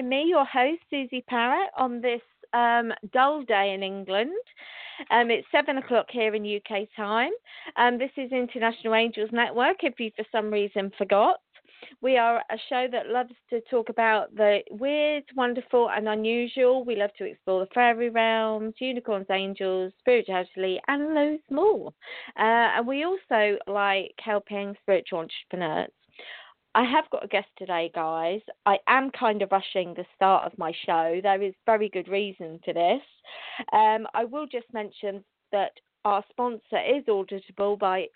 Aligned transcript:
Joining 0.00 0.08
me, 0.08 0.28
your 0.30 0.46
host, 0.46 0.80
Suzi 0.90 1.22
Parrett, 1.30 1.68
on 1.76 2.00
this 2.00 2.22
um, 2.54 2.90
dull 3.12 3.42
day 3.42 3.74
in 3.74 3.82
England. 3.82 4.32
Um, 5.10 5.30
it's 5.30 5.46
seven 5.52 5.76
o'clock 5.76 6.06
here 6.08 6.34
in 6.34 6.42
UK 6.42 6.88
time. 6.96 7.32
Um, 7.76 7.98
this 7.98 8.10
is 8.16 8.32
International 8.32 8.94
Angels 8.94 9.28
Network, 9.30 9.76
if 9.82 10.00
you 10.00 10.10
for 10.16 10.24
some 10.32 10.50
reason 10.50 10.90
forgot. 10.96 11.40
We 12.00 12.16
are 12.16 12.38
a 12.38 12.56
show 12.70 12.86
that 12.90 13.08
loves 13.08 13.34
to 13.50 13.60
talk 13.70 13.90
about 13.90 14.34
the 14.34 14.60
weird, 14.70 15.24
wonderful, 15.36 15.90
and 15.90 16.08
unusual. 16.08 16.82
We 16.82 16.96
love 16.96 17.10
to 17.18 17.24
explore 17.24 17.60
the 17.60 17.74
fairy 17.74 18.08
realms, 18.08 18.72
unicorns, 18.78 19.26
angels, 19.30 19.92
spirituality, 20.00 20.80
and 20.88 21.14
loads 21.14 21.42
more. 21.50 21.88
Uh, 22.38 22.72
and 22.78 22.86
we 22.86 23.04
also 23.04 23.58
like 23.66 24.14
helping 24.18 24.74
spiritual 24.82 25.18
entrepreneurs. 25.18 25.90
I 26.74 26.84
have 26.84 27.08
got 27.10 27.24
a 27.24 27.28
guest 27.28 27.48
today, 27.58 27.90
guys. 27.94 28.40
I 28.64 28.78
am 28.86 29.10
kind 29.10 29.42
of 29.42 29.50
rushing 29.50 29.92
the 29.94 30.06
start 30.14 30.44
of 30.44 30.56
my 30.56 30.72
show. 30.86 31.18
There 31.22 31.42
is 31.42 31.52
very 31.66 31.88
good 31.88 32.06
reason 32.08 32.60
for 32.64 32.72
this. 32.72 33.02
Um, 33.72 34.06
I 34.14 34.24
will 34.24 34.46
just 34.46 34.72
mention 34.72 35.24
that 35.50 35.72
our 36.04 36.22
sponsor 36.30 36.78
is 36.78 37.02
Audible 37.08 37.76
by 37.76 38.06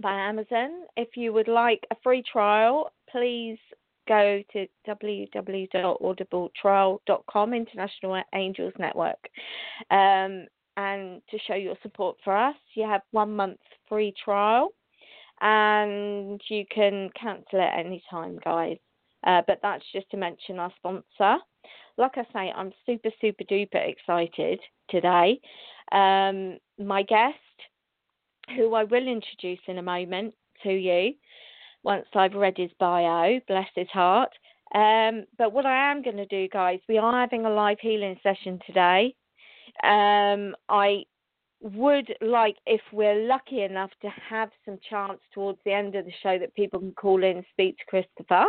by 0.00 0.12
Amazon. 0.12 0.84
If 0.96 1.16
you 1.16 1.32
would 1.32 1.48
like 1.48 1.86
a 1.90 1.96
free 2.02 2.22
trial, 2.30 2.92
please 3.10 3.56
go 4.06 4.42
to 4.52 4.66
www.audibletrial.com, 4.86 7.54
International 7.54 8.22
Angels 8.34 8.74
Network, 8.78 9.30
um, 9.90 10.46
and 10.76 11.22
to 11.30 11.38
show 11.46 11.54
your 11.54 11.76
support 11.82 12.18
for 12.22 12.36
us. 12.36 12.56
You 12.74 12.84
have 12.84 13.00
one 13.12 13.34
month 13.34 13.60
free 13.88 14.12
trial 14.22 14.74
and 15.40 16.40
you 16.48 16.64
can 16.72 17.10
cancel 17.20 17.60
it 17.60 17.70
any 17.76 18.02
time, 18.10 18.38
guys. 18.44 18.78
Uh, 19.26 19.42
but 19.46 19.58
that's 19.62 19.84
just 19.92 20.08
to 20.10 20.16
mention 20.16 20.58
our 20.58 20.72
sponsor. 20.76 21.42
Like 21.98 22.12
I 22.16 22.24
say, 22.32 22.52
I'm 22.54 22.72
super, 22.84 23.10
super 23.20 23.44
duper 23.44 23.88
excited 23.88 24.60
today. 24.88 25.40
Um, 25.92 26.58
my 26.78 27.02
guest, 27.02 27.36
who 28.56 28.74
I 28.74 28.84
will 28.84 29.08
introduce 29.08 29.58
in 29.66 29.78
a 29.78 29.82
moment 29.82 30.34
to 30.62 30.70
you 30.70 31.14
once 31.82 32.06
I've 32.14 32.34
read 32.34 32.54
his 32.56 32.70
bio, 32.78 33.40
bless 33.48 33.68
his 33.74 33.88
heart. 33.88 34.30
Um, 34.74 35.24
but 35.38 35.52
what 35.52 35.66
I 35.66 35.90
am 35.90 36.02
going 36.02 36.16
to 36.16 36.26
do, 36.26 36.48
guys, 36.48 36.80
we 36.88 36.98
are 36.98 37.20
having 37.20 37.46
a 37.46 37.50
live 37.50 37.78
healing 37.80 38.18
session 38.22 38.60
today. 38.66 39.14
Um, 39.82 40.54
I 40.68 41.04
would 41.60 42.14
like, 42.20 42.56
if 42.66 42.80
we're 42.92 43.26
lucky 43.26 43.62
enough 43.62 43.90
to 44.02 44.08
have 44.28 44.50
some 44.64 44.78
chance 44.88 45.20
towards 45.32 45.58
the 45.64 45.72
end 45.72 45.94
of 45.94 46.04
the 46.04 46.12
show, 46.22 46.38
that 46.38 46.54
people 46.54 46.80
can 46.80 46.92
call 46.92 47.22
in 47.24 47.38
and 47.38 47.46
speak 47.52 47.78
to 47.78 47.84
Christopher. 47.86 48.44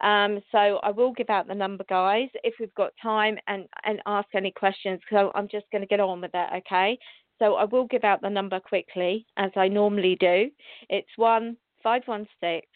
Um, 0.00 0.40
so 0.52 0.80
I 0.82 0.90
will 0.90 1.12
give 1.12 1.30
out 1.30 1.46
the 1.46 1.54
number, 1.54 1.84
guys, 1.88 2.28
if 2.44 2.54
we've 2.58 2.74
got 2.74 2.92
time 3.02 3.38
and, 3.46 3.66
and 3.84 4.00
ask 4.06 4.28
any 4.34 4.50
questions. 4.50 5.00
So 5.10 5.30
I'm 5.34 5.48
just 5.48 5.66
going 5.70 5.82
to 5.82 5.88
get 5.88 6.00
on 6.00 6.20
with 6.20 6.32
it, 6.34 6.48
okay? 6.58 6.98
So 7.38 7.54
I 7.54 7.64
will 7.64 7.86
give 7.86 8.04
out 8.04 8.22
the 8.22 8.30
number 8.30 8.60
quickly, 8.60 9.26
as 9.36 9.50
I 9.56 9.68
normally 9.68 10.16
do. 10.18 10.50
It's 10.88 11.08
one 11.16 11.56
five 11.82 12.02
one 12.06 12.26
six 12.40 12.66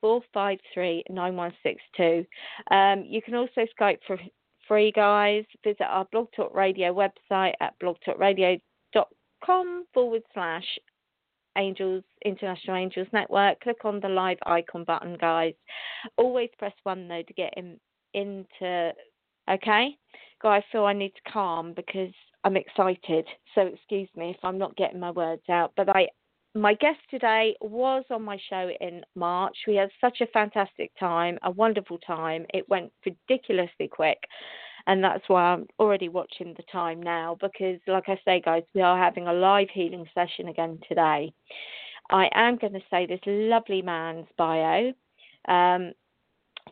four 0.00 0.22
five 0.32 0.58
three 0.72 1.02
nine 1.10 1.36
one 1.36 1.52
six 1.62 1.82
two. 1.96 2.24
Um, 2.70 3.04
you 3.06 3.22
can 3.22 3.34
also 3.34 3.66
Skype 3.78 3.98
for 4.06 4.18
free, 4.68 4.92
guys. 4.92 5.44
Visit 5.64 5.82
our 5.82 6.06
Blog 6.12 6.28
Talk 6.36 6.54
Radio 6.54 6.94
website 6.94 7.54
at 7.60 7.74
blogtalkradio.com 7.82 8.60
forward 9.94 10.22
slash 10.34 10.64
Angels 11.56 12.04
International 12.24 12.76
Angels 12.76 13.08
Network. 13.12 13.60
Click 13.60 13.84
on 13.84 14.00
the 14.00 14.08
live 14.08 14.38
icon 14.46 14.84
button, 14.84 15.16
guys. 15.20 15.54
Always 16.16 16.50
press 16.58 16.72
one 16.84 17.08
though 17.08 17.22
to 17.22 17.32
get 17.34 17.54
in 17.56 17.78
into. 18.14 18.92
Okay, 19.50 19.96
guys. 20.42 20.62
Feel 20.70 20.84
I 20.84 20.92
need 20.92 21.12
to 21.14 21.32
calm 21.32 21.72
because 21.74 22.12
I'm 22.44 22.56
excited. 22.56 23.26
So 23.54 23.62
excuse 23.62 24.08
me 24.16 24.30
if 24.30 24.44
I'm 24.44 24.58
not 24.58 24.76
getting 24.76 25.00
my 25.00 25.10
words 25.10 25.42
out. 25.50 25.72
But 25.76 25.88
I, 25.88 26.08
my 26.54 26.74
guest 26.74 27.00
today 27.10 27.56
was 27.60 28.04
on 28.10 28.22
my 28.22 28.38
show 28.48 28.70
in 28.80 29.02
March. 29.14 29.56
We 29.66 29.76
had 29.76 29.90
such 30.00 30.20
a 30.20 30.26
fantastic 30.26 30.92
time, 30.98 31.38
a 31.42 31.50
wonderful 31.50 31.98
time. 31.98 32.46
It 32.54 32.68
went 32.68 32.92
ridiculously 33.04 33.88
quick. 33.88 34.18
And 34.90 35.04
that's 35.04 35.22
why 35.28 35.52
I'm 35.52 35.68
already 35.78 36.08
watching 36.08 36.52
the 36.56 36.64
time 36.64 37.00
now 37.00 37.36
because, 37.40 37.78
like 37.86 38.08
I 38.08 38.18
say, 38.24 38.42
guys, 38.44 38.64
we 38.74 38.80
are 38.80 38.98
having 38.98 39.28
a 39.28 39.32
live 39.32 39.68
healing 39.72 40.04
session 40.12 40.48
again 40.48 40.80
today. 40.88 41.32
I 42.10 42.28
am 42.34 42.56
going 42.56 42.72
to 42.72 42.80
say 42.90 43.06
this 43.06 43.20
lovely 43.24 43.82
man's 43.82 44.26
bio. 44.36 44.92
Um, 45.46 45.92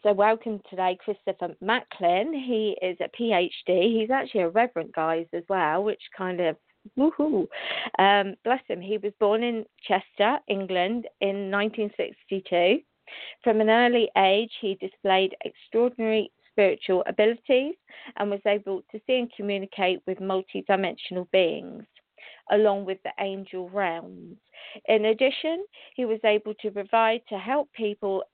so, 0.02 0.12
welcome 0.12 0.60
today, 0.68 0.98
Christopher 1.04 1.54
Macklin. 1.60 2.34
He 2.34 2.76
is 2.82 2.96
a 3.00 3.08
PhD. 3.16 4.00
He's 4.00 4.10
actually 4.10 4.40
a 4.40 4.48
reverend, 4.48 4.94
guys, 4.94 5.26
as 5.32 5.44
well, 5.48 5.84
which 5.84 6.02
kind 6.16 6.40
of 6.40 6.56
woohoo. 6.98 7.46
Um, 8.00 8.34
bless 8.42 8.62
him. 8.66 8.80
He 8.80 8.98
was 8.98 9.12
born 9.20 9.44
in 9.44 9.64
Chester, 9.86 10.38
England, 10.48 11.06
in 11.20 11.52
1962. 11.52 12.80
From 13.44 13.60
an 13.60 13.70
early 13.70 14.10
age, 14.18 14.50
he 14.60 14.74
displayed 14.74 15.36
extraordinary 15.44 16.32
spiritual 16.58 17.04
abilities 17.06 17.74
and 18.16 18.30
was 18.30 18.40
able 18.44 18.82
to 18.90 19.00
see 19.06 19.20
and 19.20 19.32
communicate 19.36 20.00
with 20.08 20.18
multidimensional 20.18 21.30
beings, 21.30 21.84
along 22.50 22.84
with 22.84 22.98
the 23.04 23.12
angel 23.20 23.68
realms. 23.70 24.36
In 24.86 25.04
addition, 25.06 25.64
he 25.94 26.04
was 26.04 26.18
able 26.24 26.54
to 26.54 26.70
provide 26.72 27.20
to 27.28 27.38
help 27.38 27.72
people 27.74 28.24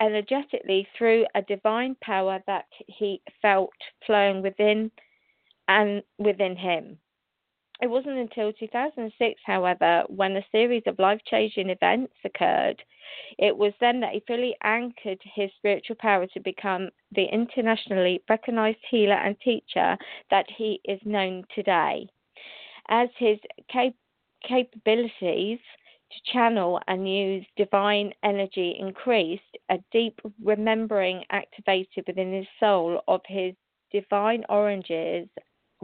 energetically 0.00 0.88
through 0.96 1.26
a 1.34 1.42
divine 1.42 1.94
power 2.02 2.42
that 2.46 2.64
he 2.86 3.20
felt 3.42 3.70
flowing 4.06 4.40
within 4.42 4.90
and 5.68 6.02
within 6.18 6.56
him. 6.56 6.98
It 7.82 7.88
wasn't 7.88 8.18
until 8.18 8.52
2006, 8.52 9.40
however, 9.44 10.04
when 10.08 10.36
a 10.36 10.46
series 10.52 10.84
of 10.86 10.98
life 10.98 11.20
changing 11.26 11.70
events 11.70 12.14
occurred. 12.24 12.82
It 13.38 13.56
was 13.56 13.72
then 13.80 14.00
that 14.00 14.12
he 14.12 14.20
fully 14.20 14.56
anchored 14.62 15.20
his 15.22 15.50
spiritual 15.56 15.96
power 15.96 16.26
to 16.28 16.40
become 16.40 16.90
the 17.10 17.24
internationally 17.24 18.22
recognized 18.28 18.78
healer 18.88 19.16
and 19.16 19.38
teacher 19.40 19.98
that 20.30 20.46
he 20.56 20.80
is 20.84 21.00
known 21.04 21.44
today. 21.54 22.08
As 22.88 23.08
his 23.18 23.38
cap- 23.68 23.94
capabilities 24.46 25.58
to 26.12 26.32
channel 26.32 26.80
and 26.86 27.08
use 27.08 27.44
divine 27.56 28.12
energy 28.22 28.76
increased, 28.78 29.58
a 29.68 29.78
deep 29.90 30.20
remembering 30.42 31.24
activated 31.30 32.06
within 32.06 32.32
his 32.32 32.46
soul 32.60 33.02
of 33.08 33.20
his 33.26 33.54
divine 33.90 34.44
oranges, 34.48 35.28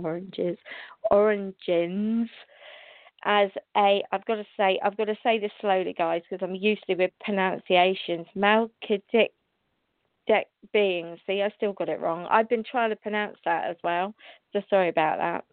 oranges, 0.04 0.58
origins 1.10 2.28
as 3.24 3.50
a 3.76 4.02
I've 4.12 4.24
got 4.24 4.36
to 4.36 4.46
say 4.56 4.78
I've 4.82 4.96
got 4.96 5.06
to 5.06 5.16
say 5.22 5.38
this 5.38 5.52
slowly 5.60 5.94
guys 5.96 6.22
because 6.28 6.42
I'm 6.42 6.54
usually 6.54 6.96
with 6.96 7.10
pronunciations. 7.22 8.26
Melchizedek 8.34 9.32
beings 10.72 11.18
see 11.26 11.42
I 11.42 11.50
still 11.56 11.72
got 11.72 11.88
it 11.88 12.00
wrong. 12.00 12.26
I've 12.30 12.48
been 12.48 12.64
trying 12.64 12.90
to 12.90 12.96
pronounce 12.96 13.36
that 13.44 13.68
as 13.68 13.76
well 13.82 14.14
so 14.52 14.62
sorry 14.68 14.88
about 14.88 15.18
that. 15.18 15.44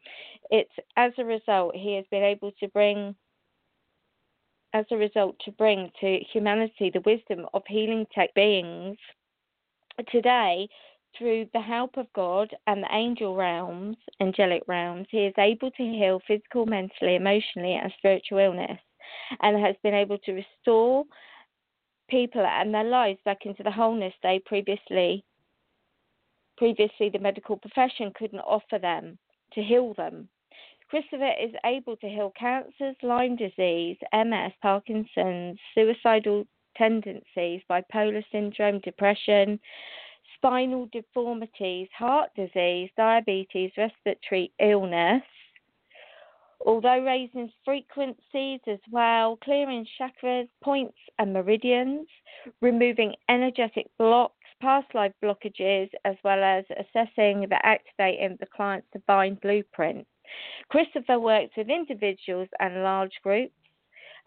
It's 0.49 0.71
as 0.95 1.11
a 1.17 1.25
result 1.25 1.75
he 1.75 1.95
has 1.95 2.05
been 2.09 2.23
able 2.23 2.51
to 2.59 2.67
bring 2.69 3.15
as 4.73 4.85
a 4.91 4.97
result 4.97 5.35
to 5.45 5.51
bring 5.51 5.91
to 6.01 6.19
humanity 6.31 6.91
the 6.93 7.01
wisdom 7.01 7.47
of 7.53 7.63
healing 7.67 8.05
tech 8.13 8.33
beings. 8.33 8.97
Today 10.11 10.67
through 11.17 11.47
the 11.53 11.61
help 11.61 11.97
of 11.97 12.11
God 12.13 12.49
and 12.67 12.83
the 12.83 12.93
angel 12.93 13.35
realms, 13.35 13.97
angelic 14.19 14.63
realms, 14.67 15.07
he 15.09 15.25
is 15.25 15.33
able 15.37 15.71
to 15.71 15.83
heal 15.83 16.21
physical, 16.27 16.65
mentally, 16.65 17.15
emotionally, 17.15 17.73
and 17.73 17.91
spiritual 17.97 18.39
illness, 18.39 18.79
and 19.41 19.63
has 19.63 19.75
been 19.83 19.93
able 19.93 20.17
to 20.19 20.33
restore 20.33 21.05
people 22.09 22.45
and 22.45 22.73
their 22.73 22.83
lives 22.83 23.19
back 23.25 23.45
into 23.45 23.63
the 23.63 23.71
wholeness 23.71 24.13
they 24.23 24.39
previously 24.45 25.23
previously 26.57 27.09
the 27.09 27.19
medical 27.19 27.57
profession 27.57 28.11
couldn't 28.15 28.39
offer 28.39 28.79
them 28.79 29.17
to 29.53 29.61
heal 29.61 29.93
them. 29.95 30.27
Christopher 30.89 31.31
is 31.39 31.51
able 31.65 31.95
to 31.97 32.07
heal 32.07 32.33
cancers, 32.39 32.95
Lyme 33.03 33.35
disease, 33.35 33.97
MS, 34.13 34.53
Parkinson's, 34.61 35.59
suicidal 35.75 36.45
tendencies, 36.75 37.61
bipolar 37.69 38.23
syndrome, 38.31 38.79
depression, 38.79 39.59
spinal 40.37 40.87
deformities, 40.91 41.87
heart 41.97 42.29
disease, 42.35 42.89
diabetes, 42.95 43.71
respiratory 43.77 44.51
illness. 44.59 45.23
Although 46.65 47.03
raising 47.03 47.51
frequencies 47.63 48.59
as 48.67 48.79
well, 48.91 49.37
clearing 49.43 49.85
chakras, 49.99 50.47
points, 50.63 50.97
and 51.19 51.33
meridians, 51.33 52.07
removing 52.61 53.13
energetic 53.29 53.87
blocks, 53.99 54.33
past 54.61 54.87
life 54.95 55.13
blockages, 55.23 55.89
as 56.03 56.15
well 56.23 56.43
as 56.43 56.65
assessing 56.71 57.41
the 57.47 57.59
activating 57.63 58.37
the 58.39 58.47
client's 58.47 58.87
divine 58.91 59.35
blueprint. 59.41 60.07
Christopher 60.69 61.19
works 61.19 61.53
with 61.55 61.69
individuals 61.69 62.49
and 62.59 62.83
large 62.83 63.13
groups, 63.23 63.53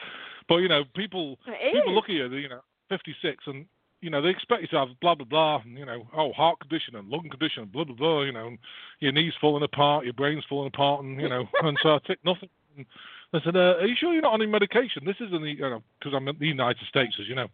But 0.48 0.58
you 0.58 0.70
know, 0.70 0.84
people 0.96 1.38
people 1.74 1.94
look 1.94 2.06
at 2.06 2.12
you, 2.12 2.34
you 2.36 2.48
know, 2.48 2.62
56, 2.88 3.44
and 3.48 3.66
you 4.02 4.10
know 4.10 4.22
they 4.22 4.30
expect 4.30 4.62
you 4.62 4.68
to 4.70 4.78
have 4.78 4.90
blah 5.02 5.16
blah 5.16 5.26
blah, 5.26 5.62
you 5.66 5.86
know, 5.86 6.08
oh 6.16 6.32
heart 6.34 6.60
condition 6.60 6.96
and 6.96 7.10
lung 7.10 7.30
condition, 7.30 7.70
blah 7.72 7.84
blah 7.84 7.96
blah, 7.96 8.22
you 8.24 8.32
know, 8.32 8.48
and 8.48 8.58
your 9.00 9.12
knees 9.12 9.34
falling 9.42 9.64
apart, 9.64 10.06
your 10.06 10.14
brain's 10.14 10.44
falling 10.48 10.68
apart, 10.68 11.04
and 11.04 11.20
you 11.20 11.30
know, 11.30 11.48
and 11.64 11.78
so 11.82 11.96
I 11.96 12.00
take 12.08 12.24
nothing. 12.24 12.50
And 12.78 12.86
I 13.34 13.40
said, 13.44 13.56
uh, 13.56 13.78
are 13.80 13.86
you 13.86 13.96
sure 13.98 14.14
you're 14.14 14.22
not 14.22 14.34
on 14.34 14.42
any 14.42 14.52
medication? 14.52 15.04
This 15.06 15.18
is 15.20 15.34
in 15.34 15.42
the, 15.42 15.52
you 15.52 15.62
know, 15.62 15.84
because 16.00 16.14
I'm 16.16 16.28
in 16.28 16.38
the 16.40 16.48
United 16.48 16.86
States, 16.88 17.16
as 17.20 17.28
you 17.28 17.36
know, 17.36 17.48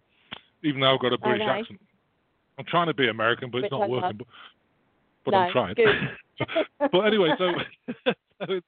even 0.63 0.81
though 0.81 0.93
I've 0.93 1.01
got 1.01 1.13
a 1.13 1.17
British 1.17 1.45
know. 1.45 1.53
accent. 1.53 1.79
I'm 2.57 2.65
trying 2.65 2.87
to 2.87 2.93
be 2.93 3.09
American, 3.09 3.51
but 3.51 3.63
it's 3.63 3.71
not 3.71 3.89
working. 3.89 4.17
But, 4.17 4.27
but 5.25 5.31
No, 5.31 5.37
I'm 5.37 5.51
trying. 5.51 5.75
but 6.79 6.99
anyway, 7.01 7.33
so, 7.37 7.51
so 8.47 8.61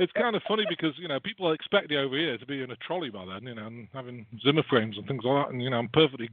it's, 0.00 0.12
kind 0.12 0.34
of 0.34 0.42
funny 0.48 0.64
because 0.68 0.92
you 0.96 1.08
know 1.08 1.20
people 1.20 1.52
expect 1.52 1.90
you 1.90 2.00
over 2.00 2.16
here 2.16 2.38
to 2.38 2.46
be 2.46 2.62
in 2.62 2.70
a 2.70 2.76
trolley 2.76 3.10
by 3.10 3.24
then, 3.26 3.44
you 3.44 3.54
know, 3.54 3.66
and 3.66 3.88
having 3.92 4.26
Zimmer 4.42 4.62
frames 4.68 4.96
and 4.96 5.06
things 5.06 5.22
like 5.24 5.46
that, 5.46 5.52
and 5.52 5.62
you 5.62 5.70
know 5.70 5.78
I'm 5.78 5.88
perfectly, 5.88 6.30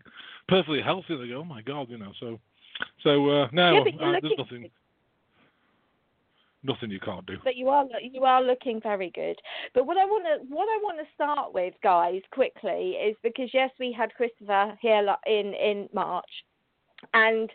perfectly 0.48 0.82
healthy. 0.82 1.16
They 1.18 1.28
go, 1.28 1.40
oh 1.40 1.44
my 1.44 1.62
god, 1.62 1.90
you 1.90 1.98
know. 1.98 2.12
So, 2.20 2.40
so 3.04 3.30
uh, 3.30 3.48
no, 3.52 3.86
Yeah, 3.86 4.08
uh, 4.08 4.12
there's 4.22 4.34
nothing, 4.38 4.70
nothing 6.64 6.92
you 6.92 7.00
can't 7.00 7.26
do. 7.26 7.38
but 7.44 7.56
you 7.56 7.70
are 7.70 7.86
you 8.02 8.24
are 8.24 8.42
looking 8.42 8.82
very 8.82 9.12
good. 9.14 9.38
But 9.74 9.86
what 9.86 9.98
I 9.98 10.06
want 10.06 10.26
to 10.26 10.54
what 10.54 10.66
I 10.66 10.80
want 10.82 10.98
to 11.00 11.06
start 11.14 11.54
with, 11.54 11.74
guys, 11.84 12.22
quickly 12.32 12.92
is 12.92 13.16
because 13.24 13.50
yes, 13.54 13.72
we 13.80 13.92
had 13.92 14.14
Christopher 14.14 14.78
here 14.82 15.16
in 15.26 15.54
in 15.54 15.90
March, 15.94 16.30
and 17.14 17.50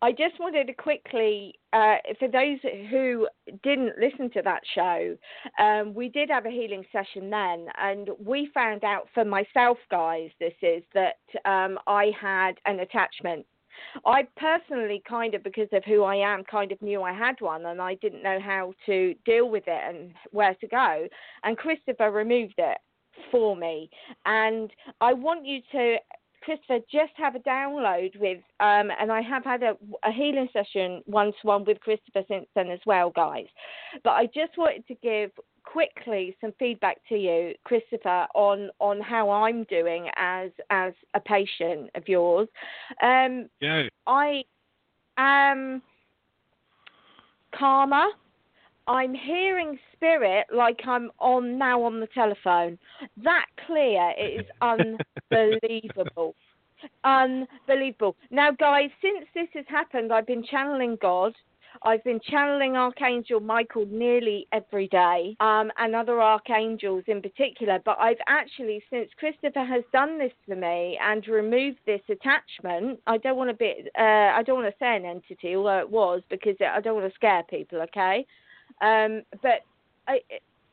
I 0.00 0.12
just 0.12 0.38
wanted 0.38 0.68
to 0.68 0.74
quickly, 0.74 1.58
uh, 1.72 1.96
for 2.18 2.28
those 2.28 2.58
who 2.90 3.26
didn't 3.64 3.98
listen 3.98 4.30
to 4.30 4.42
that 4.42 4.62
show, 4.74 5.16
um, 5.58 5.92
we 5.92 6.08
did 6.08 6.30
have 6.30 6.46
a 6.46 6.50
healing 6.50 6.84
session 6.92 7.30
then, 7.30 7.66
and 7.80 8.10
we 8.24 8.48
found 8.54 8.84
out 8.84 9.08
for 9.12 9.24
myself, 9.24 9.78
guys, 9.90 10.30
this 10.38 10.54
is 10.62 10.84
that 10.94 11.18
um, 11.44 11.78
I 11.88 12.12
had 12.20 12.52
an 12.66 12.80
attachment. 12.80 13.44
I 14.06 14.26
personally, 14.36 15.02
kind 15.08 15.34
of 15.34 15.42
because 15.42 15.68
of 15.72 15.84
who 15.84 16.04
I 16.04 16.16
am, 16.16 16.44
kind 16.44 16.70
of 16.70 16.80
knew 16.80 17.02
I 17.02 17.12
had 17.12 17.40
one, 17.40 17.66
and 17.66 17.80
I 17.80 17.94
didn't 17.94 18.22
know 18.22 18.38
how 18.40 18.74
to 18.86 19.14
deal 19.24 19.48
with 19.50 19.64
it 19.66 19.82
and 19.88 20.14
where 20.30 20.54
to 20.54 20.66
go. 20.68 21.08
And 21.42 21.56
Christopher 21.56 22.10
removed 22.10 22.54
it 22.58 22.78
for 23.32 23.56
me, 23.56 23.90
and 24.26 24.70
I 25.00 25.12
want 25.12 25.44
you 25.44 25.60
to 25.72 25.96
Christopher, 26.42 26.78
just 26.90 27.12
have 27.16 27.34
a 27.34 27.40
download 27.40 28.18
with, 28.18 28.38
um, 28.60 28.90
and 29.00 29.10
I 29.10 29.20
have 29.22 29.44
had 29.44 29.62
a, 29.62 29.76
a 30.04 30.12
healing 30.12 30.48
session 30.52 31.02
one 31.06 31.26
to 31.26 31.46
one 31.46 31.64
with 31.64 31.80
Christopher 31.80 32.22
since 32.28 32.46
then 32.54 32.70
as 32.70 32.80
well, 32.86 33.10
guys. 33.10 33.46
But 34.04 34.10
I 34.10 34.26
just 34.26 34.56
wanted 34.56 34.86
to 34.88 34.94
give 34.96 35.30
quickly 35.64 36.36
some 36.40 36.52
feedback 36.58 36.98
to 37.08 37.16
you, 37.16 37.54
Christopher, 37.64 38.26
on 38.34 38.70
on 38.80 39.00
how 39.00 39.30
I'm 39.30 39.64
doing 39.64 40.08
as 40.16 40.50
as 40.70 40.92
a 41.14 41.20
patient 41.20 41.90
of 41.94 42.08
yours. 42.08 42.48
Um, 43.02 43.48
Yeah, 43.60 43.88
I 44.06 44.44
am 45.18 45.82
calmer. 47.54 48.06
I'm 48.88 49.14
hearing 49.14 49.78
spirit 49.92 50.46
like 50.54 50.80
I'm 50.86 51.10
on 51.18 51.58
now 51.58 51.82
on 51.82 52.00
the 52.00 52.08
telephone. 52.08 52.78
That 53.22 53.46
clear, 53.66 54.12
it 54.16 54.40
is 54.40 54.46
unbelievable. 55.30 56.34
Unbelievable. 57.04 58.16
Now, 58.30 58.50
guys, 58.52 58.90
since 59.02 59.26
this 59.34 59.48
has 59.54 59.64
happened, 59.68 60.12
I've 60.12 60.26
been 60.26 60.44
channeling 60.44 60.96
God 61.00 61.34
I've 61.82 62.02
been 62.04 62.20
channeling 62.20 62.76
Archangel 62.76 63.40
Michael 63.40 63.86
nearly 63.86 64.46
every 64.52 64.88
day, 64.88 65.36
um, 65.40 65.70
and 65.78 65.94
other 65.94 66.20
archangels 66.20 67.04
in 67.06 67.22
particular. 67.22 67.78
But 67.84 67.98
I've 68.00 68.18
actually, 68.26 68.82
since 68.90 69.10
Christopher 69.18 69.64
has 69.64 69.84
done 69.92 70.18
this 70.18 70.32
for 70.46 70.56
me 70.56 70.98
and 71.02 71.26
removed 71.26 71.78
this 71.86 72.00
attachment, 72.08 73.00
I 73.06 73.18
don't 73.18 73.36
want 73.36 73.50
to 73.50 73.56
be, 73.56 73.88
uh, 73.98 74.02
I 74.02 74.42
don't 74.44 74.60
want 74.60 74.72
to 74.72 74.78
say 74.78 74.96
an 74.96 75.04
entity, 75.04 75.56
although 75.56 75.78
it 75.78 75.90
was 75.90 76.22
because 76.28 76.56
I 76.60 76.80
don't 76.80 76.96
want 76.96 77.08
to 77.08 77.14
scare 77.14 77.42
people. 77.44 77.80
Okay, 77.82 78.26
um, 78.80 79.22
but 79.42 79.62
I, 80.06 80.20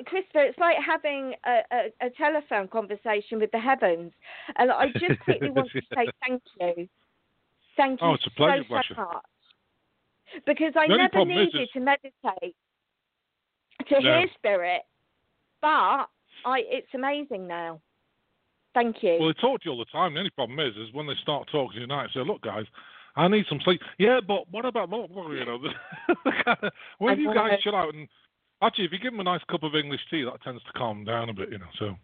Christopher, 0.06 0.44
it's 0.44 0.60
like 0.60 0.76
having 0.86 1.34
a, 1.46 1.60
a, 1.72 2.08
a, 2.08 2.10
telephone 2.18 2.68
conversation 2.68 3.40
with 3.40 3.52
the 3.52 3.60
heavens. 3.60 4.12
And 4.58 4.72
I 4.72 4.88
just 4.94 5.20
quickly 5.24 5.50
want 5.50 5.70
to 5.72 5.82
say 5.94 6.08
thank 6.28 6.42
you. 6.60 6.88
Thank 7.78 8.02
you 8.02 8.08
oh, 8.08 8.14
it's 8.14 8.28
a 8.28 8.32
pleasure, 8.32 8.64
so, 8.70 8.82
so 8.96 9.02
much. 9.02 9.24
Because 10.46 10.74
I 10.78 10.88
never 10.88 11.26
needed 11.26 11.62
is... 11.62 11.70
to 11.74 11.80
meditate 11.80 12.56
to 13.90 13.96
hear 14.02 14.26
spirit, 14.38 14.82
but 15.62 16.08
I 16.46 16.62
it's 16.68 16.88
amazing 16.94 17.48
now. 17.48 17.80
Thank 18.74 18.98
you. 19.02 19.18
Well, 19.20 19.30
they 19.30 19.40
talk 19.40 19.62
to 19.62 19.66
you 19.66 19.72
all 19.72 19.80
the 19.80 19.86
time. 19.86 20.14
The 20.14 20.20
only 20.20 20.32
problem 20.32 20.60
is, 20.60 20.76
is 20.76 20.94
when 20.94 21.08
they 21.08 21.14
start 21.22 21.48
talking 21.52 21.74
to 21.74 21.78
you 21.78 21.84
at 21.84 21.90
night, 21.90 22.10
say, 22.14 22.20
look, 22.26 22.42
guys, 22.42 22.66
I 23.16 23.28
need 23.28 23.46
some 23.48 23.60
sleep. 23.64 23.82
Yeah, 23.98 24.20
but 24.26 24.50
what 24.52 24.66
about, 24.66 24.90
more? 24.90 25.08
you 25.34 25.46
know, 25.46 25.60
when 26.98 27.20
you 27.20 27.34
guys 27.34 27.60
chill 27.64 27.76
out 27.76 27.94
and 27.94 28.08
Actually, 28.62 28.86
if 28.86 28.92
you 28.94 29.00
give 29.00 29.12
them 29.12 29.20
a 29.20 29.24
nice 29.24 29.42
cup 29.50 29.64
of 29.64 29.76
English 29.76 30.02
tea, 30.10 30.24
that 30.24 30.42
tends 30.42 30.64
to 30.64 30.72
calm 30.74 31.04
down 31.04 31.30
a 31.30 31.34
bit, 31.34 31.52
you 31.52 31.58
know. 31.58 31.66
So. 31.78 31.96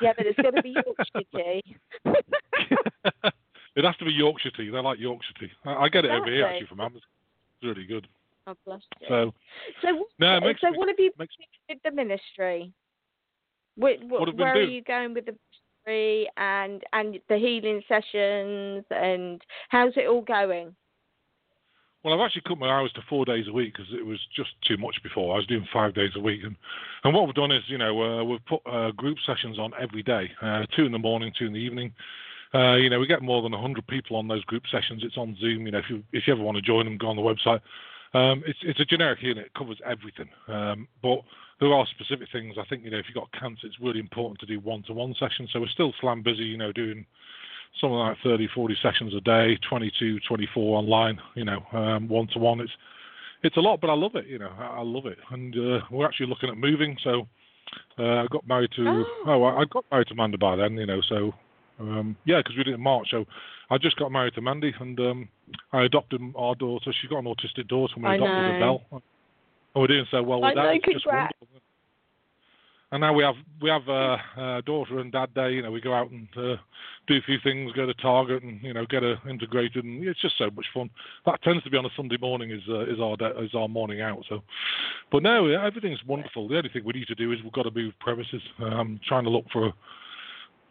Yeah, 0.00 0.12
but 0.16 0.26
it's 0.26 0.38
going 0.40 0.54
to 0.54 0.62
be 0.62 0.70
Yorkshire 0.86 1.28
tea. 1.34 1.76
it 3.76 3.84
has 3.84 3.96
to 3.96 4.04
be 4.04 4.12
Yorkshire 4.12 4.52
tea. 4.52 4.70
They 4.70 4.78
like 4.78 5.00
Yorkshire 5.00 5.34
tea. 5.40 5.50
I, 5.64 5.74
I 5.74 5.88
get 5.88 6.04
it 6.04 6.08
exactly. 6.08 6.20
over 6.20 6.30
here 6.30 6.46
actually 6.46 6.68
from 6.68 6.80
Amazon. 6.80 7.02
It's 7.60 7.66
really 7.66 7.86
good. 7.86 8.06
Oh, 8.46 8.54
bless 8.64 8.80
you. 9.00 9.06
So, 9.08 9.34
so, 9.82 10.06
no, 10.18 10.40
so 10.60 10.70
me, 10.70 10.78
what 10.78 10.88
have 10.88 10.98
you 10.98 11.10
makes, 11.18 11.34
with 11.68 11.78
the 11.84 11.90
ministry? 11.90 12.72
Where, 13.76 13.96
what 13.98 14.34
where 14.36 14.54
are 14.54 14.62
you 14.62 14.82
going 14.82 15.14
with 15.14 15.26
the 15.26 15.34
ministry 15.86 16.28
and 16.36 16.82
and 16.92 17.18
the 17.28 17.36
healing 17.36 17.82
sessions 17.88 18.84
and 18.90 19.40
how's 19.68 19.92
it 19.96 20.08
all 20.08 20.22
going? 20.22 20.74
Well, 22.02 22.14
I've 22.14 22.24
actually 22.24 22.42
cut 22.48 22.58
my 22.58 22.68
hours 22.68 22.92
to 22.94 23.02
four 23.10 23.26
days 23.26 23.44
a 23.46 23.52
week 23.52 23.74
because 23.74 23.92
it 23.92 24.04
was 24.04 24.18
just 24.34 24.50
too 24.66 24.78
much 24.78 24.96
before. 25.02 25.34
I 25.34 25.36
was 25.36 25.46
doing 25.46 25.66
five 25.70 25.94
days 25.94 26.12
a 26.16 26.20
week, 26.20 26.40
and 26.44 26.56
and 27.04 27.14
what 27.14 27.26
we've 27.26 27.34
done 27.34 27.52
is, 27.52 27.62
you 27.66 27.76
know, 27.76 28.02
uh, 28.02 28.24
we've 28.24 28.44
put 28.46 28.60
uh, 28.66 28.90
group 28.92 29.18
sessions 29.26 29.58
on 29.58 29.72
every 29.78 30.02
day, 30.02 30.30
uh, 30.40 30.62
two 30.74 30.86
in 30.86 30.92
the 30.92 30.98
morning, 30.98 31.32
two 31.38 31.46
in 31.46 31.52
the 31.52 31.58
evening. 31.58 31.92
Uh, 32.52 32.74
you 32.76 32.90
know, 32.90 32.98
we 32.98 33.06
get 33.06 33.22
more 33.22 33.42
than 33.42 33.52
100 33.52 33.86
people 33.86 34.16
on 34.16 34.26
those 34.26 34.42
group 34.46 34.64
sessions. 34.72 35.02
It's 35.04 35.16
on 35.16 35.36
Zoom. 35.40 35.66
You 35.66 35.72
know, 35.72 35.78
if 35.78 35.90
you 35.90 36.02
if 36.12 36.26
you 36.26 36.32
ever 36.32 36.42
want 36.42 36.56
to 36.56 36.62
join 36.62 36.86
them, 36.86 36.96
go 36.96 37.08
on 37.08 37.16
the 37.16 37.22
website. 37.22 37.60
Um, 38.14 38.42
it's 38.46 38.58
it's 38.62 38.80
a 38.80 38.84
generic 38.86 39.22
unit. 39.22 39.46
It 39.46 39.54
covers 39.54 39.78
everything. 39.84 40.30
Um, 40.48 40.88
but 41.02 41.20
there 41.60 41.72
are 41.72 41.86
specific 41.86 42.28
things. 42.32 42.56
I 42.58 42.64
think 42.68 42.84
you 42.84 42.90
know, 42.90 42.98
if 42.98 43.06
you've 43.08 43.14
got 43.14 43.30
cancer, 43.32 43.66
it's 43.66 43.80
really 43.80 44.00
important 44.00 44.40
to 44.40 44.46
do 44.46 44.60
one-to-one 44.60 45.14
sessions. 45.18 45.50
So 45.52 45.60
we're 45.60 45.68
still 45.68 45.92
slam 46.00 46.22
busy. 46.22 46.44
You 46.44 46.56
know, 46.56 46.72
doing 46.72 47.04
something 47.80 47.96
like 47.96 48.16
30, 48.24 48.48
40 48.54 48.76
sessions 48.82 49.14
a 49.14 49.20
day, 49.20 49.58
22, 49.68 50.18
24 50.26 50.78
online, 50.78 51.18
you 51.34 51.44
know, 51.44 51.60
one 52.08 52.26
to 52.32 52.38
one. 52.38 52.60
It's 52.60 52.72
it's 53.42 53.56
a 53.56 53.60
lot, 53.60 53.80
but 53.80 53.88
I 53.88 53.94
love 53.94 54.16
it. 54.16 54.26
You 54.26 54.38
know, 54.38 54.50
I, 54.58 54.78
I 54.78 54.82
love 54.82 55.06
it, 55.06 55.18
and 55.30 55.54
uh, 55.54 55.80
we're 55.90 56.06
actually 56.06 56.26
looking 56.26 56.50
at 56.50 56.58
moving. 56.58 56.96
So 57.02 57.26
uh, 57.98 58.22
I 58.22 58.26
got 58.30 58.46
married 58.46 58.70
to 58.76 58.84
oh, 58.86 59.04
oh 59.26 59.44
I, 59.44 59.62
I 59.62 59.64
got 59.64 59.84
married 59.90 60.08
to 60.08 60.14
Amanda 60.14 60.38
by 60.38 60.56
then, 60.56 60.74
you 60.74 60.86
know. 60.86 61.00
So 61.08 61.32
um, 61.78 62.16
yeah, 62.26 62.40
because 62.40 62.56
we 62.56 62.64
did 62.64 62.72
it 62.72 62.74
in 62.74 62.82
March. 62.82 63.08
So 63.10 63.24
I 63.70 63.78
just 63.78 63.96
got 63.96 64.12
married 64.12 64.34
to 64.34 64.42
Mandy, 64.42 64.74
and 64.78 64.98
um, 65.00 65.28
I 65.72 65.84
adopted 65.84 66.20
our 66.36 66.54
daughter. 66.54 66.92
She's 67.00 67.10
got 67.10 67.20
an 67.20 67.24
autistic 67.24 67.68
daughter, 67.68 67.94
and 67.96 68.04
we 68.04 68.10
I 68.10 68.14
adopted 68.16 68.36
know. 68.36 68.52
her 68.52 68.60
Belle. 68.60 69.02
And 69.72 69.80
we're 69.80 69.86
doing 69.86 70.06
so 70.10 70.22
well 70.22 70.40
with 70.40 70.50
I 70.50 70.54
that. 70.54 70.62
Know, 70.62 70.70
it's 70.70 70.84
just 70.84 71.04
congrats. 71.04 71.32
wonderful 71.40 71.60
and 72.92 73.00
now 73.00 73.12
we 73.12 73.22
have 73.22 73.36
we 73.62 73.70
have 73.70 73.88
uh, 73.88 74.16
uh, 74.36 74.60
daughter 74.62 74.98
and 74.98 75.12
dad 75.12 75.32
day. 75.34 75.52
You 75.52 75.62
know, 75.62 75.70
we 75.70 75.80
go 75.80 75.94
out 75.94 76.10
and 76.10 76.28
uh, 76.36 76.56
do 77.06 77.16
a 77.16 77.22
few 77.24 77.38
things, 77.42 77.72
go 77.72 77.86
to 77.86 77.94
Target, 77.94 78.42
and 78.42 78.60
you 78.62 78.74
know, 78.74 78.84
get 78.86 79.02
her 79.02 79.16
integrated, 79.28 79.84
and 79.84 80.04
it's 80.04 80.20
just 80.20 80.38
so 80.38 80.50
much 80.50 80.66
fun. 80.74 80.90
That 81.24 81.40
tends 81.42 81.62
to 81.64 81.70
be 81.70 81.76
on 81.76 81.86
a 81.86 81.90
Sunday 81.96 82.16
morning 82.16 82.50
is 82.50 82.62
uh, 82.68 82.80
is 82.82 82.98
our 83.00 83.16
day, 83.16 83.30
is 83.40 83.54
our 83.54 83.68
morning 83.68 84.00
out. 84.00 84.24
So, 84.28 84.42
but 85.12 85.22
no, 85.22 85.46
everything's 85.46 86.04
wonderful. 86.04 86.48
The 86.48 86.56
only 86.56 86.68
thing 86.70 86.82
we 86.84 86.94
need 86.94 87.08
to 87.08 87.14
do 87.14 87.32
is 87.32 87.38
we've 87.44 87.52
got 87.52 87.62
to 87.62 87.70
move 87.70 87.92
premises. 88.00 88.42
I'm 88.58 88.98
trying 89.06 89.24
to 89.24 89.30
look 89.30 89.46
for. 89.52 89.72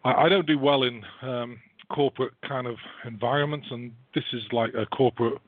I, 0.03 0.25
I 0.25 0.29
don't 0.29 0.47
do 0.47 0.59
well 0.59 0.83
in 0.83 1.03
um, 1.21 1.57
corporate 1.89 2.33
kind 2.45 2.67
of 2.67 2.75
environments, 3.05 3.67
and 3.71 3.91
this 4.13 4.25
is 4.33 4.43
like 4.51 4.73
a 4.73 4.85
corporate. 4.87 5.39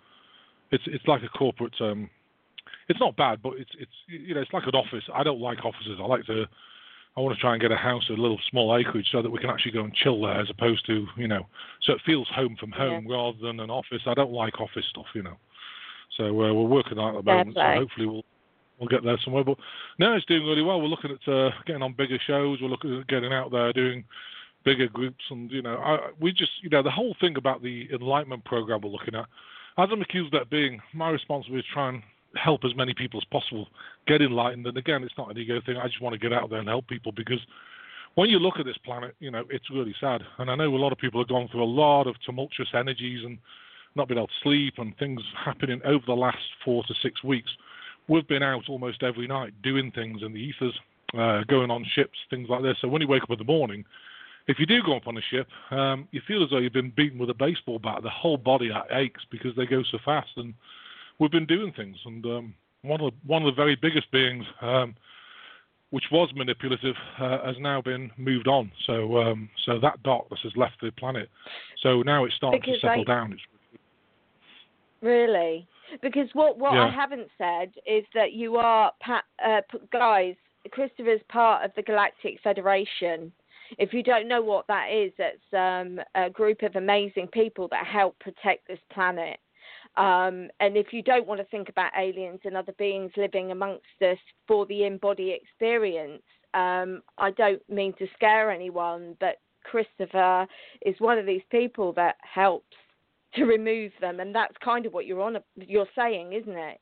It's 0.71 0.83
it's 0.87 1.05
like 1.05 1.21
a 1.23 1.37
corporate. 1.37 1.73
Um, 1.81 2.09
it's 2.91 2.99
not 2.99 3.15
bad, 3.15 3.41
but 3.41 3.53
it's 3.57 3.71
it's 3.79 3.91
you 4.07 4.35
know 4.35 4.41
it's 4.41 4.53
like 4.53 4.67
an 4.67 4.75
office. 4.75 5.03
I 5.13 5.23
don't 5.23 5.39
like 5.39 5.63
offices. 5.65 5.97
I 5.99 6.05
like 6.05 6.25
to. 6.25 6.45
I 7.17 7.19
want 7.19 7.35
to 7.35 7.41
try 7.41 7.51
and 7.53 7.61
get 7.61 7.73
a 7.73 7.75
house 7.75 8.07
with 8.09 8.19
a 8.19 8.21
little 8.21 8.39
small 8.49 8.77
acreage 8.77 9.07
so 9.11 9.21
that 9.21 9.29
we 9.29 9.37
can 9.37 9.49
actually 9.49 9.73
go 9.73 9.83
and 9.83 9.93
chill 9.93 10.21
there, 10.21 10.39
as 10.39 10.49
opposed 10.49 10.85
to 10.85 11.05
you 11.17 11.27
know, 11.27 11.45
so 11.83 11.93
it 11.93 12.01
feels 12.05 12.27
home 12.33 12.55
from 12.59 12.71
home 12.71 13.05
yeah. 13.07 13.15
rather 13.15 13.37
than 13.41 13.59
an 13.59 13.69
office. 13.69 14.01
I 14.05 14.13
don't 14.13 14.31
like 14.31 14.61
office 14.61 14.85
stuff, 14.89 15.07
you 15.13 15.23
know. 15.23 15.37
So 16.17 16.25
uh, 16.25 16.53
we're 16.53 16.63
working 16.63 16.99
on 16.99 17.15
it 17.15 17.19
at 17.19 17.25
the 17.25 17.31
moment. 17.31 17.55
So 17.55 17.61
hopefully 17.61 18.07
we'll 18.07 18.25
we'll 18.79 18.89
get 18.89 19.03
there 19.03 19.17
somewhere. 19.23 19.43
But 19.43 19.57
no, 19.99 20.13
it's 20.13 20.25
doing 20.25 20.43
really 20.43 20.61
well. 20.61 20.81
We're 20.81 20.87
looking 20.87 21.11
at 21.11 21.33
uh, 21.33 21.51
getting 21.65 21.81
on 21.81 21.93
bigger 21.93 22.19
shows. 22.25 22.59
We're 22.61 22.69
looking 22.69 22.99
at 22.99 23.07
getting 23.07 23.33
out 23.33 23.51
there 23.51 23.73
doing 23.73 24.03
bigger 24.63 24.87
groups, 24.87 25.23
and 25.29 25.49
you 25.51 25.61
know, 25.61 25.77
I, 25.77 26.11
we 26.19 26.31
just 26.31 26.51
you 26.61 26.69
know 26.69 26.83
the 26.83 26.91
whole 26.91 27.15
thing 27.19 27.37
about 27.37 27.61
the 27.61 27.87
enlightenment 27.93 28.45
program 28.45 28.81
we're 28.81 28.89
looking 28.89 29.15
at. 29.15 29.25
As 29.77 29.89
I'm 29.91 30.01
accused 30.01 30.33
of 30.33 30.39
that 30.39 30.49
being, 30.49 30.81
my 30.93 31.09
responsibility 31.09 31.65
is 31.65 31.73
try 31.73 31.89
and 31.89 32.03
help 32.35 32.61
as 32.65 32.75
many 32.75 32.93
people 32.93 33.19
as 33.19 33.25
possible 33.25 33.67
get 34.07 34.21
enlightened. 34.21 34.65
And 34.67 34.77
again, 34.77 35.03
it's 35.03 35.17
not 35.17 35.31
an 35.31 35.37
ego 35.37 35.59
thing. 35.65 35.77
I 35.77 35.87
just 35.87 36.01
want 36.01 36.13
to 36.13 36.19
get 36.19 36.33
out 36.33 36.49
there 36.49 36.59
and 36.59 36.67
help 36.67 36.87
people 36.87 37.11
because 37.11 37.39
when 38.15 38.29
you 38.29 38.39
look 38.39 38.59
at 38.59 38.65
this 38.65 38.77
planet, 38.83 39.15
you 39.19 39.31
know, 39.31 39.43
it's 39.49 39.69
really 39.69 39.95
sad. 39.99 40.21
And 40.37 40.49
I 40.49 40.55
know 40.55 40.73
a 40.73 40.77
lot 40.77 40.91
of 40.91 40.97
people 40.97 41.21
have 41.21 41.29
gone 41.29 41.47
through 41.51 41.63
a 41.63 41.65
lot 41.65 42.07
of 42.07 42.15
tumultuous 42.25 42.69
energies 42.73 43.23
and 43.23 43.37
not 43.95 44.07
been 44.07 44.17
able 44.17 44.27
to 44.27 44.33
sleep 44.43 44.75
and 44.77 44.97
things 44.97 45.21
happening 45.45 45.81
over 45.85 46.03
the 46.05 46.13
last 46.13 46.37
four 46.63 46.83
to 46.83 46.93
six 47.01 47.23
weeks. 47.23 47.51
We've 48.07 48.27
been 48.27 48.43
out 48.43 48.63
almost 48.69 49.03
every 49.03 49.27
night 49.27 49.53
doing 49.61 49.91
things 49.91 50.21
in 50.23 50.33
the 50.33 50.39
ethers, 50.39 50.77
uh, 51.17 51.43
going 51.47 51.71
on 51.71 51.85
ships, 51.93 52.17
things 52.29 52.49
like 52.49 52.63
this. 52.63 52.75
So 52.81 52.87
when 52.87 53.01
you 53.01 53.07
wake 53.07 53.23
up 53.23 53.31
in 53.31 53.37
the 53.37 53.43
morning, 53.43 53.85
if 54.47 54.59
you 54.59 54.65
do 54.65 54.81
go 54.83 54.97
up 54.97 55.07
on 55.07 55.17
a 55.17 55.21
ship, 55.29 55.47
um, 55.69 56.07
you 56.11 56.21
feel 56.27 56.43
as 56.43 56.49
though 56.49 56.57
you've 56.57 56.73
been 56.73 56.91
beaten 56.95 57.19
with 57.19 57.29
a 57.29 57.35
baseball 57.35 57.79
bat. 57.79 58.01
The 58.01 58.09
whole 58.09 58.37
body 58.37 58.71
aches 58.91 59.21
because 59.29 59.55
they 59.55 59.65
go 59.65 59.83
so 59.91 59.99
fast. 60.03 60.31
And 60.35 60.53
we've 61.21 61.31
been 61.31 61.45
doing 61.45 61.71
things. 61.71 61.95
And 62.05 62.25
um, 62.25 62.53
one 62.81 62.99
of 62.99 63.11
the, 63.11 63.17
one 63.25 63.43
of 63.43 63.55
the 63.55 63.55
very 63.55 63.77
biggest 63.79 64.11
beings, 64.11 64.43
um, 64.61 64.95
which 65.91 66.05
was 66.11 66.29
manipulative, 66.35 66.95
uh, 67.19 67.45
has 67.45 67.55
now 67.59 67.81
been 67.81 68.11
moved 68.17 68.47
on. 68.47 68.71
So 68.87 69.17
um, 69.19 69.49
so 69.65 69.79
that 69.79 70.01
darkness 70.03 70.39
has 70.43 70.53
left 70.57 70.81
the 70.81 70.91
planet. 70.91 71.29
So 71.83 72.01
now 72.01 72.25
it's 72.25 72.35
starting 72.35 72.59
because 72.59 72.81
to 72.81 72.87
settle 72.87 73.05
I, 73.07 73.13
down. 73.13 73.33
It's 73.33 73.41
really 75.01 75.67
because 76.01 76.27
what 76.33 76.57
what 76.57 76.73
yeah. 76.73 76.87
I 76.87 76.89
haven't 76.89 77.27
said 77.37 77.71
is 77.85 78.03
that 78.15 78.33
you 78.33 78.57
are 78.57 78.91
uh, 79.07 79.61
guys. 79.93 80.35
Christopher's 80.71 81.21
part 81.27 81.65
of 81.65 81.71
the 81.75 81.81
Galactic 81.81 82.39
Federation. 82.43 83.31
If 83.79 83.93
you 83.93 84.03
don't 84.03 84.27
know 84.27 84.43
what 84.43 84.67
that 84.67 84.91
is, 84.91 85.11
it's 85.17 85.41
um, 85.53 85.99
a 86.13 86.29
group 86.29 86.61
of 86.61 86.75
amazing 86.75 87.29
people 87.33 87.67
that 87.69 87.87
help 87.87 88.19
protect 88.19 88.67
this 88.67 88.77
planet. 88.93 89.39
Um, 89.97 90.49
and 90.59 90.77
if 90.77 90.93
you 90.93 91.01
don't 91.01 91.27
want 91.27 91.41
to 91.41 91.47
think 91.47 91.69
about 91.69 91.91
aliens 91.97 92.39
and 92.45 92.55
other 92.55 92.73
beings 92.77 93.11
living 93.17 93.51
amongst 93.51 93.85
us 94.01 94.17
for 94.47 94.65
the 94.65 94.85
in 94.85 94.97
body 94.97 95.31
experience, 95.41 96.23
um, 96.53 97.01
I 97.17 97.31
don't 97.31 97.61
mean 97.69 97.93
to 97.99 98.07
scare 98.15 98.51
anyone, 98.51 99.15
but 99.19 99.39
Christopher 99.63 100.47
is 100.85 100.95
one 100.99 101.17
of 101.17 101.25
these 101.25 101.41
people 101.49 101.93
that 101.93 102.15
helps 102.21 102.75
to 103.35 103.45
remove 103.45 103.91
them, 104.01 104.19
and 104.19 104.33
that's 104.35 104.55
kind 104.63 104.85
of 104.85 104.93
what 104.93 105.05
you're 105.05 105.21
on. 105.21 105.37
You're 105.55 105.87
saying, 105.95 106.33
isn't 106.33 106.57
it? 106.57 106.79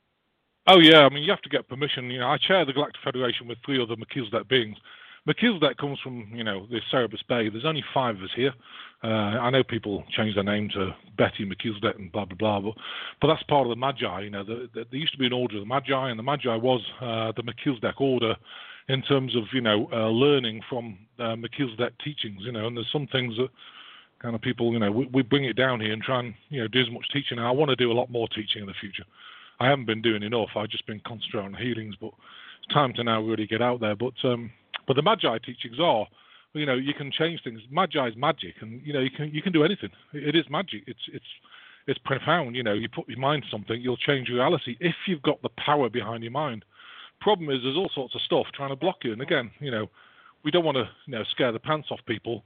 Oh 0.67 0.79
yeah, 0.79 0.99
I 0.99 1.09
mean 1.09 1.23
you 1.23 1.31
have 1.31 1.41
to 1.41 1.49
get 1.49 1.67
permission. 1.67 2.09
You 2.11 2.19
know, 2.19 2.27
I 2.27 2.37
chair 2.37 2.65
the 2.65 2.73
Galactic 2.73 3.01
Federation 3.03 3.47
with 3.47 3.57
three 3.65 3.81
other 3.81 3.95
Melchizedek 3.95 4.47
beings, 4.47 4.77
Melchizedek 5.25 5.77
comes 5.77 5.99
from, 5.99 6.31
you 6.33 6.43
know, 6.43 6.65
the 6.69 6.79
Sirius 6.89 7.21
B. 7.27 7.49
There's 7.49 7.65
only 7.65 7.83
five 7.93 8.15
of 8.17 8.23
us 8.23 8.29
here. 8.35 8.53
Uh, 9.03 9.07
I 9.07 9.49
know 9.49 9.63
people 9.63 10.03
change 10.15 10.35
their 10.35 10.43
name 10.43 10.69
to 10.73 10.95
Betty 11.17 11.45
Melchizedek 11.45 11.97
and 11.97 12.11
blah, 12.11 12.25
blah, 12.25 12.35
blah, 12.37 12.59
but, 12.59 12.81
but 13.21 13.27
that's 13.27 13.43
part 13.43 13.65
of 13.65 13.69
the 13.69 13.75
Magi. 13.75 14.21
You 14.21 14.29
know, 14.29 14.43
the, 14.43 14.69
the, 14.73 14.85
there 14.89 14.99
used 14.99 15.13
to 15.13 15.19
be 15.19 15.25
an 15.27 15.33
order 15.33 15.55
of 15.55 15.61
the 15.61 15.67
Magi, 15.67 16.09
and 16.09 16.19
the 16.19 16.23
Magi 16.23 16.55
was 16.55 16.81
uh, 17.01 17.31
the 17.35 17.43
Melchizedek 17.43 17.99
order 18.01 18.35
in 18.89 19.01
terms 19.03 19.35
of, 19.35 19.43
you 19.53 19.61
know, 19.61 19.87
uh, 19.93 20.09
learning 20.09 20.61
from 20.67 20.97
uh, 21.19 21.35
teachings, 22.03 22.41
you 22.41 22.51
know, 22.51 22.67
and 22.67 22.75
there's 22.75 22.91
some 22.91 23.07
things 23.07 23.35
that 23.37 23.49
kind 24.19 24.35
of 24.35 24.41
people, 24.41 24.73
you 24.73 24.79
know, 24.79 24.91
we, 24.91 25.05
we 25.13 25.21
bring 25.21 25.45
it 25.45 25.55
down 25.55 25.79
here 25.79 25.93
and 25.93 26.01
try 26.01 26.19
and, 26.19 26.33
you 26.49 26.59
know, 26.59 26.67
do 26.67 26.81
as 26.81 26.91
much 26.91 27.05
teaching. 27.13 27.39
I 27.39 27.51
want 27.51 27.69
to 27.69 27.75
do 27.75 27.91
a 27.91 27.93
lot 27.93 28.09
more 28.09 28.27
teaching 28.29 28.61
in 28.61 28.67
the 28.67 28.73
future. 28.81 29.03
I 29.59 29.67
haven't 29.67 29.85
been 29.85 30.01
doing 30.01 30.23
enough. 30.23 30.49
I've 30.55 30.69
just 30.69 30.87
been 30.87 31.01
concentrating 31.05 31.53
on 31.53 31.61
healings, 31.61 31.95
but 31.99 32.11
it's 32.59 32.73
time 32.73 32.93
to 32.93 33.03
now 33.03 33.21
really 33.21 33.47
get 33.47 33.61
out 33.61 33.79
there. 33.79 33.95
But 33.95 34.13
um, 34.23 34.51
but 34.89 34.95
the 34.95 35.03
Magi 35.03 35.37
teachings 35.45 35.79
are, 35.79 36.07
you 36.53 36.65
know, 36.65 36.73
you 36.73 36.95
can 36.95 37.11
change 37.11 37.43
things. 37.43 37.61
Magi 37.69 38.07
is 38.07 38.15
magic, 38.17 38.55
and 38.61 38.81
you 38.83 38.91
know 38.91 38.99
you 38.99 39.11
can 39.11 39.29
you 39.31 39.39
can 39.43 39.53
do 39.53 39.63
anything. 39.63 39.91
It 40.13 40.35
is 40.35 40.45
magic. 40.49 40.81
It's 40.87 41.05
it's 41.13 41.31
it's 41.85 41.99
profound. 42.03 42.55
You 42.55 42.63
know, 42.63 42.73
you 42.73 42.89
put 42.89 43.07
your 43.07 43.19
mind 43.19 43.43
to 43.43 43.49
something, 43.51 43.79
you'll 43.79 43.97
change 43.97 44.29
reality 44.29 44.75
if 44.79 44.95
you've 45.05 45.21
got 45.21 45.39
the 45.43 45.49
power 45.63 45.89
behind 45.89 46.23
your 46.23 46.31
mind. 46.31 46.65
Problem 47.21 47.51
is, 47.51 47.59
there's 47.61 47.77
all 47.77 47.91
sorts 47.93 48.15
of 48.15 48.21
stuff 48.21 48.47
trying 48.55 48.69
to 48.69 48.75
block 48.75 48.97
you. 49.03 49.13
And 49.13 49.21
again, 49.21 49.51
you 49.59 49.69
know, 49.69 49.91
we 50.43 50.49
don't 50.49 50.65
want 50.65 50.77
to 50.77 50.89
you 51.05 51.13
know 51.13 51.23
scare 51.29 51.51
the 51.51 51.59
pants 51.59 51.89
off 51.91 51.99
people, 52.07 52.43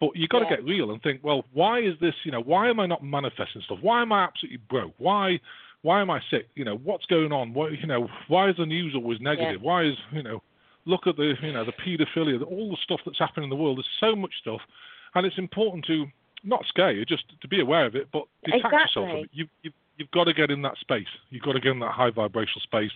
but 0.00 0.10
you've 0.14 0.28
got 0.28 0.42
Yeah. 0.42 0.50
to 0.50 0.56
get 0.56 0.64
real 0.66 0.90
and 0.90 1.02
think, 1.02 1.24
well, 1.24 1.46
why 1.54 1.78
is 1.80 1.94
this? 1.98 2.14
You 2.24 2.32
know, 2.32 2.42
why 2.42 2.68
am 2.68 2.78
I 2.78 2.84
not 2.84 3.02
manifesting 3.02 3.62
stuff? 3.62 3.78
Why 3.80 4.02
am 4.02 4.12
I 4.12 4.24
absolutely 4.24 4.60
broke? 4.68 4.92
Why? 4.98 5.40
Why 5.80 6.02
am 6.02 6.10
I 6.10 6.20
sick? 6.30 6.48
You 6.56 6.66
know, 6.66 6.76
what's 6.76 7.06
going 7.06 7.32
on? 7.32 7.54
What, 7.54 7.72
you 7.72 7.86
know, 7.86 8.06
why 8.28 8.50
is 8.50 8.56
the 8.58 8.66
news 8.66 8.94
always 8.94 9.18
negative? 9.20 9.62
Why 9.62 9.84
is, 9.84 9.94
you 10.12 10.22
know, 10.22 10.42
look 10.86 11.06
at 11.06 11.16
the, 11.16 11.34
you 11.42 11.52
know, 11.52 11.64
the 11.64 11.72
paedophilia, 11.72 12.42
all 12.46 12.70
the 12.70 12.78
stuff 12.82 13.00
that's 13.04 13.18
happening 13.18 13.44
in 13.44 13.50
the 13.50 13.56
world. 13.56 13.78
There's 13.78 13.88
so 14.00 14.16
much 14.16 14.32
stuff, 14.40 14.60
and 15.14 15.26
it's 15.26 15.38
important 15.38 15.84
to 15.86 16.06
not 16.44 16.64
scare 16.68 16.92
you, 16.92 17.04
just 17.04 17.24
to 17.40 17.48
be 17.48 17.60
aware 17.60 17.86
of 17.86 17.96
it, 17.96 18.08
but 18.12 18.24
detach 18.44 18.62
yourself 18.72 19.10
from 19.10 19.16
it. 19.24 19.30
You, 19.32 19.46
you, 19.62 19.72
you've 19.96 20.10
got 20.12 20.24
to 20.24 20.32
get 20.32 20.50
in 20.50 20.62
that 20.62 20.76
space. 20.78 21.06
You've 21.30 21.42
got 21.42 21.52
to 21.52 21.60
get 21.60 21.72
in 21.72 21.80
that 21.80 21.92
high 21.92 22.10
vibrational 22.10 22.60
space, 22.62 22.92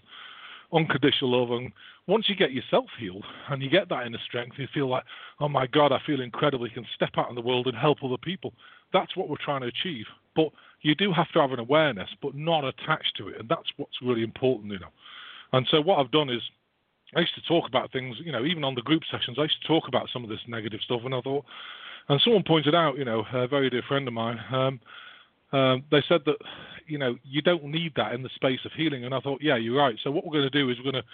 unconditional 0.73 1.39
love, 1.39 1.51
and 1.51 1.73
once 2.07 2.29
you 2.29 2.35
get 2.35 2.53
yourself 2.53 2.87
healed 2.99 3.25
and 3.51 3.63
you 3.63 3.71
get 3.71 3.89
that 3.89 4.07
inner 4.07 4.19
strength, 4.27 4.57
you 4.59 4.67
feel 4.73 4.89
like, 4.89 5.05
oh 5.41 5.49
my 5.49 5.67
God, 5.67 5.93
I 5.93 5.99
feel 6.07 6.21
incredible. 6.21 6.67
You 6.67 6.75
can 6.75 6.87
step 6.95 7.11
out 7.17 7.29
in 7.29 7.35
the 7.35 7.41
world 7.41 7.67
and 7.67 7.77
help 7.77 7.99
other 8.03 8.17
people. 8.17 8.53
That's 8.93 9.17
what 9.17 9.29
we're 9.29 9.37
trying 9.45 9.61
to 9.61 9.69
achieve. 9.69 10.07
But 10.35 10.51
you 10.83 10.95
do 10.95 11.13
have 11.13 11.31
to 11.33 11.41
have 11.41 11.53
an 11.53 11.59
awareness, 11.59 12.09
but 12.23 12.35
not 12.35 12.65
attached 12.65 13.17
to 13.19 13.29
it, 13.29 13.41
and 13.41 13.49
that's 13.49 13.69
what's 13.77 14.01
really 14.03 14.23
important, 14.23 14.73
you 14.73 14.79
know. 14.79 14.93
And 15.53 15.67
so 15.71 15.81
what 15.81 15.99
I've 15.99 16.13
done 16.13 16.31
is 16.31 16.43
I 17.17 17.21
used 17.21 17.35
to 17.35 17.43
talk 17.43 17.67
about 17.67 17.93
things, 17.93 18.17
you 18.25 18.33
know, 18.33 18.45
even 18.45 18.65
on 18.65 18.75
the 18.75 18.83
group 18.83 19.03
sessions, 19.11 19.37
I 19.39 19.43
used 19.43 19.61
to 19.63 19.69
talk 19.69 19.89
about 19.89 20.09
some 20.13 20.23
of 20.23 20.31
this 20.31 20.41
negative 20.47 20.81
stuff, 20.85 21.01
and 21.05 21.15
I 21.15 21.21
thought, 21.21 21.45
and 22.09 22.21
someone 22.23 22.43
pointed 22.45 22.75
out, 22.75 22.99
you 22.99 23.05
know, 23.05 23.25
a 23.33 23.49
very 23.49 23.71
dear 23.71 23.83
friend 23.83 24.07
of 24.07 24.15
mine, 24.15 24.39
um, 24.53 24.81
um, 25.53 25.83
they 25.91 26.03
said 26.09 26.21
that, 26.27 26.37
you 26.87 26.99
know, 26.99 27.17
you 27.25 27.43
don't 27.43 27.65
need 27.65 27.93
that 27.97 28.13
in 28.13 28.23
the 28.23 28.29
space 28.37 28.61
of 28.65 28.73
healing, 28.73 29.05
and 29.05 29.13
I 29.15 29.21
thought, 29.21 29.41
yeah, 29.43 29.57
you're 29.57 29.77
right. 29.77 29.97
So 30.03 30.11
what 30.11 30.25
we're 30.25 30.39
going 30.39 30.51
to 30.51 30.59
do 30.59 30.71
is 30.71 30.77
we're 30.79 30.93
going 30.93 31.03
to 31.03 31.09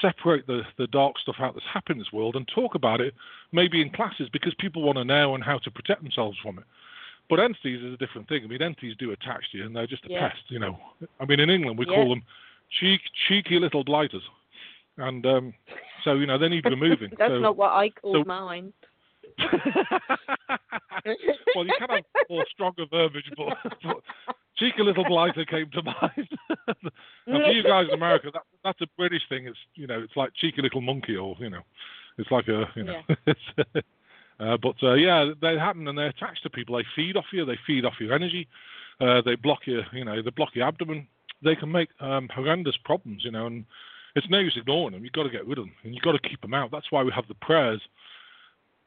separate 0.00 0.46
the 0.46 0.62
the 0.78 0.86
dark 0.86 1.18
stuff 1.18 1.36
out 1.38 1.54
that's 1.54 1.66
happened 1.66 1.96
in 1.96 1.98
this 1.98 2.12
world 2.12 2.36
and 2.36 2.48
talk 2.48 2.74
about 2.74 3.00
it, 3.02 3.14
maybe 3.52 3.82
in 3.82 3.90
classes, 3.90 4.28
because 4.32 4.54
people 4.58 4.82
want 4.82 4.96
to 4.96 5.04
know 5.04 5.34
and 5.34 5.44
how 5.44 5.58
to 5.58 5.70
protect 5.70 6.02
themselves 6.02 6.38
from 6.42 6.58
it. 6.58 6.64
But 7.28 7.40
entities 7.40 7.82
is 7.82 7.94
a 7.94 7.96
different 7.98 8.28
thing. 8.28 8.42
I 8.44 8.46
mean, 8.46 8.62
entities 8.62 8.96
do 8.98 9.10
attach 9.12 9.50
to 9.52 9.58
you, 9.58 9.66
and 9.66 9.76
they're 9.76 9.86
just 9.86 10.06
a 10.06 10.10
Yeah. 10.10 10.28
pest, 10.28 10.42
you 10.48 10.58
know. 10.58 10.78
I 11.20 11.26
mean, 11.26 11.40
in 11.40 11.50
England 11.50 11.78
we 11.78 11.86
Yeah. 11.86 11.94
call 11.94 12.08
them 12.08 12.22
cheek, 12.70 13.02
cheeky 13.28 13.58
little 13.58 13.84
blighters, 13.84 14.22
and 14.98 15.24
um, 15.26 15.54
so 16.04 16.14
you 16.14 16.26
know 16.26 16.38
they 16.38 16.48
need 16.48 16.64
removing. 16.64 17.10
That's 17.18 17.32
so, 17.32 17.38
not 17.38 17.56
what 17.56 17.72
I 17.72 17.90
call 17.90 18.14
so- 18.14 18.24
mine. 18.24 18.72
well, 19.38 19.48
you 21.64 21.72
can 21.78 21.88
have 21.88 22.04
more 22.28 22.44
stronger 22.52 22.84
verbiage, 22.90 23.30
but, 23.34 23.56
but 23.82 23.96
cheeky 24.58 24.82
little 24.82 25.04
blighter 25.04 25.44
came 25.44 25.70
to 25.70 25.82
mind. 25.82 26.28
and 27.26 27.26
for 27.26 27.50
you 27.50 27.62
guys 27.62 27.86
in 27.88 27.94
America, 27.94 28.30
that, 28.32 28.42
that's 28.62 28.80
a 28.82 28.86
British 28.98 29.22
thing. 29.28 29.46
It's 29.46 29.58
you 29.74 29.86
know, 29.86 30.02
it's 30.02 30.16
like 30.16 30.32
cheeky 30.34 30.60
little 30.60 30.82
monkey, 30.82 31.16
or 31.16 31.34
you 31.38 31.50
know, 31.50 31.62
it's 32.18 32.30
like 32.30 32.48
a 32.48 32.64
you 32.74 32.84
know. 32.84 33.00
it's, 33.26 33.40
uh, 34.40 34.56
but 34.62 34.74
uh, 34.82 34.94
yeah, 34.94 35.30
they 35.40 35.56
happen 35.56 35.88
and 35.88 35.96
they're 35.96 36.08
attached 36.08 36.42
to 36.42 36.50
people. 36.50 36.76
They 36.76 36.84
feed 36.94 37.16
off 37.16 37.26
you. 37.32 37.44
They 37.44 37.58
feed 37.66 37.84
off 37.84 37.94
your 38.00 38.14
energy. 38.14 38.48
Uh, 39.00 39.22
they 39.24 39.36
block 39.36 39.60
your 39.66 39.82
you 39.92 40.04
know 40.04 40.22
they 40.22 40.30
block 40.30 40.50
your 40.54 40.66
abdomen. 40.66 41.06
They 41.42 41.56
can 41.56 41.72
make 41.72 41.88
um, 42.00 42.28
horrendous 42.32 42.76
problems, 42.84 43.24
you 43.24 43.32
know, 43.32 43.46
and 43.46 43.64
it's 44.14 44.28
no 44.30 44.38
use 44.38 44.56
ignoring 44.56 44.92
them. 44.92 45.04
You've 45.04 45.12
got 45.12 45.24
to 45.24 45.30
get 45.30 45.46
rid 45.46 45.58
of 45.58 45.64
them, 45.64 45.74
and 45.84 45.94
you've 45.94 46.04
got 46.04 46.12
to 46.12 46.28
keep 46.28 46.40
them 46.40 46.54
out. 46.54 46.70
That's 46.70 46.90
why 46.90 47.02
we 47.02 47.12
have 47.12 47.28
the 47.28 47.34
prayers 47.34 47.80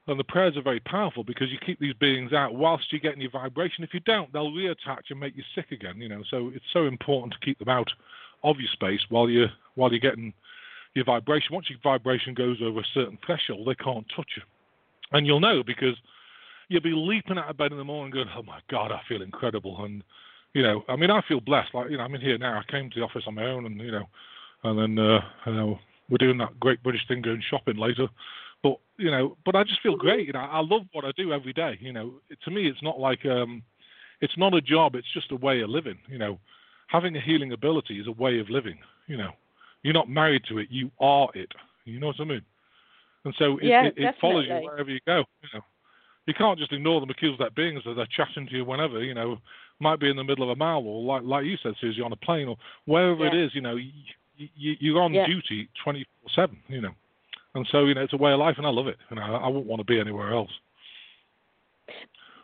and 0.08 0.20
the 0.20 0.24
prayers 0.24 0.56
are 0.56 0.62
very 0.62 0.80
powerful 0.82 1.24
because 1.24 1.50
you 1.50 1.58
keep 1.66 1.80
these 1.80 1.94
beings 1.96 2.32
out 2.32 2.54
whilst 2.54 2.92
you're 2.92 3.02
getting 3.02 3.22
your 3.22 3.32
vibration. 3.32 3.84
If 3.84 3.94
you 3.94 4.00
don't, 4.02 4.32
they'll 4.32 4.52
reattach 4.52 5.10
and 5.10 5.20
make 5.20 5.36
you 5.36 5.44
sick 5.56 5.72
again. 5.72 5.98
You 5.98 6.10
know, 6.10 6.24
so 6.30 6.52
it's 6.54 6.66
so 6.74 6.86
important 6.86 7.34
to 7.34 7.46
keep 7.46 7.58
them 7.58 7.70
out 7.70 7.90
of 8.44 8.60
your 8.60 8.70
space 8.72 9.02
while 9.10 9.30
you're 9.30 9.52
while 9.76 9.92
you're 9.92 10.00
getting 10.00 10.34
your 10.94 11.06
vibration. 11.06 11.54
Once 11.54 11.70
your 11.70 11.80
vibration 11.84 12.34
goes 12.34 12.58
over 12.62 12.80
a 12.80 12.86
certain 12.94 13.18
threshold, 13.26 13.68
they 13.68 13.84
can't 13.84 14.06
touch 14.16 14.30
you, 14.38 14.44
and 15.12 15.26
you'll 15.26 15.40
know 15.40 15.64
because 15.64 15.96
you'll 16.68 16.82
be 16.82 16.94
leaping 16.94 17.40
out 17.40 17.50
of 17.50 17.58
bed 17.58 17.72
in 17.72 17.78
the 17.78 17.84
morning, 17.84 18.14
going, 18.14 18.30
"Oh 18.36 18.44
my 18.44 18.60
God, 18.70 18.92
I 18.92 19.02
feel 19.08 19.24
incredible!" 19.24 19.84
And 19.84 20.04
you 20.54 20.62
know, 20.62 20.84
I 20.88 20.96
mean, 20.96 21.10
I 21.10 21.22
feel 21.28 21.42
blessed. 21.42 21.74
Like 21.74 21.90
you 21.90 21.98
know, 21.98 22.04
I'm 22.04 22.14
in 22.14 22.22
here 22.22 22.38
now. 22.38 22.60
I 22.60 22.72
came 22.72 22.92
to 22.92 23.00
the 23.00 23.06
office 23.06 23.24
on 23.26 23.34
my 23.34 23.46
own, 23.46 23.66
and 23.66 23.82
you 23.82 23.92
know, 23.92 24.08
and 24.66 24.80
then 24.98 25.06
uh, 25.06 25.22
you 25.46 25.54
know, 25.54 25.80
we're 26.10 26.18
doing 26.18 26.38
that 26.40 26.60
great 26.60 26.82
British 26.84 27.08
thing, 27.08 27.22
going 27.22 27.42
shopping 27.50 27.78
later. 27.78 28.08
But 28.64 28.78
you 28.98 29.12
know, 29.12 29.38
but 29.46 29.56
I 29.56 29.64
just 29.64 29.82
feel 29.82 29.96
great. 29.96 30.28
You 30.28 30.34
know, 30.34 30.40
I 30.40 30.60
love 30.60 30.84
what 30.94 31.06
I 31.06 31.12
do 31.16 31.32
every 31.34 31.54
day. 31.54 31.78
You 31.80 31.94
know, 31.94 32.14
to 32.44 32.52
me, 32.52 32.68
it's 32.68 32.82
not 32.84 33.00
like 33.00 33.26
um, 33.26 33.64
it's 34.22 34.38
not 34.38 34.54
a 34.54 34.62
job. 34.62 34.96
It's 34.96 35.12
just 35.14 35.32
a 35.32 35.36
way 35.36 35.62
of 35.62 35.70
living. 35.70 35.98
You 36.10 36.18
know, 36.18 36.40
having 36.88 37.16
a 37.16 37.22
healing 37.22 37.54
ability 37.54 38.00
is 38.00 38.08
a 38.08 38.12
way 38.12 38.40
of 38.40 38.50
living. 38.50 38.78
You 39.08 39.18
know, 39.18 39.32
you're 39.84 39.94
not 39.94 40.10
married 40.10 40.44
to 40.50 40.58
it. 40.60 40.68
You 40.72 40.92
are 41.00 41.30
it. 41.36 41.52
You 41.86 42.00
know 42.00 42.08
what 42.08 42.20
I 42.20 42.26
mean? 42.26 42.42
And 43.26 43.34
so 43.38 43.58
it, 43.58 43.66
Yeah, 43.66 43.86
it, 43.86 43.94
it 43.98 44.16
follows 44.20 44.46
you 44.48 44.56
wherever 44.64 44.90
you 44.90 45.00
go. 45.06 45.24
You 45.44 45.50
know, 45.54 45.62
you 46.26 46.34
can't 46.34 46.58
just 46.58 46.74
ignore 46.74 47.00
them 47.00 47.10
accused 47.10 47.40
that 47.40 47.56
beings 47.56 47.84
that 47.86 47.96
they're 47.96 48.08
chatting 48.16 48.48
to 48.48 48.56
you 48.56 48.66
whenever. 48.66 49.04
You 49.04 49.14
know, 49.14 49.38
might 49.80 50.00
be 50.00 50.10
in 50.10 50.16
the 50.16 50.24
middle 50.24 50.44
of 50.44 50.50
a 50.50 50.56
mile 50.56 50.84
or 50.86 51.04
like 51.04 51.24
like 51.24 51.46
you 51.46 51.58
said, 51.62 51.74
Suzi, 51.84 52.04
on 52.04 52.14
a 52.14 52.18
plane 52.18 52.48
or 52.48 52.58
wherever 52.86 53.26
it 53.28 53.34
Yeah. 53.34 53.46
is. 53.46 53.56
You 53.56 53.62
know, 53.62 53.78
you, 54.38 54.48
you, 54.56 54.76
you're 54.80 55.02
on 55.02 55.14
Yeah. 55.14 55.28
duty 55.28 55.70
24 55.84 56.30
seven. 56.36 56.58
You 56.68 56.82
know. 56.82 56.92
And 57.56 57.66
so, 57.72 57.86
you 57.86 57.94
know, 57.94 58.02
it's 58.04 58.14
a 58.14 58.18
way 58.18 58.34
of 58.34 58.40
life, 58.40 58.56
and 58.58 58.68
I 58.68 58.70
love 58.70 58.88
it. 58.88 58.98
You 59.10 59.16
know, 59.16 59.22
I 59.22 59.48
wouldn't 59.48 59.66
want 59.66 59.80
to 59.80 59.86
be 59.86 59.98
anywhere 59.98 60.34
else. 60.34 60.52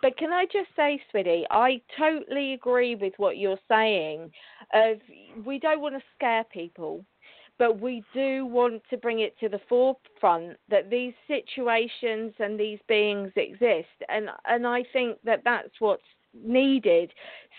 But 0.01 0.17
can 0.17 0.31
I 0.33 0.45
just 0.45 0.69
say, 0.75 0.99
sweetie, 1.11 1.45
I 1.51 1.81
totally 1.97 2.53
agree 2.53 2.95
with 2.95 3.13
what 3.17 3.37
you're 3.37 3.59
saying. 3.67 4.31
Of 4.73 4.97
we 5.45 5.59
don't 5.59 5.81
want 5.81 5.95
to 5.95 6.01
scare 6.15 6.43
people, 6.45 7.05
but 7.59 7.79
we 7.79 8.03
do 8.13 8.45
want 8.45 8.81
to 8.89 8.97
bring 8.97 9.19
it 9.19 9.37
to 9.39 9.49
the 9.49 9.59
forefront 9.69 10.57
that 10.69 10.89
these 10.89 11.13
situations 11.27 12.33
and 12.39 12.59
these 12.59 12.79
beings 12.87 13.31
exist, 13.35 13.89
and 14.09 14.29
and 14.45 14.65
I 14.65 14.83
think 14.91 15.19
that 15.23 15.43
that's 15.43 15.79
what's 15.79 16.01
needed. 16.33 17.11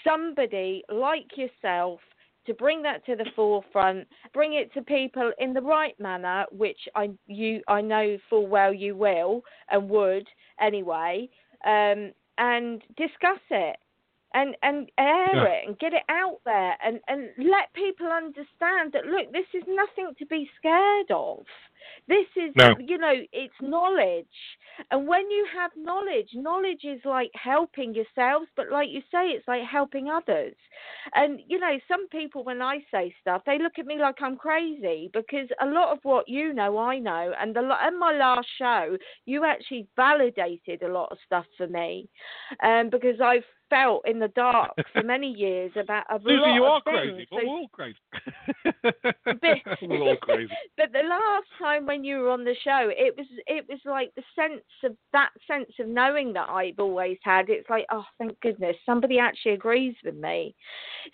Somebody 0.02 0.82
like 0.88 1.36
yourself 1.36 2.00
to 2.46 2.54
bring 2.54 2.82
that 2.82 3.04
to 3.06 3.16
the 3.16 3.26
forefront, 3.36 4.06
bring 4.32 4.54
it 4.54 4.72
to 4.74 4.82
people 4.82 5.32
in 5.38 5.52
the 5.52 5.60
right 5.60 5.98
manner, 6.00 6.44
which 6.50 6.88
I 6.94 7.10
you 7.26 7.62
I 7.68 7.80
know 7.80 8.18
full 8.28 8.46
well 8.46 8.72
you 8.72 8.96
will 8.96 9.42
and 9.70 9.88
would 9.88 10.26
anyway, 10.60 11.28
um, 11.64 12.12
and 12.38 12.82
discuss 12.96 13.40
it 13.50 13.76
and 14.34 14.56
and 14.62 14.90
air 14.98 15.34
Yeah. 15.34 15.44
it 15.44 15.68
and 15.68 15.78
get 15.78 15.92
it 15.92 16.04
out 16.08 16.40
there 16.44 16.76
and 16.84 17.00
and 17.08 17.28
let 17.38 17.72
people 17.74 18.06
understand 18.06 18.92
that 18.92 19.06
look, 19.06 19.30
this 19.32 19.46
is 19.54 19.62
nothing 19.68 20.14
to 20.18 20.26
be 20.26 20.50
scared 20.58 21.10
of. 21.10 21.44
This 22.08 22.26
is 22.36 22.52
No. 22.56 22.74
you 22.78 22.98
know 22.98 23.14
it's 23.32 23.54
knowledge, 23.60 24.26
and 24.90 25.06
when 25.06 25.30
you 25.30 25.46
have 25.54 25.70
knowledge, 25.76 26.30
knowledge 26.34 26.84
is 26.84 27.00
like 27.04 27.30
helping 27.34 27.94
yourselves, 27.94 28.46
but 28.56 28.70
like 28.70 28.88
you 28.90 29.00
say, 29.12 29.28
it's 29.30 29.46
like 29.48 29.62
helping 29.64 30.08
others. 30.08 30.54
And 31.14 31.40
you 31.46 31.58
know, 31.58 31.78
some 31.88 32.08
people 32.08 32.44
when 32.44 32.60
I 32.62 32.78
say 32.90 33.14
stuff, 33.20 33.42
they 33.46 33.58
look 33.58 33.78
at 33.78 33.86
me 33.86 33.98
like 33.98 34.16
I'm 34.20 34.36
crazy 34.36 35.10
because 35.12 35.48
a 35.60 35.66
lot 35.66 35.92
of 35.92 35.98
what 36.02 36.28
you 36.28 36.52
know, 36.52 36.78
I 36.78 36.98
know. 36.98 37.32
And 37.40 37.54
the 37.54 37.60
in 37.88 37.98
my 37.98 38.12
last 38.12 38.48
show, 38.58 38.96
you 39.26 39.44
actually 39.44 39.86
validated 39.96 40.82
a 40.82 40.92
lot 40.92 41.08
of 41.12 41.18
stuff 41.26 41.46
for 41.56 41.66
me, 41.68 42.08
um, 42.62 42.90
because 42.90 43.20
I've 43.20 43.44
felt 43.70 44.02
in 44.06 44.18
the 44.18 44.28
dark 44.28 44.72
for 44.92 45.02
many 45.14 45.30
years 45.32 45.72
about 45.76 46.04
a 46.10 46.18
Suzi, 46.18 46.38
lot 46.40 46.54
you 46.54 46.64
of 46.64 46.70
are 46.72 46.82
things. 46.84 47.12
crazy. 47.14 47.26
So- 47.30 47.36
we're 47.36 47.46
all 47.48 47.68
crazy. 47.72 47.98
But- 49.24 49.58
we're 49.88 50.00
all 50.02 50.16
crazy. 50.16 50.52
but 50.76 50.92
the 50.92 51.02
last 51.08 51.46
time 51.58 51.71
when 51.80 52.04
you 52.04 52.18
were 52.18 52.30
on 52.30 52.44
the 52.44 52.54
show, 52.62 52.90
it 52.90 53.14
was 53.16 53.26
it 53.46 53.66
was 53.68 53.78
like 53.84 54.12
the 54.14 54.22
sense 54.34 54.62
of 54.84 54.96
that 55.12 55.30
sense 55.46 55.70
of 55.80 55.88
knowing 55.88 56.32
that 56.34 56.48
I've 56.48 56.78
always 56.78 57.18
had. 57.22 57.48
It's 57.48 57.68
like, 57.68 57.86
oh, 57.90 58.04
thank 58.18 58.38
goodness, 58.40 58.76
somebody 58.84 59.18
actually 59.18 59.52
agrees 59.52 59.94
with 60.04 60.16
me. 60.16 60.54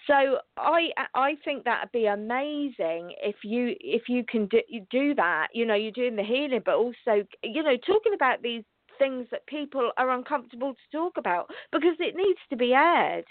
So 0.07 0.39
I 0.57 0.91
I 1.15 1.37
think 1.45 1.65
that'd 1.65 1.93
be 1.93 2.07
amazing 2.07 3.15
if 3.23 3.37
you 3.45 3.75
if 3.81 4.09
you 4.09 4.25
can 4.25 4.47
do, 4.47 4.61
do 4.91 5.15
that. 5.15 5.49
You 5.53 5.67
know, 5.67 5.75
you're 5.75 5.93
doing 5.93 6.17
the 6.17 6.23
healing, 6.23 6.63
but 6.65 6.75
also 6.75 7.25
you 7.43 7.63
know 7.63 7.77
talking 7.87 8.15
about 8.15 8.43
these 8.43 8.65
things 8.99 9.27
that 9.31 9.47
people 9.47 9.93
are 9.97 10.11
uncomfortable 10.11 10.75
to 10.75 10.97
talk 10.97 11.17
about 11.17 11.49
because 11.73 11.95
it 12.01 12.17
needs 12.17 12.41
to 12.51 12.57
be 12.57 12.75
aired. 12.75 13.25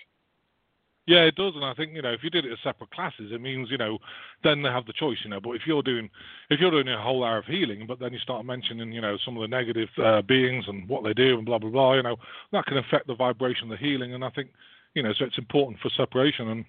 Yeah, 1.08 1.22
it 1.24 1.36
does, 1.36 1.54
and 1.56 1.63
I 1.63 1.74
think 1.74 1.93
you 1.93 2.02
know 2.02 2.12
if 2.12 2.22
you 2.22 2.30
did 2.30 2.46
it 2.46 2.52
as 2.52 2.58
separate 2.62 2.91
classes, 2.91 3.32
it 3.32 3.39
means 3.39 3.72
you 3.72 3.78
know 3.78 3.98
then 4.43 4.62
they 4.62 4.70
have 4.70 4.86
the 4.86 4.93
choice, 4.93 5.17
you 5.24 5.30
know. 5.30 5.39
But 5.39 5.52
if 5.52 5.62
you're 5.65 5.82
doing 5.82 6.10
if 6.50 6.60
you're 6.60 6.70
doing 6.70 6.89
a 6.89 7.02
whole 7.02 7.24
hour 7.24 7.38
of 7.38 7.46
healing, 7.46 7.86
but 7.88 8.00
then 8.00 8.12
you 8.12 8.20
start 8.20 8.46
mentioning 8.46 8.91
you 8.91 9.00
know 9.00 9.17
some 9.24 9.38
of 9.38 9.41
the 9.41 9.48
negative 9.48 9.88
uh, 10.04 10.22
beings 10.22 10.65
and 10.67 10.88
what 10.89 11.06
they 11.06 11.13
do 11.13 11.38
and 11.38 11.46
blah 11.46 11.60
blah 11.60 11.70
blah, 11.70 11.93
you 11.93 12.04
know 12.04 12.17
that 12.52 12.65
can 12.65 12.78
affect 12.78 13.08
the 13.08 13.15
vibration 13.15 13.72
of 13.72 13.80
the 13.80 13.86
healing, 13.86 14.13
and 14.13 14.26
I 14.26 14.30
think 14.32 14.50
you 14.96 15.02
know 15.02 15.13
so 15.17 15.24
it's 15.24 15.38
important 15.38 15.80
for 15.80 15.89
separation, 15.96 16.50
and 16.50 16.65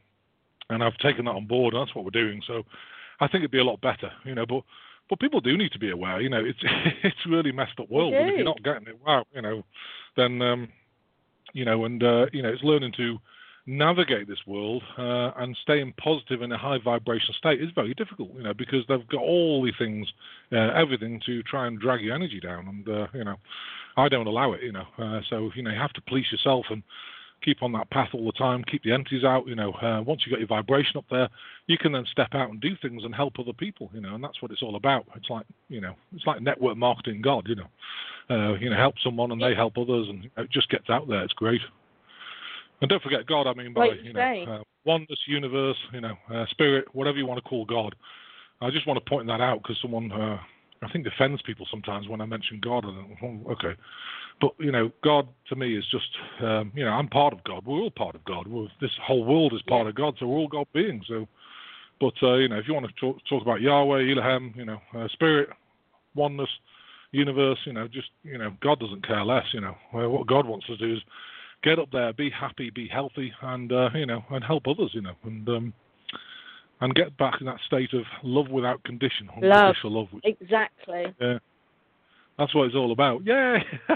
and 0.70 0.84
I've 0.84 0.96
taken 0.98 1.24
that 1.24 1.32
on 1.32 1.46
board, 1.46 1.74
and 1.74 1.82
that's 1.84 1.96
what 1.96 2.04
we're 2.04 2.10
doing. 2.12 2.40
So 2.46 2.62
I 3.18 3.26
think 3.26 3.40
it'd 3.40 3.50
be 3.50 3.58
a 3.58 3.64
lot 3.64 3.80
better, 3.80 4.12
you 4.24 4.36
know. 4.36 4.46
But 4.46 4.62
but 5.10 5.18
people 5.18 5.40
do 5.40 5.56
need 5.56 5.72
to 5.72 5.80
be 5.80 5.90
aware, 5.90 6.20
you 6.20 6.28
know. 6.28 6.44
It's 6.44 6.60
it's 7.02 7.26
really 7.28 7.50
messed 7.50 7.80
up 7.80 7.90
world, 7.90 8.14
and 8.14 8.30
if 8.30 8.36
you're 8.36 8.44
not 8.44 8.62
getting 8.62 8.86
it, 8.86 9.00
wow, 9.04 9.24
you 9.34 9.42
know, 9.42 9.64
then 10.16 10.40
um, 10.42 10.68
you 11.54 11.64
know, 11.64 11.86
and 11.86 12.04
uh, 12.04 12.26
you 12.32 12.42
know, 12.42 12.50
it's 12.50 12.62
learning 12.62 12.92
to 12.98 13.18
navigate 13.68 14.26
this 14.26 14.38
world 14.46 14.82
uh, 14.96 15.30
and 15.36 15.54
staying 15.62 15.92
positive 16.02 16.40
in 16.40 16.50
a 16.50 16.56
high 16.58 16.78
vibration 16.82 17.34
state 17.36 17.60
is 17.60 17.68
very 17.74 17.92
difficult, 17.92 18.30
you 18.34 18.42
know, 18.42 18.54
because 18.54 18.82
they've 18.88 19.06
got 19.08 19.20
all 19.20 19.62
the 19.62 19.72
things, 19.78 20.08
uh, 20.52 20.70
everything 20.74 21.20
to 21.26 21.42
try 21.42 21.66
and 21.66 21.78
drag 21.78 22.00
your 22.00 22.14
energy 22.14 22.40
down, 22.40 22.66
and 22.66 22.88
uh, 22.88 23.06
you 23.12 23.24
know, 23.24 23.36
I 23.98 24.08
don't 24.08 24.26
allow 24.26 24.52
it, 24.52 24.62
you 24.62 24.72
know. 24.72 24.86
Uh, 24.96 25.20
so 25.28 25.50
you 25.54 25.62
know, 25.62 25.70
you 25.70 25.78
have 25.78 25.92
to 25.92 26.00
police 26.00 26.32
yourself 26.32 26.64
and 26.70 26.82
keep 27.44 27.62
on 27.62 27.72
that 27.72 27.90
path 27.90 28.08
all 28.14 28.24
the 28.24 28.32
time, 28.32 28.64
keep 28.64 28.82
the 28.84 28.92
empties 28.92 29.22
out, 29.22 29.46
you 29.46 29.54
know. 29.54 29.72
Uh, 29.74 30.00
once 30.00 30.22
you've 30.24 30.32
got 30.32 30.40
your 30.40 30.48
vibration 30.48 30.96
up 30.96 31.04
there, 31.10 31.28
you 31.66 31.76
can 31.76 31.92
then 31.92 32.06
step 32.10 32.28
out 32.32 32.48
and 32.48 32.62
do 32.62 32.70
things 32.80 33.04
and 33.04 33.14
help 33.14 33.34
other 33.38 33.52
people, 33.52 33.90
you 33.92 34.00
know, 34.00 34.14
and 34.14 34.24
that's 34.24 34.40
what 34.40 34.50
it's 34.50 34.62
all 34.62 34.76
about. 34.76 35.04
It's 35.14 35.28
like, 35.28 35.44
you 35.68 35.82
know, 35.82 35.94
it's 36.16 36.26
like 36.26 36.40
network 36.40 36.78
marketing 36.78 37.20
God, 37.20 37.46
you 37.46 37.56
know. 37.56 37.68
Uh, 38.30 38.54
you 38.58 38.68
know, 38.68 38.76
help 38.76 38.94
someone 39.02 39.30
and 39.30 39.40
they 39.40 39.54
help 39.54 39.78
others, 39.78 40.06
and 40.08 40.28
it 40.36 40.50
just 40.50 40.68
gets 40.68 40.90
out 40.90 41.08
there. 41.08 41.22
It's 41.22 41.32
great. 41.34 41.60
And 42.80 42.88
don't 42.88 43.02
forget 43.02 43.26
God. 43.26 43.46
I 43.46 43.54
mean 43.54 43.72
by 43.72 43.88
Like 43.88 43.98
you 43.98 44.08
you 44.08 44.12
know 44.12 44.44
uh, 44.48 44.62
oneness, 44.84 45.18
universe, 45.26 45.76
you 45.92 46.00
know, 46.00 46.14
uh, 46.32 46.46
spirit, 46.50 46.86
whatever 46.94 47.18
you 47.18 47.26
want 47.26 47.42
to 47.42 47.48
call 47.48 47.64
God. 47.64 47.94
I 48.60 48.70
just 48.70 48.86
want 48.86 49.02
to 49.02 49.08
point 49.08 49.26
that 49.28 49.40
out 49.40 49.62
because 49.62 49.78
someone 49.80 50.10
uh, 50.10 50.38
I 50.82 50.90
think 50.92 51.04
defends 51.04 51.42
people 51.42 51.66
sometimes 51.70 52.08
when 52.08 52.20
I 52.20 52.26
mention 52.26 52.60
God. 52.60 52.84
And 52.84 53.16
oh, 53.22 53.52
okay, 53.52 53.78
but 54.40 54.52
you 54.58 54.72
know, 54.72 54.90
God 55.02 55.28
to 55.48 55.56
me 55.56 55.76
is 55.76 55.84
just 55.90 56.08
um, 56.42 56.72
you 56.74 56.84
know 56.84 56.90
I'm 56.90 57.08
part 57.08 57.32
of 57.32 57.42
God. 57.44 57.66
We're 57.66 57.80
all 57.80 57.90
part 57.90 58.14
of 58.14 58.24
God. 58.24 58.46
We're, 58.46 58.68
this 58.80 58.90
whole 59.02 59.24
world 59.24 59.52
is 59.54 59.62
part 59.62 59.86
of 59.86 59.94
God, 59.94 60.14
so 60.18 60.26
we're 60.26 60.38
all 60.38 60.48
God 60.48 60.66
beings. 60.72 61.04
So, 61.08 61.26
but 62.00 62.14
uh, 62.22 62.34
you 62.34 62.48
know, 62.48 62.58
if 62.58 62.68
you 62.68 62.74
want 62.74 62.86
to 62.86 63.00
talk, 63.00 63.16
talk 63.28 63.42
about 63.42 63.60
Yahweh, 63.60 64.10
Elohim, 64.10 64.54
you 64.56 64.64
know, 64.64 64.80
uh, 64.94 65.08
spirit, 65.12 65.48
oneness, 66.14 66.50
universe, 67.12 67.58
you 67.64 67.72
know, 67.72 67.88
just 67.88 68.08
you 68.22 68.38
know, 68.38 68.52
God 68.60 68.80
doesn't 68.80 69.06
care 69.06 69.24
less. 69.24 69.46
You 69.52 69.60
know, 69.60 69.76
uh, 69.94 70.08
what 70.08 70.26
God 70.26 70.46
wants 70.46 70.66
us 70.70 70.78
to 70.78 70.86
do 70.86 70.94
is 70.94 71.02
get 71.62 71.78
up 71.78 71.90
there, 71.92 72.12
be 72.12 72.30
happy, 72.30 72.70
be 72.70 72.88
healthy, 72.88 73.32
and 73.42 73.72
uh, 73.72 73.90
you 73.94 74.06
know, 74.06 74.24
and 74.30 74.44
help 74.44 74.66
others. 74.66 74.90
You 74.92 75.02
know, 75.02 75.14
and 75.24 75.48
um, 75.48 75.72
and 76.80 76.94
get 76.94 77.16
back 77.16 77.40
in 77.40 77.46
that 77.46 77.60
state 77.66 77.92
of 77.92 78.04
love 78.22 78.48
without 78.50 78.82
condition, 78.84 79.28
unconditional 79.34 79.92
love. 79.92 80.08
Which, 80.12 80.24
Exactly. 80.24 81.14
yeah, 81.20 81.38
that's 82.38 82.54
what 82.54 82.66
it's 82.66 82.76
all 82.76 82.92
about. 82.92 83.22
Yeah. 83.24 83.58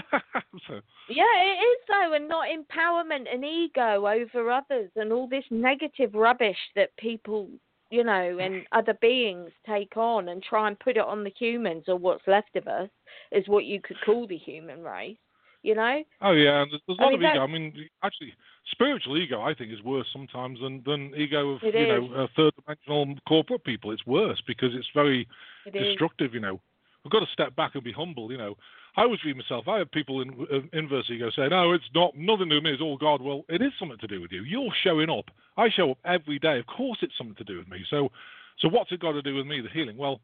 so, 0.67 0.81
Yeah, 1.09 1.23
it 1.41 1.59
is 1.63 1.77
though, 1.87 2.13
and 2.13 2.27
not 2.27 2.47
empowerment 2.47 3.33
and 3.33 3.45
ego 3.45 4.05
over 4.07 4.51
others 4.51 4.91
and 4.95 5.13
all 5.13 5.27
this 5.27 5.45
negative 5.49 6.13
rubbish 6.13 6.57
that 6.75 6.95
people, 6.97 7.49
you 7.89 8.03
know, 8.03 8.37
and 8.39 8.65
other 8.73 8.97
beings 9.01 9.49
take 9.65 9.95
on 9.95 10.29
and 10.29 10.43
try 10.43 10.67
and 10.67 10.77
put 10.79 10.97
it 10.97 11.03
on 11.03 11.23
the 11.23 11.33
humans 11.39 11.85
or 11.87 11.97
what's 11.97 12.27
left 12.27 12.55
of 12.57 12.67
us 12.67 12.89
is 13.31 13.47
what 13.47 13.63
you 13.65 13.79
could 13.81 13.97
call 14.05 14.27
the 14.27 14.37
human 14.37 14.83
race. 14.83 15.17
You 15.63 15.75
know? 15.75 16.03
Oh 16.21 16.31
yeah, 16.33 16.61
and 16.61 16.71
there's, 16.71 16.81
there's 16.87 16.99
a 16.99 17.01
I 17.01 17.05
lot 17.05 17.11
mean, 17.13 17.23
of 17.25 17.31
ego. 17.31 17.39
that- 17.39 17.41
I 17.41 17.47
mean, 17.47 17.89
actually, 18.03 18.33
spiritual 18.71 19.17
ego 19.17 19.41
I 19.41 19.53
think 19.53 19.71
is 19.71 19.81
worse 19.81 20.07
sometimes 20.13 20.59
than 20.59 20.83
than 20.85 21.13
ego 21.15 21.51
of 21.51 21.63
you 21.63 21.69
is. 21.69 21.87
know 21.87 22.13
uh, 22.23 22.27
third 22.35 22.53
dimensional 22.59 23.15
corporate 23.27 23.63
people. 23.63 23.91
It's 23.91 24.05
worse 24.05 24.41
because 24.45 24.75
it's 24.75 24.89
very 24.93 25.27
It 25.65 25.75
is. 25.75 25.87
destructive. 25.87 26.33
You 26.33 26.41
know, 26.41 26.59
we've 27.03 27.11
got 27.11 27.21
to 27.21 27.31
step 27.31 27.55
back 27.55 27.75
and 27.75 27.83
be 27.83 27.93
humble. 27.93 28.29
You 28.31 28.37
know, 28.37 28.57
I 28.97 29.03
always 29.03 29.23
read 29.23 29.37
myself. 29.37 29.67
I 29.69 29.77
have 29.77 29.89
people 29.91 30.21
in 30.21 30.29
uh, 30.51 30.59
inverse 30.77 31.09
ego 31.09 31.31
saying, 31.33 31.49
"No, 31.51 31.71
it's 31.71 31.89
not 31.95 32.15
nothing 32.17 32.49
to 32.49 32.55
do 32.55 32.55
with 32.55 32.63
me. 32.65 32.71
It's 32.73 32.81
all 32.81 32.97
God." 32.97 33.21
Well, 33.21 33.43
it 33.47 33.61
is 33.61 33.71
something 33.79 33.97
to 33.99 34.07
do 34.07 34.19
with 34.21 34.31
you. 34.33 34.43
You're 34.43 34.73
showing 34.83 35.09
up. 35.09 35.25
I 35.55 35.69
show 35.69 35.91
up 35.91 35.97
every 36.03 36.39
day. 36.39 36.59
Of 36.59 36.65
course, 36.65 36.97
it's 37.01 37.17
something 37.17 37.35
to 37.37 37.43
do 37.45 37.57
with 37.57 37.69
me. 37.69 37.85
So, 37.89 38.11
so 38.59 38.67
what's 38.67 38.91
it 38.91 38.99
got 38.99 39.13
to 39.13 39.21
do 39.21 39.35
with 39.35 39.47
me? 39.47 39.61
The 39.61 39.69
healing. 39.69 39.95
Well, 39.97 40.19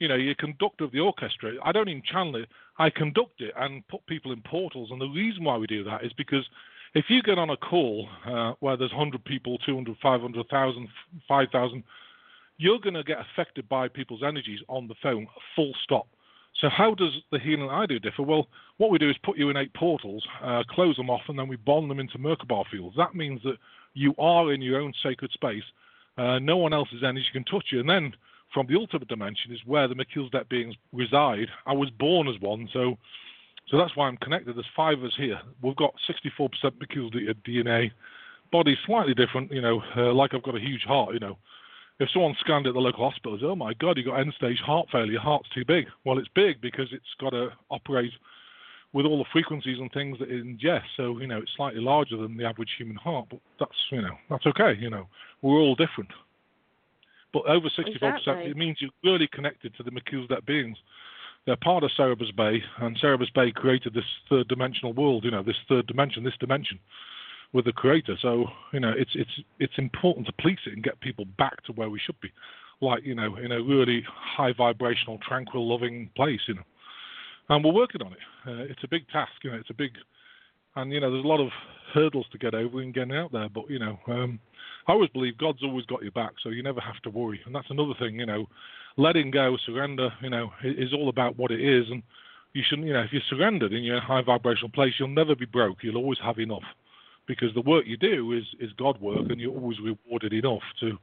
you 0.00 0.08
know, 0.08 0.16
you're 0.16 0.34
conductor 0.34 0.84
of 0.84 0.92
the 0.92 0.98
orchestra. 0.98 1.52
I 1.62 1.70
don't 1.70 1.88
even 1.88 2.02
channel 2.02 2.36
it. 2.36 2.48
I 2.78 2.90
conduct 2.90 3.40
it 3.40 3.52
and 3.56 3.86
put 3.86 4.04
people 4.06 4.32
in 4.32 4.40
portals. 4.40 4.90
And 4.90 5.00
the 5.00 5.06
reason 5.06 5.44
why 5.44 5.56
we 5.58 5.66
do 5.66 5.84
that 5.84 6.04
is 6.04 6.12
because 6.14 6.44
if 6.94 7.04
you 7.08 7.22
get 7.22 7.38
on 7.38 7.50
a 7.50 7.56
call 7.56 8.08
uh, 8.26 8.54
where 8.60 8.76
there's 8.76 8.92
100 8.92 9.24
people, 9.24 9.58
200, 9.58 9.96
500, 10.02 10.36
1,000, 10.36 10.88
5,000, 11.28 11.84
you're 12.56 12.80
going 12.80 12.94
to 12.94 13.04
get 13.04 13.18
affected 13.20 13.68
by 13.68 13.88
people's 13.88 14.22
energies 14.26 14.60
on 14.68 14.88
the 14.88 14.94
phone, 15.02 15.26
full 15.54 15.72
stop. 15.84 16.08
So 16.60 16.68
how 16.68 16.94
does 16.94 17.12
the 17.30 17.38
healing 17.38 17.70
I 17.70 17.86
do 17.86 17.98
differ? 17.98 18.22
Well, 18.22 18.48
what 18.78 18.90
we 18.90 18.98
do 18.98 19.08
is 19.08 19.16
put 19.22 19.38
you 19.38 19.50
in 19.50 19.56
eight 19.56 19.72
portals, 19.74 20.26
uh, 20.42 20.62
close 20.68 20.96
them 20.96 21.10
off, 21.10 21.22
and 21.28 21.38
then 21.38 21.46
we 21.46 21.56
bond 21.56 21.90
them 21.90 22.00
into 22.00 22.18
Merkaba 22.18 22.64
fields. 22.70 22.96
That 22.96 23.14
means 23.14 23.40
that 23.44 23.56
you 23.94 24.14
are 24.18 24.52
in 24.52 24.60
your 24.60 24.80
own 24.80 24.92
sacred 25.02 25.30
space. 25.32 25.62
Uh, 26.18 26.38
no 26.38 26.56
one 26.56 26.72
else's 26.72 27.02
energy 27.04 27.26
can 27.32 27.44
touch 27.44 27.66
you. 27.70 27.80
And 27.80 27.88
then 27.88 28.12
from 28.52 28.66
the 28.66 28.76
ultimate 28.76 29.08
dimension 29.08 29.52
is 29.52 29.60
where 29.64 29.88
the 29.88 29.94
Melchizedek 29.94 30.48
beings 30.48 30.74
reside. 30.92 31.48
I 31.66 31.72
was 31.72 31.90
born 31.90 32.28
as 32.28 32.40
one, 32.40 32.68
so 32.72 32.96
so 33.70 33.78
that's 33.78 33.96
why 33.96 34.08
I'm 34.08 34.16
connected. 34.16 34.56
There's 34.56 34.66
five 34.74 34.98
of 34.98 35.04
us 35.04 35.14
here. 35.16 35.40
We've 35.62 35.76
got 35.76 35.94
64% 36.08 36.50
Melchizedek 36.62 37.36
DNA. 37.44 37.92
Body 38.50 38.76
slightly 38.84 39.14
different, 39.14 39.52
you 39.52 39.60
know, 39.60 39.80
uh, 39.96 40.12
like 40.12 40.34
I've 40.34 40.42
got 40.42 40.56
a 40.56 40.60
huge 40.60 40.82
heart, 40.82 41.14
you 41.14 41.20
know. 41.20 41.38
If 42.00 42.08
someone 42.12 42.34
scanned 42.40 42.66
at 42.66 42.74
the 42.74 42.80
local 42.80 43.08
hospital, 43.08 43.36
says, 43.36 43.44
oh 43.44 43.54
my 43.54 43.74
God, 43.74 43.96
you've 43.96 44.06
got 44.06 44.18
end 44.18 44.32
stage 44.36 44.58
heart 44.58 44.88
failure, 44.90 45.12
your 45.12 45.20
heart's 45.20 45.48
too 45.50 45.64
big. 45.64 45.86
Well, 46.04 46.18
it's 46.18 46.28
big 46.34 46.60
because 46.60 46.88
it's 46.92 47.04
got 47.20 47.30
to 47.30 47.50
operate 47.70 48.10
with 48.92 49.06
all 49.06 49.18
the 49.18 49.28
frequencies 49.32 49.78
and 49.78 49.92
things 49.92 50.18
that 50.18 50.30
it 50.30 50.44
ingests. 50.44 50.90
So, 50.96 51.20
you 51.20 51.28
know, 51.28 51.38
it's 51.38 51.52
slightly 51.56 51.80
larger 51.80 52.16
than 52.16 52.36
the 52.36 52.44
average 52.44 52.70
human 52.76 52.96
heart, 52.96 53.26
but 53.30 53.38
that's, 53.60 53.76
you 53.92 54.02
know, 54.02 54.16
that's 54.28 54.46
okay, 54.46 54.74
you 54.80 54.90
know. 54.90 55.06
We're 55.42 55.58
all 55.58 55.76
different. 55.76 56.10
But 57.32 57.46
over 57.46 57.68
64%, 57.68 58.18
Exactly. 58.18 58.50
it 58.50 58.56
means 58.56 58.78
you're 58.80 58.90
really 59.04 59.28
connected 59.28 59.74
to 59.76 59.82
the 59.82 59.90
Melchizedek 59.90 60.44
beings. 60.46 60.76
They're 61.46 61.56
part 61.56 61.84
of 61.84 61.90
Sirius 61.96 62.30
B, 62.36 62.60
and 62.78 62.98
Sirius 63.00 63.30
B 63.34 63.52
created 63.54 63.94
this 63.94 64.04
third 64.28 64.48
dimensional 64.48 64.92
world, 64.92 65.24
you 65.24 65.30
know, 65.30 65.42
this 65.42 65.56
third 65.68 65.86
dimension, 65.86 66.22
this 66.22 66.36
dimension 66.38 66.78
with 67.52 67.64
the 67.64 67.72
creator. 67.72 68.16
So, 68.20 68.46
you 68.72 68.80
know, 68.80 68.92
it's 68.96 69.12
it's 69.14 69.30
it's 69.58 69.78
important 69.78 70.26
to 70.26 70.32
police 70.34 70.58
it 70.66 70.74
and 70.74 70.82
get 70.82 71.00
people 71.00 71.24
back 71.38 71.62
to 71.64 71.72
where 71.72 71.88
we 71.90 71.98
should 71.98 72.20
be. 72.20 72.30
Like, 72.80 73.04
you 73.04 73.14
know, 73.14 73.36
in 73.36 73.52
a 73.52 73.62
really 73.62 74.04
high 74.06 74.52
vibrational, 74.52 75.18
tranquil, 75.26 75.68
loving 75.68 76.10
place, 76.16 76.40
you 76.46 76.54
know. 76.54 76.62
And 77.48 77.64
we're 77.64 77.72
working 77.72 78.02
on 78.02 78.12
it. 78.12 78.18
Uh, 78.46 78.64
it's 78.70 78.84
a 78.84 78.88
big 78.88 79.08
task, 79.08 79.32
you 79.42 79.50
know, 79.50 79.56
it's 79.56 79.70
a 79.70 79.74
big 79.74 79.92
and 80.76 80.92
you 80.92 81.00
know, 81.00 81.10
there's 81.10 81.24
a 81.24 81.28
lot 81.28 81.40
of 81.40 81.50
hurdles 81.92 82.26
to 82.32 82.38
get 82.38 82.54
over 82.54 82.82
in 82.82 82.92
getting 82.92 83.14
out 83.14 83.32
there, 83.32 83.48
but 83.48 83.68
you 83.68 83.78
know, 83.78 83.98
um 84.06 84.38
I 84.86 84.92
always 84.92 85.10
believe 85.10 85.38
God's 85.38 85.62
always 85.62 85.86
got 85.86 86.02
your 86.02 86.12
back, 86.12 86.32
so 86.42 86.48
you 86.48 86.62
never 86.62 86.80
have 86.80 87.00
to 87.02 87.10
worry. 87.10 87.40
And 87.46 87.54
that's 87.54 87.70
another 87.70 87.94
thing, 87.98 88.18
you 88.18 88.26
know, 88.26 88.46
letting 88.96 89.30
go, 89.30 89.56
surrender, 89.64 90.10
you 90.20 90.30
know, 90.30 90.50
is 90.64 90.92
all 90.92 91.08
about 91.08 91.36
what 91.36 91.50
it 91.50 91.60
is. 91.60 91.88
And 91.90 92.02
you 92.54 92.62
shouldn't, 92.66 92.88
you 92.88 92.94
know, 92.94 93.02
if 93.02 93.12
you're 93.12 93.22
surrendered 93.28 93.72
in 93.72 93.82
your 93.84 94.00
high 94.00 94.22
vibrational 94.22 94.70
place, 94.70 94.94
you'll 94.98 95.08
never 95.08 95.36
be 95.36 95.44
broke. 95.44 95.78
You'll 95.82 95.96
always 95.96 96.18
have 96.24 96.38
enough 96.38 96.64
because 97.26 97.54
the 97.54 97.60
work 97.60 97.84
you 97.86 97.96
do 97.96 98.32
is 98.32 98.44
is 98.58 98.72
God 98.76 99.00
work, 99.00 99.30
and 99.30 99.40
you're 99.40 99.54
always 99.54 99.78
rewarded 99.80 100.32
enough 100.32 100.62
to 100.80 100.98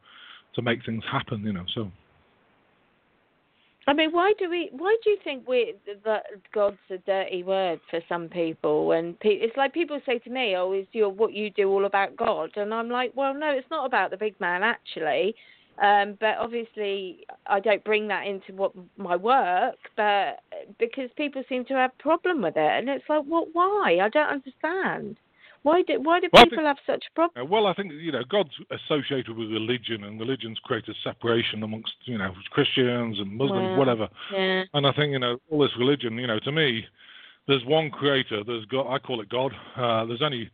to 0.55 0.61
make 0.61 0.85
things 0.85 1.03
happen, 1.09 1.43
you 1.43 1.53
know. 1.53 1.65
So 1.73 1.91
I 3.87 3.93
mean, 3.93 4.11
why 4.11 4.33
do 4.37 4.49
we? 4.49 4.69
Why 4.73 4.97
do 5.01 5.09
you 5.09 5.17
think 5.23 5.47
we 5.47 5.75
that 6.03 6.23
God's 6.53 6.77
a 6.89 6.97
dirty 6.97 7.43
word 7.43 7.79
for 7.89 8.01
some 8.09 8.27
people? 8.27 8.91
And 8.91 9.17
pe- 9.21 9.29
it's 9.29 9.55
like 9.55 9.73
people 9.73 9.99
say 10.05 10.19
to 10.19 10.29
me, 10.29 10.55
"Oh, 10.57 10.73
is 10.73 10.85
your 10.91 11.09
what 11.09 11.31
you 11.31 11.49
do 11.49 11.69
all 11.69 11.85
about 11.85 12.17
God?" 12.17 12.51
And 12.57 12.73
I'm 12.73 12.89
like, 12.89 13.13
"Well, 13.15 13.33
no, 13.33 13.49
it's 13.49 13.69
not 13.71 13.85
about 13.85 14.11
the 14.11 14.17
big 14.17 14.37
man 14.41 14.61
actually." 14.61 15.35
Um, 15.81 16.17
but 16.19 16.37
obviously, 16.39 17.25
I 17.45 17.59
don't 17.59 17.83
bring 17.83 18.07
that 18.07 18.25
into 18.25 18.51
what 18.53 18.73
my 18.97 19.15
work, 19.15 19.77
but 19.95 20.41
because 20.79 21.09
people 21.15 21.43
seem 21.47 21.65
to 21.65 21.75
have 21.75 21.91
a 21.97 22.03
problem 22.03 22.41
with 22.41 22.57
it, 22.57 22.71
and 22.71 22.89
it's 22.89 23.07
like, 23.07 23.23
what? 23.23 23.49
Why? 23.53 23.99
I 24.01 24.09
don't 24.09 24.29
understand. 24.29 25.17
Why 25.63 25.81
do 25.81 25.99
why 26.01 26.19
do 26.19 26.29
Well, 26.31 26.43
people 26.43 26.57
think- 26.59 26.67
have 26.67 26.77
such 26.85 27.05
a 27.09 27.13
problem? 27.13 27.43
Uh, 27.43 27.45
well, 27.45 27.67
I 27.67 27.73
think 27.73 27.91
you 27.93 28.11
know 28.11 28.23
God's 28.27 28.51
associated 28.71 29.35
with 29.37 29.49
religion, 29.51 30.03
and 30.03 30.19
religion's 30.19 30.59
create 30.59 30.87
a 30.87 30.93
separation 31.03 31.63
amongst 31.63 31.93
you 32.05 32.17
know 32.17 32.33
Christians 32.51 33.19
and 33.19 33.31
Muslims, 33.37 33.69
Well, 33.69 33.77
whatever. 33.77 34.09
Yeah, 34.33 34.63
And 34.73 34.87
I 34.87 34.91
think 34.93 35.11
you 35.11 35.19
know 35.19 35.37
all 35.49 35.59
this 35.59 35.75
religion, 35.77 36.17
you 36.17 36.27
know, 36.27 36.39
to 36.39 36.51
me, 36.51 36.85
there's 37.47 37.65
one 37.65 37.89
creator. 37.89 38.43
There's 38.43 38.65
God. 38.65 38.87
I 38.93 38.99
call 38.99 39.21
it 39.21 39.29
God. 39.29 39.53
Uh, 39.75 40.05
there's 40.05 40.21
only 40.21 40.49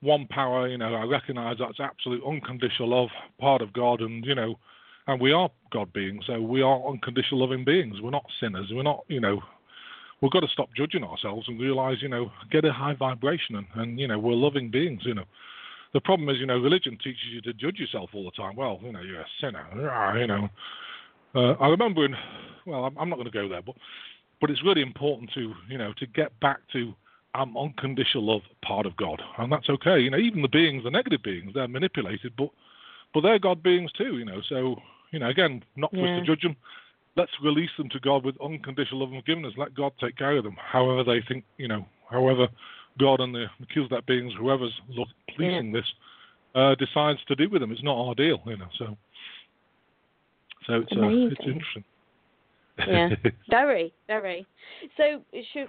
one 0.00 0.26
power. 0.26 0.68
You 0.68 0.78
know, 0.78 0.94
I 0.94 1.04
recognise 1.04 1.56
that's 1.58 1.80
absolute 1.80 2.22
unconditional 2.26 2.88
love, 2.88 3.10
part 3.40 3.62
of 3.62 3.72
God, 3.72 4.00
and 4.00 4.24
you 4.24 4.34
know, 4.34 4.58
and 5.06 5.20
we 5.20 5.32
are 5.32 5.50
God 5.70 5.92
beings. 5.92 6.24
So 6.26 6.40
we 6.40 6.62
are 6.62 6.86
unconditional 6.88 7.40
loving 7.40 7.64
beings. 7.64 8.00
We're 8.00 8.10
not 8.10 8.26
sinners. 8.40 8.70
We're 8.72 8.82
not, 8.82 9.04
you 9.08 9.20
know. 9.20 9.40
We've 10.20 10.32
got 10.32 10.40
to 10.40 10.48
stop 10.48 10.68
judging 10.76 11.04
ourselves 11.04 11.46
and 11.48 11.60
realise, 11.60 12.02
you 12.02 12.08
know, 12.08 12.30
get 12.50 12.64
a 12.64 12.72
high 12.72 12.94
vibration, 12.94 13.56
and, 13.56 13.66
and 13.74 14.00
you 14.00 14.08
know, 14.08 14.18
we're 14.18 14.32
loving 14.32 14.70
beings. 14.70 15.02
You 15.04 15.14
know, 15.14 15.24
the 15.92 16.00
problem 16.00 16.28
is, 16.28 16.38
you 16.38 16.46
know, 16.46 16.58
religion 16.58 16.98
teaches 17.02 17.28
you 17.32 17.40
to 17.42 17.52
judge 17.52 17.78
yourself 17.78 18.10
all 18.12 18.24
the 18.24 18.30
time. 18.32 18.56
Well, 18.56 18.80
you 18.82 18.92
know, 18.92 19.00
you're 19.00 19.20
a 19.20 19.26
sinner. 19.40 19.64
Ah, 19.90 20.14
You 20.14 20.26
know, 20.26 20.48
uh, 21.34 21.52
I 21.60 21.68
remember 21.68 22.04
in, 22.04 22.14
well, 22.66 22.84
I'm, 22.84 22.98
I'm 22.98 23.08
not 23.08 23.16
going 23.16 23.30
to 23.30 23.32
go 23.32 23.48
there, 23.48 23.62
but 23.62 23.76
but 24.40 24.50
it's 24.50 24.62
really 24.64 24.82
important 24.82 25.30
to 25.34 25.52
you 25.68 25.78
know 25.78 25.92
to 25.98 26.06
get 26.06 26.38
back 26.40 26.58
to 26.72 26.94
I'm 27.34 27.56
unconditional 27.56 28.24
love, 28.24 28.42
part 28.64 28.86
of 28.86 28.96
God, 28.96 29.20
and 29.38 29.52
that's 29.52 29.68
okay. 29.68 30.00
You 30.00 30.10
know, 30.10 30.18
even 30.18 30.42
the 30.42 30.48
beings, 30.48 30.84
the 30.84 30.90
negative 30.90 31.22
beings, 31.22 31.52
they're 31.54 31.68
manipulated, 31.68 32.32
but 32.36 32.50
but 33.14 33.20
they're 33.20 33.38
God 33.38 33.62
beings 33.62 33.92
too. 33.92 34.18
You 34.18 34.24
know, 34.24 34.40
so 34.48 34.76
you 35.12 35.18
know, 35.18 35.28
again, 35.28 35.62
not 35.76 35.90
for 35.92 35.98
us 35.98 36.20
to 36.20 36.26
judge 36.26 36.42
them. 36.42 36.56
Let's 37.18 37.32
release 37.42 37.70
them 37.76 37.88
to 37.90 38.00
God 38.00 38.24
with 38.24 38.40
unconditional 38.40 39.00
love 39.00 39.12
and 39.12 39.20
forgiveness. 39.22 39.52
Let 39.56 39.74
God 39.74 39.92
take 40.00 40.16
care 40.16 40.36
of 40.36 40.44
them, 40.44 40.56
however 40.56 41.02
they 41.02 41.20
think. 41.26 41.44
You 41.56 41.68
know, 41.68 41.84
however 42.10 42.46
God 42.98 43.20
and 43.20 43.34
the 43.34 43.46
Melchizedek 43.58 44.06
beings, 44.06 44.32
whoever's 44.38 44.72
look, 44.88 45.08
policing 45.34 45.72
this, 45.72 45.84
uh, 46.54 46.74
decides 46.76 47.18
to 47.26 47.34
do 47.34 47.48
with 47.50 47.60
them. 47.60 47.72
It's 47.72 47.82
not 47.82 47.98
our 47.98 48.14
deal, 48.14 48.40
you 48.46 48.56
know. 48.56 48.68
So, 48.78 48.96
so 50.66 50.74
it's 50.74 50.92
uh, 50.92 51.08
it's 51.08 51.40
interesting. 51.40 51.84
Yeah. 52.86 53.08
very, 53.50 53.92
very. 54.06 54.46
So 54.96 55.22
should, 55.52 55.68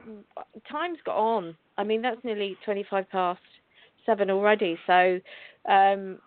time's 0.71 0.99
got 1.05 1.17
on. 1.17 1.55
I 1.77 1.83
mean, 1.83 2.01
that's 2.01 2.23
nearly 2.23 2.57
25 2.65 3.09
past 3.09 3.41
seven 4.05 4.29
already. 4.29 4.77
So 4.85 5.19
um, 5.67 6.19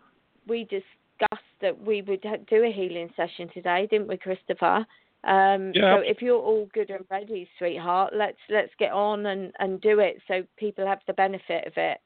we 0.48 0.64
discussed 0.64 1.44
that 1.60 1.80
we 1.80 2.02
would 2.02 2.22
do 2.48 2.64
a 2.64 2.72
healing 2.72 3.10
session 3.16 3.48
today, 3.54 3.86
didn't 3.90 4.08
we, 4.08 4.16
Christopher? 4.16 4.86
Um, 5.24 5.72
Yeah. 5.74 5.96
So 5.96 6.02
if 6.02 6.20
you're 6.20 6.40
all 6.40 6.68
good 6.72 6.90
and 6.90 7.04
ready, 7.10 7.48
sweetheart, 7.58 8.12
let's 8.14 8.38
let's 8.48 8.72
get 8.78 8.92
on 8.92 9.26
and, 9.26 9.52
and 9.58 9.80
do 9.80 10.00
it 10.00 10.20
so 10.28 10.44
people 10.56 10.86
have 10.86 11.00
the 11.06 11.12
benefit 11.12 11.66
of 11.66 11.74
it. 11.76 11.98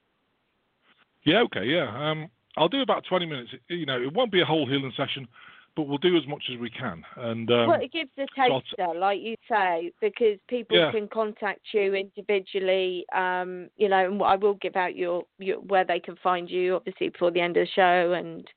Yeah, 1.25 1.41
okay, 1.41 1.65
yeah. 1.65 1.89
Um, 1.89 2.31
I'll 2.57 2.69
do 2.69 2.83
about 2.83 3.05
20 3.09 3.27
minutes. 3.27 3.51
You 3.69 3.87
know, 3.87 4.01
it 4.01 4.13
won't 4.13 4.33
be 4.33 4.41
a 4.41 4.45
whole 4.45 4.67
healing 4.67 4.93
session, 4.97 5.27
but 5.75 5.83
we'll 5.83 5.99
do 5.99 6.17
as 6.17 6.27
much 6.27 6.45
as 6.53 6.59
we 6.59 6.71
can. 6.71 7.05
And 7.17 7.51
um, 7.51 7.69
well, 7.69 7.81
it 7.81 7.93
gives 7.93 8.11
a 8.19 8.27
I'll 8.41 8.63
t- 8.63 8.99
like 8.99 9.21
you 9.21 9.35
say, 9.49 9.93
because 10.01 10.39
people 10.49 10.77
Yeah. 10.77 10.91
can 10.91 11.09
contact 11.09 11.61
you 11.73 11.95
individually. 11.95 13.05
Um, 13.13 13.69
you 13.77 13.89
know, 13.89 14.07
and 14.11 14.23
I 14.23 14.37
will 14.37 14.55
give 14.55 14.77
out 14.77 14.95
your, 14.95 15.25
your 15.39 15.59
where 15.59 15.85
they 15.85 16.01
can 16.01 16.17
find 16.23 16.51
you, 16.51 16.77
obviously 16.77 17.09
before 17.11 17.31
the 17.31 17.41
end 17.41 17.57
of 17.57 17.67
the 17.67 17.73
show 17.73 18.13
and 18.13 18.49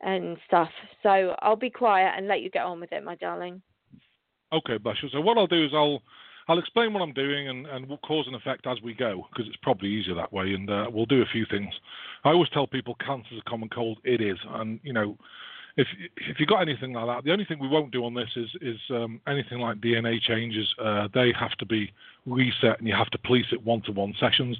and 0.00 0.36
stuff. 0.46 0.70
So 1.02 1.34
I'll 1.40 1.56
be 1.56 1.70
quiet 1.70 2.14
and 2.16 2.28
let 2.28 2.40
you 2.40 2.50
get 2.50 2.64
on 2.64 2.80
with 2.80 2.92
it, 2.92 3.04
my 3.04 3.16
darling. 3.16 3.62
Okay, 4.52 4.78
you. 5.02 5.08
So 5.10 5.20
what 5.20 5.38
I'll 5.38 5.46
do 5.46 5.64
is 5.64 5.72
I'll 5.74 6.02
I'll 6.48 6.58
explain 6.58 6.92
what 6.92 7.02
I'm 7.02 7.12
doing 7.12 7.48
and, 7.48 7.66
and 7.66 7.88
cause 8.02 8.26
and 8.26 8.36
effect 8.36 8.66
as 8.66 8.80
we 8.80 8.94
go 8.94 9.26
because 9.30 9.48
it's 9.48 9.58
probably 9.62 9.88
easier 9.88 10.14
that 10.14 10.32
way. 10.32 10.52
And 10.52 10.70
uh, 10.70 10.86
we'll 10.92 11.06
do 11.06 11.22
a 11.22 11.26
few 11.32 11.44
things. 11.50 11.74
I 12.24 12.30
always 12.30 12.50
tell 12.50 12.66
people 12.66 12.94
cancer's 13.04 13.40
a 13.44 13.50
common 13.50 13.68
cold. 13.68 13.98
It 14.04 14.20
is, 14.20 14.38
and 14.50 14.78
you 14.84 14.92
know, 14.92 15.16
if 15.76 15.88
if 16.16 16.38
you 16.38 16.46
got 16.46 16.62
anything 16.62 16.92
like 16.92 17.06
that, 17.06 17.24
the 17.24 17.32
only 17.32 17.44
thing 17.44 17.58
we 17.58 17.68
won't 17.68 17.90
do 17.90 18.04
on 18.04 18.14
this 18.14 18.30
is 18.36 18.48
is 18.60 18.78
um, 18.90 19.20
anything 19.26 19.58
like 19.58 19.80
DNA 19.80 20.20
changes. 20.20 20.72
Uh, 20.82 21.08
they 21.12 21.32
have 21.38 21.52
to 21.58 21.66
be 21.66 21.92
reset, 22.26 22.78
and 22.78 22.86
you 22.86 22.94
have 22.94 23.10
to 23.10 23.18
police 23.18 23.46
it 23.52 23.64
one-to-one 23.64 24.14
sessions. 24.20 24.56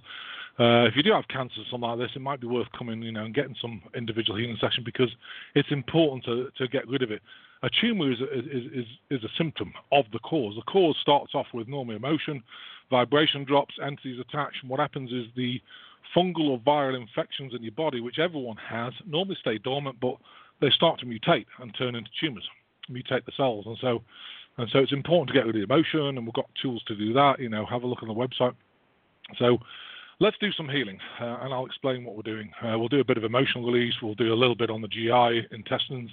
Uh, 0.59 0.85
if 0.87 0.97
you 0.97 1.03
do 1.03 1.13
have 1.13 1.29
cancer, 1.29 1.61
or 1.61 1.65
something 1.71 1.89
like 1.89 1.99
this, 1.99 2.17
it 2.17 2.23
might 2.23 2.41
be 2.41 2.47
worth 2.47 2.67
coming, 2.77 3.03
you 3.03 3.13
know, 3.13 3.25
and 3.25 3.35
getting 3.35 3.55
some 3.61 3.83
individual 3.95 4.39
healing 4.39 4.57
session 4.59 4.83
because 4.85 5.11
it's 5.55 5.71
important 5.71 6.25
to, 6.25 6.49
to 6.57 6.67
get 6.69 6.89
rid 6.89 7.03
of 7.03 7.11
it. 7.11 7.21
A 7.63 7.69
tumor 7.81 8.11
is, 8.11 8.19
is, 8.21 8.65
is, 8.73 8.87
is 9.11 9.25
a 9.25 9.29
symptom 9.37 9.73
of 9.93 10.05
the 10.13 10.19
cause. 10.21 10.55
The 10.57 10.63
cause 10.63 10.97
starts 11.03 11.35
off 11.35 11.47
with 11.53 11.69
normal 11.69 11.97
emotion, 11.97 12.43
vibration 12.91 13.45
drops, 13.45 13.75
entities 13.85 14.19
attach, 14.21 14.55
and 14.63 14.71
what 14.71 14.81
happens 14.81 15.13
is 15.13 15.27
the 15.37 15.61
fungal 16.17 16.51
or 16.51 16.59
viral 16.61 17.01
infections 17.01 17.53
in 17.55 17.63
your 17.63 17.73
body, 17.73 18.01
which 18.01 18.19
everyone 18.19 18.57
has, 18.57 18.93
normally 19.07 19.37
stay 19.41 19.59
dormant, 19.59 19.99
but 20.01 20.17
they 20.61 20.71
start 20.71 20.99
to 21.01 21.07
mutate 21.07 21.47
and 21.61 21.75
turn 21.77 21.95
into 21.95 22.11
tumors, 22.19 22.49
mutate 22.91 23.25
the 23.27 23.33
cells, 23.37 23.67
and 23.67 23.77
so 23.81 24.03
and 24.59 24.71
so 24.73 24.79
it's 24.79 24.93
important 24.93 25.29
to 25.29 25.35
get 25.35 25.45
rid 25.47 25.55
of 25.55 25.69
the 25.69 25.75
emotion, 25.75 26.01
and 26.01 26.25
we've 26.25 26.33
got 26.33 26.49
tools 26.63 26.83
to 26.85 26.97
do 26.97 27.13
that. 27.13 27.39
You 27.39 27.51
know, 27.51 27.67
have 27.67 27.83
a 27.83 27.87
look 27.87 28.03
on 28.03 28.09
the 28.09 28.15
website. 28.15 28.55
So 29.39 29.59
let's 30.21 30.37
do 30.39 30.53
some 30.53 30.69
healing, 30.69 30.99
uh, 31.21 31.39
and 31.43 31.53
I'll 31.53 31.67
explain 31.67 32.05
what 32.05 32.17
we're 32.17 32.23
doing. 32.23 32.51
Uh, 32.63 32.79
we'll 32.79 32.89
do 32.89 33.01
a 33.01 33.05
bit 33.05 33.17
of 33.17 33.25
emotional 33.25 33.71
release. 33.71 33.95
We'll 34.03 34.15
do 34.15 34.33
a 34.33 34.35
little 34.35 34.55
bit 34.55 34.71
on 34.71 34.81
the 34.81 34.89
GI, 34.89 35.49
intestines. 35.55 36.11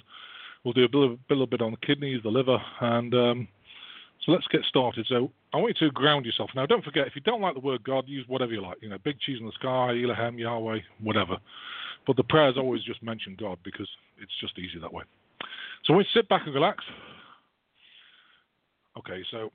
We'll 0.64 0.74
do 0.74 0.84
a 0.84 0.92
little, 0.92 1.18
little 1.28 1.46
bit 1.46 1.60
on 1.60 1.72
the 1.72 1.86
kidneys, 1.86 2.22
the 2.22 2.30
liver, 2.30 2.58
and 2.80 3.14
um, 3.14 3.48
so 4.24 4.32
let's 4.32 4.46
get 4.48 4.62
started. 4.64 5.06
So 5.08 5.30
I 5.52 5.58
want 5.58 5.76
you 5.80 5.88
to 5.88 5.92
ground 5.92 6.24
yourself. 6.24 6.50
Now, 6.54 6.64
don't 6.66 6.84
forget, 6.84 7.06
if 7.06 7.14
you 7.14 7.22
don't 7.22 7.42
like 7.42 7.54
the 7.54 7.60
word 7.60 7.84
God, 7.84 8.08
use 8.08 8.26
whatever 8.28 8.52
you 8.52 8.62
like. 8.62 8.78
You 8.80 8.88
know, 8.88 8.98
big 9.04 9.20
cheese 9.20 9.38
in 9.40 9.46
the 9.46 9.52
sky, 9.52 10.00
Elohim, 10.02 10.38
Yahweh, 10.38 10.78
whatever. 11.02 11.36
But 12.06 12.16
the 12.16 12.24
prayers 12.24 12.56
always 12.56 12.82
just 12.82 13.02
mention 13.02 13.36
God 13.38 13.58
because 13.64 13.88
it's 14.20 14.32
just 14.40 14.58
easy 14.58 14.78
that 14.80 14.92
way. 14.92 15.04
So 15.84 15.94
to 15.94 16.04
sit 16.14 16.28
back 16.28 16.42
and 16.46 16.54
relax. 16.54 16.82
Okay, 18.96 19.22
so 19.30 19.50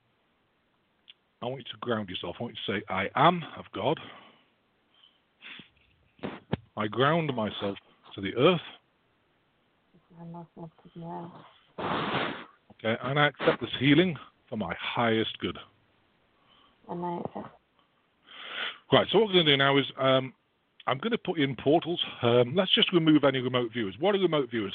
I 1.42 1.46
want 1.46 1.58
you 1.58 1.72
to 1.72 1.78
ground 1.80 2.08
yourself. 2.08 2.36
I 2.38 2.42
want 2.42 2.54
you 2.54 2.74
to 2.74 2.80
say, 2.80 2.84
I 2.88 3.08
am 3.16 3.42
of 3.58 3.64
God. 3.74 3.98
I 6.80 6.86
ground 6.86 7.30
myself 7.36 7.76
to 8.14 8.22
the 8.22 8.34
earth. 8.36 8.60
Okay, 11.78 12.96
and 13.02 13.20
I 13.20 13.26
accept 13.26 13.60
this 13.60 13.70
healing 13.78 14.16
for 14.48 14.56
my 14.56 14.74
highest 14.80 15.38
good. 15.40 15.58
Right, 18.90 19.06
so 19.12 19.18
what 19.18 19.26
we're 19.26 19.34
going 19.34 19.46
to 19.46 19.52
do 19.52 19.56
now 19.58 19.76
is 19.76 19.84
um, 19.98 20.32
I'm 20.86 20.96
going 20.96 21.12
to 21.12 21.18
put 21.18 21.38
in 21.38 21.54
portals. 21.54 22.02
Um, 22.22 22.54
let's 22.56 22.74
just 22.74 22.90
remove 22.94 23.24
any 23.24 23.40
remote 23.40 23.72
viewers. 23.74 23.94
What 24.00 24.14
are 24.14 24.18
remote 24.18 24.48
viewers? 24.50 24.72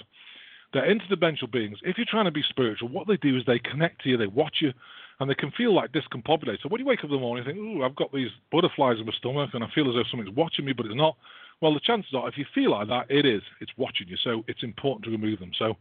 They're 0.73 0.83
interdimensional 0.83 1.51
beings. 1.51 1.79
If 1.81 1.97
you're 1.97 2.05
trying 2.07 2.25
to 2.25 2.31
be 2.31 2.43
spiritual, 2.49 2.89
what 2.89 3.07
they 3.07 3.17
do 3.17 3.35
is 3.35 3.43
they 3.47 3.57
connect 3.57 4.03
to 4.03 4.09
you, 4.09 4.17
they 4.17 4.27
watch 4.27 4.57
you, 4.61 4.73
and 5.19 5.29
they 5.29 5.35
can 5.35 5.51
feel 5.51 5.73
like 5.73 5.91
discombobulated. 5.91 6.61
So 6.61 6.69
when 6.69 6.79
you 6.79 6.85
wake 6.85 6.99
up 6.99 7.05
in 7.05 7.11
the 7.11 7.19
morning, 7.19 7.45
you 7.45 7.51
think, 7.53 7.63
"Ooh, 7.63 7.83
I've 7.83 7.95
got 7.95 8.11
these 8.11 8.31
butterflies 8.51 8.99
in 8.99 9.05
my 9.05 9.13
stomach, 9.13 9.51
and 9.53 9.63
I 9.63 9.67
feel 9.67 9.87
as 9.89 9.95
though 9.95 10.03
something's 10.03 10.35
watching 10.35 10.65
me, 10.65 10.73
but 10.73 10.85
it's 10.85 10.95
not." 10.95 11.15
Well, 11.61 11.73
the 11.73 11.79
chances 11.79 12.13
are, 12.13 12.27
if 12.27 12.37
you 12.37 12.45
feel 12.53 12.71
like 12.71 12.89
that, 12.89 13.09
it 13.09 13.25
is. 13.25 13.41
It's 13.61 13.71
watching 13.77 14.07
you. 14.09 14.17
So 14.17 14.43
it's 14.47 14.61
important 14.63 15.05
to 15.05 15.11
remove 15.11 15.39
them. 15.39 15.51
So, 15.57 15.77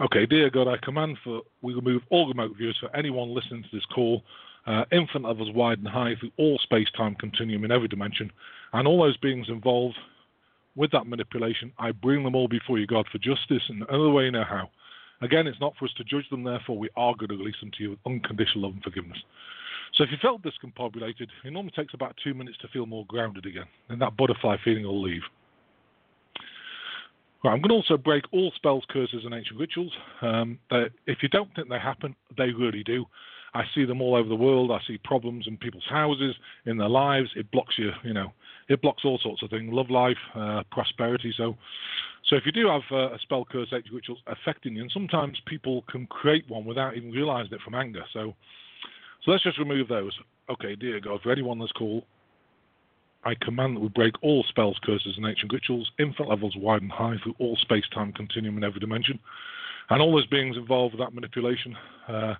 okay, 0.00 0.24
dear 0.24 0.50
God, 0.50 0.68
I 0.68 0.76
command 0.76 1.18
for 1.24 1.42
we 1.62 1.74
remove 1.74 2.02
all 2.10 2.28
remote 2.28 2.56
viewers 2.56 2.78
for 2.78 2.94
anyone 2.94 3.34
listening 3.34 3.64
to 3.64 3.68
this 3.72 3.84
call, 3.86 4.22
uh, 4.66 4.84
infinite 4.92 5.26
levels 5.26 5.50
wide 5.52 5.78
and 5.78 5.88
high 5.88 6.14
through 6.14 6.30
all 6.36 6.58
space-time 6.58 7.16
continuum 7.16 7.64
in 7.64 7.72
every 7.72 7.88
dimension, 7.88 8.30
and 8.72 8.86
all 8.86 9.02
those 9.02 9.16
beings 9.16 9.48
involved 9.48 9.98
with 10.76 10.92
that 10.92 11.08
manipulation. 11.08 11.72
I 11.78 11.90
bring 11.90 12.22
them 12.22 12.36
all 12.36 12.46
before 12.46 12.78
you, 12.78 12.86
God, 12.86 13.06
for 13.10 13.18
justice 13.18 13.62
and 13.68 13.82
another 13.88 14.10
way 14.10 14.26
you 14.26 14.30
know 14.30 14.44
how. 14.44 14.70
Again, 15.22 15.46
it's 15.46 15.60
not 15.60 15.74
for 15.78 15.84
us 15.84 15.92
to 15.98 16.04
judge 16.04 16.28
them, 16.30 16.44
therefore, 16.44 16.78
we 16.78 16.88
are 16.96 17.14
going 17.14 17.28
to 17.28 17.36
release 17.36 17.60
them 17.60 17.70
to 17.76 17.82
you 17.82 17.90
with 17.90 17.98
unconditional 18.06 18.62
love 18.62 18.74
and 18.74 18.82
forgiveness. 18.82 19.18
So 19.94 20.04
if 20.04 20.10
you 20.10 20.18
felt 20.22 20.42
discombobulated, 20.42 21.28
it 21.44 21.52
normally 21.52 21.72
takes 21.76 21.94
about 21.94 22.16
two 22.22 22.32
minutes 22.32 22.58
to 22.58 22.68
feel 22.68 22.86
more 22.86 23.04
grounded 23.06 23.44
again, 23.46 23.66
and 23.88 24.00
that 24.00 24.16
butterfly 24.16 24.56
feeling 24.64 24.84
will 24.84 25.02
leave. 25.02 25.22
Right, 27.42 27.52
I'm 27.52 27.60
going 27.62 27.70
to 27.70 27.74
also 27.74 27.96
break 27.96 28.24
all 28.32 28.52
spells, 28.54 28.84
curses, 28.90 29.24
and 29.24 29.34
ancient 29.34 29.58
rituals. 29.58 29.92
Um, 30.20 30.58
if 31.06 31.22
you 31.22 31.28
don't 31.28 31.48
think 31.54 31.68
they 31.68 31.78
happen, 31.78 32.14
they 32.36 32.50
really 32.50 32.84
do. 32.84 33.06
I 33.54 33.64
see 33.74 33.84
them 33.84 34.00
all 34.00 34.14
over 34.14 34.28
the 34.28 34.36
world. 34.36 34.70
I 34.70 34.78
see 34.86 34.98
problems 34.98 35.46
in 35.48 35.56
people's 35.56 35.86
houses, 35.88 36.36
in 36.66 36.76
their 36.76 36.88
lives. 36.88 37.30
It 37.34 37.50
blocks 37.50 37.74
you, 37.78 37.90
you 38.04 38.12
know, 38.12 38.32
it 38.68 38.80
blocks 38.80 39.04
all 39.04 39.18
sorts 39.18 39.42
of 39.42 39.50
things, 39.50 39.72
love 39.72 39.90
life, 39.90 40.18
uh, 40.34 40.62
prosperity. 40.70 41.34
So, 41.36 41.56
so 42.28 42.36
if 42.36 42.46
you 42.46 42.52
do 42.52 42.68
have 42.68 42.82
uh, 42.92 43.14
a 43.14 43.18
spell, 43.20 43.44
curse, 43.44 43.68
ancient 43.72 43.94
rituals 43.94 44.20
affecting 44.26 44.74
you, 44.74 44.82
and 44.82 44.90
sometimes 44.92 45.40
people 45.46 45.82
can 45.90 46.06
create 46.06 46.48
one 46.48 46.64
without 46.64 46.96
even 46.96 47.10
realizing 47.10 47.52
it 47.52 47.60
from 47.62 47.74
anger. 47.74 48.04
So, 48.12 48.34
so 49.24 49.30
let's 49.30 49.42
just 49.42 49.58
remove 49.58 49.88
those. 49.88 50.12
Okay, 50.48 50.74
dear 50.76 51.00
God, 51.00 51.20
for 51.22 51.32
anyone 51.32 51.58
that's 51.58 51.72
called, 51.72 52.04
I 53.24 53.34
command 53.42 53.76
that 53.76 53.80
we 53.80 53.88
break 53.88 54.14
all 54.22 54.44
spells, 54.48 54.78
curses, 54.82 55.14
and 55.16 55.26
ancient 55.26 55.52
rituals, 55.52 55.90
infinite 55.98 56.28
levels 56.28 56.54
wide 56.56 56.82
and 56.82 56.90
high 56.90 57.16
through 57.22 57.34
all 57.38 57.56
space 57.56 57.84
time 57.92 58.12
continuum 58.12 58.56
in 58.56 58.64
every 58.64 58.80
dimension. 58.80 59.18
And 59.90 60.00
all 60.00 60.14
those 60.14 60.26
beings 60.26 60.56
involved 60.56 60.94
with 60.94 61.00
that 61.04 61.14
manipulation, 61.14 61.76
uh, 62.08 62.34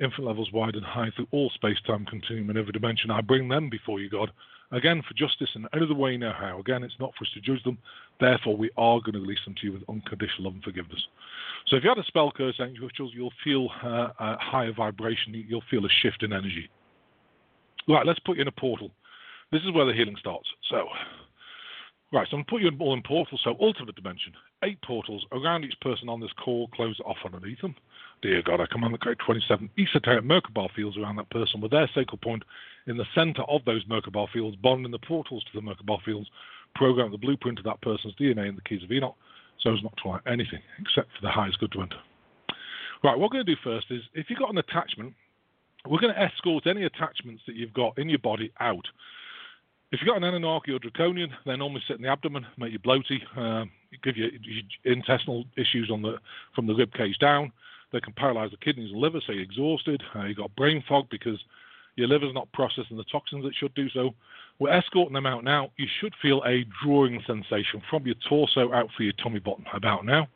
infinite 0.00 0.26
levels 0.26 0.50
wide 0.52 0.74
and 0.74 0.84
high 0.84 1.10
through 1.14 1.28
all 1.30 1.50
space 1.50 1.78
time 1.86 2.06
continuum 2.06 2.50
in 2.50 2.56
every 2.56 2.72
dimension, 2.72 3.10
I 3.10 3.20
bring 3.20 3.48
them 3.48 3.70
before 3.70 4.00
you, 4.00 4.10
God, 4.10 4.30
again 4.72 5.02
for 5.06 5.14
justice 5.14 5.50
and 5.54 5.66
out 5.66 5.82
of 5.82 5.88
the 5.88 5.94
way 5.94 6.16
know 6.16 6.32
how. 6.32 6.60
Again, 6.60 6.82
it's 6.82 6.98
not 6.98 7.12
for 7.16 7.24
us 7.24 7.30
to 7.34 7.40
judge 7.40 7.62
them, 7.64 7.78
therefore, 8.20 8.56
we 8.56 8.70
are 8.76 9.00
going 9.00 9.14
to 9.14 9.20
release 9.20 9.38
them 9.44 9.54
to 9.60 9.66
you 9.66 9.72
with 9.72 9.82
unconditional 9.88 10.44
love 10.44 10.54
and 10.54 10.64
forgiveness. 10.64 11.02
So 11.66 11.76
if 11.76 11.82
you 11.82 11.88
had 11.88 11.98
a 11.98 12.04
spell, 12.04 12.30
curse, 12.30 12.58
rituals, 12.58 13.12
you'll 13.14 13.32
feel 13.42 13.68
uh, 13.82 14.08
a 14.18 14.36
higher 14.38 14.72
vibration, 14.72 15.44
you'll 15.48 15.62
feel 15.70 15.84
a 15.84 15.88
shift 16.02 16.22
in 16.22 16.32
energy. 16.32 16.70
Right, 17.88 18.06
let's 18.06 18.20
put 18.20 18.36
you 18.36 18.42
in 18.42 18.48
a 18.48 18.52
portal. 18.52 18.90
This 19.52 19.62
is 19.62 19.72
where 19.72 19.86
the 19.86 19.92
healing 19.92 20.16
starts. 20.18 20.48
So, 20.68 20.86
right, 22.12 22.26
so 22.30 22.36
I'm 22.36 22.42
going 22.42 22.44
to 22.44 22.50
put 22.50 22.62
you 22.62 22.70
all 22.80 22.94
in 22.94 23.02
portals. 23.02 23.40
So, 23.44 23.56
ultimate 23.60 23.94
dimension, 23.94 24.32
eight 24.64 24.80
portals 24.82 25.24
around 25.32 25.64
each 25.64 25.78
person 25.80 26.08
on 26.08 26.20
this 26.20 26.32
call, 26.44 26.68
close 26.68 26.98
off 27.04 27.16
underneath 27.24 27.60
them. 27.60 27.74
Dear 28.26 28.42
God, 28.42 28.60
I 28.60 28.66
command 28.66 28.92
the 28.92 28.98
create 28.98 29.20
27 29.24 29.70
esoteric 29.78 30.24
Merkabah 30.24 30.74
fields 30.74 30.98
around 30.98 31.14
that 31.14 31.30
person 31.30 31.60
with 31.60 31.70
their 31.70 31.88
sacred 31.94 32.20
point 32.22 32.42
in 32.88 32.96
the 32.96 33.04
center 33.14 33.42
of 33.42 33.64
those 33.64 33.84
Merkabah 33.84 34.28
fields, 34.32 34.56
bonding 34.56 34.90
the 34.90 34.98
portals 34.98 35.44
to 35.44 35.50
the 35.54 35.64
Merkabah 35.64 36.02
fields, 36.02 36.28
program 36.74 37.12
the 37.12 37.18
blueprint 37.18 37.60
of 37.60 37.64
that 37.66 37.80
person's 37.82 38.16
DNA 38.16 38.48
in 38.48 38.56
the 38.56 38.62
keys 38.62 38.82
of 38.82 38.90
Enoch, 38.90 39.14
so 39.60 39.72
as 39.72 39.82
not 39.84 39.96
to 40.02 40.08
allow 40.08 40.20
anything 40.26 40.58
except 40.80 41.06
for 41.14 41.22
the 41.22 41.30
highest 41.30 41.60
good 41.60 41.70
to 41.70 41.82
enter. 41.82 42.00
Right, 43.04 43.16
what 43.16 43.30
we're 43.30 43.36
going 43.36 43.46
to 43.46 43.54
do 43.54 43.60
first 43.62 43.86
is 43.90 44.02
if 44.12 44.26
you've 44.28 44.40
got 44.40 44.50
an 44.50 44.58
attachment, 44.58 45.14
we're 45.88 46.00
going 46.00 46.12
to 46.12 46.20
escort 46.20 46.66
any 46.66 46.82
attachments 46.82 47.44
that 47.46 47.54
you've 47.54 47.74
got 47.74 47.96
in 47.96 48.08
your 48.08 48.18
body 48.18 48.52
out. 48.58 48.86
If 49.92 50.00
you've 50.00 50.08
got 50.08 50.16
an 50.16 50.24
Anunnaki 50.24 50.72
or 50.72 50.80
Draconian, 50.80 51.30
they 51.46 51.54
normally 51.54 51.82
sit 51.86 51.98
in 51.98 52.02
the 52.02 52.08
abdomen, 52.08 52.44
make 52.58 52.72
you 52.72 52.80
bloaty, 52.80 53.20
uh, 53.36 53.66
give 54.02 54.16
you 54.16 54.32
intestinal 54.84 55.44
issues 55.56 55.86
the 55.86 56.16
from 56.56 56.66
the 56.66 56.74
rib 56.74 56.92
cage 56.92 57.18
down. 57.20 57.52
They 57.92 58.00
can 58.00 58.12
paralyze 58.14 58.50
the 58.50 58.56
kidneys 58.58 58.90
and 58.90 59.00
liver, 59.00 59.20
so 59.24 59.32
you're 59.32 59.42
exhausted. 59.42 60.02
Uh, 60.14 60.24
you've 60.24 60.36
got 60.38 60.54
brain 60.56 60.82
fog 60.88 61.06
because 61.10 61.38
Your 61.96 62.08
liver's 62.08 62.34
not 62.34 62.52
processing 62.52 62.96
the 62.96 63.04
toxins 63.04 63.44
it 63.44 63.54
should 63.58 63.74
do 63.74 63.88
so. 63.90 64.14
We're 64.58 64.72
escorting 64.72 65.14
them 65.14 65.26
out 65.26 65.44
now. 65.44 65.70
You 65.76 65.86
should 66.00 66.14
feel 66.20 66.42
a 66.46 66.64
drawing 66.84 67.22
sensation 67.26 67.82
from 67.90 68.06
your 68.06 68.16
torso 68.28 68.72
out 68.72 68.88
through 68.96 69.06
your 69.06 69.14
tummy 69.22 69.38
button 69.38 69.64
about 69.74 70.04
now. 70.04 70.28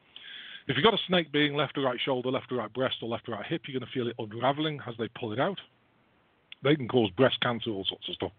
If 0.68 0.76
you've 0.76 0.84
got 0.84 0.94
a 0.94 1.06
snake 1.06 1.32
being 1.32 1.54
left 1.54 1.76
or 1.76 1.82
right 1.82 1.98
shoulder, 2.02 2.30
left 2.30 2.50
or 2.52 2.56
right 2.56 2.72
breast, 2.72 2.96
or 3.02 3.08
left 3.08 3.28
or 3.28 3.32
right 3.32 3.46
hip, 3.46 3.62
you're 3.66 3.78
going 3.78 3.86
to 3.86 3.92
feel 3.92 4.08
it 4.08 4.16
unraveling 4.18 4.80
as 4.86 4.94
they 4.98 5.08
pull 5.08 5.32
it 5.32 5.40
out. 5.40 5.58
They 6.62 6.76
can 6.76 6.88
cause 6.88 7.10
breast 7.16 7.40
cancer, 7.42 7.70
all 7.70 7.84
sorts 7.88 8.08
of 8.08 8.14
stuff. 8.14 8.32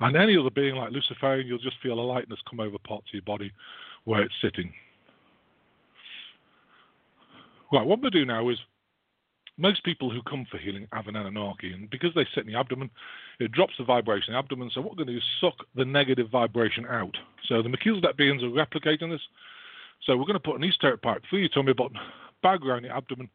And 0.00 0.16
any 0.16 0.36
other 0.36 0.50
being 0.50 0.74
like 0.74 0.92
Luciferian, 0.92 1.46
you'll 1.46 1.58
just 1.58 1.80
feel 1.82 1.98
a 1.98 2.00
lightness 2.00 2.40
come 2.48 2.60
over 2.60 2.76
parts 2.78 3.06
of 3.08 3.14
your 3.14 3.22
body 3.22 3.52
where 4.04 4.22
it's 4.22 4.34
sitting. 4.42 4.72
Right, 7.72 7.86
what 7.86 8.00
we'll 8.00 8.10
do 8.10 8.24
now 8.24 8.48
is 8.48 8.58
most 9.58 9.82
people 9.84 10.10
who 10.10 10.22
come 10.22 10.46
for 10.50 10.58
healing 10.58 10.86
have 10.92 11.08
an 11.08 11.16
Anunnaki, 11.16 11.72
and 11.72 11.88
because 11.90 12.10
they 12.14 12.26
sit 12.34 12.46
in 12.46 12.52
the 12.52 12.58
abdomen, 12.58 12.90
it 13.40 13.52
drops 13.52 13.74
the 13.78 13.84
vibration 13.84 14.30
in 14.30 14.32
the 14.34 14.38
abdomen. 14.38 14.70
So 14.72 14.80
what 14.80 14.90
we're 14.90 15.04
going 15.04 15.08
to 15.08 15.12
do 15.14 15.18
is 15.18 15.24
suck 15.40 15.66
the 15.74 15.84
negative 15.84 16.28
vibration 16.30 16.86
out. 16.86 17.16
So 17.48 17.62
the 17.62 17.68
Melchizedek 17.68 18.16
beings 18.16 18.42
are 18.42 18.46
replicating 18.46 19.10
this. 19.10 19.22
So 20.04 20.16
we're 20.16 20.26
going 20.26 20.34
to 20.34 20.40
put 20.40 20.56
an 20.56 20.64
esoteric 20.64 21.02
pipe 21.02 21.22
through 21.28 21.40
your 21.40 21.48
tummy 21.48 21.72
button, 21.72 21.98
bag 22.42 22.64
around 22.64 22.84
your 22.84 22.96
abdomen. 22.96 23.30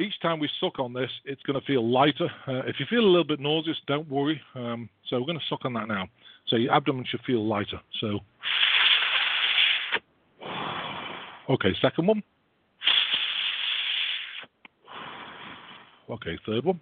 Each 0.00 0.18
time 0.20 0.40
we 0.40 0.48
suck 0.58 0.78
on 0.78 0.94
this, 0.94 1.10
it's 1.26 1.42
going 1.42 1.60
to 1.60 1.66
feel 1.66 1.88
lighter. 1.88 2.30
Uh, 2.48 2.62
if 2.66 2.80
you 2.80 2.86
feel 2.88 3.00
a 3.00 3.12
little 3.12 3.24
bit 3.24 3.40
nauseous, 3.40 3.76
don't 3.86 4.08
worry. 4.08 4.40
Um, 4.54 4.88
so 5.08 5.20
we're 5.20 5.26
going 5.26 5.38
to 5.38 5.44
suck 5.50 5.66
on 5.66 5.74
that 5.74 5.86
now. 5.86 6.08
So 6.48 6.56
your 6.56 6.72
abdomen 6.72 7.04
should 7.06 7.20
feel 7.26 7.46
lighter. 7.46 7.78
So, 8.00 8.20
okay, 11.50 11.76
second 11.82 12.06
one. 12.06 12.22
Okay, 16.12 16.38
third 16.44 16.64
one. 16.64 16.78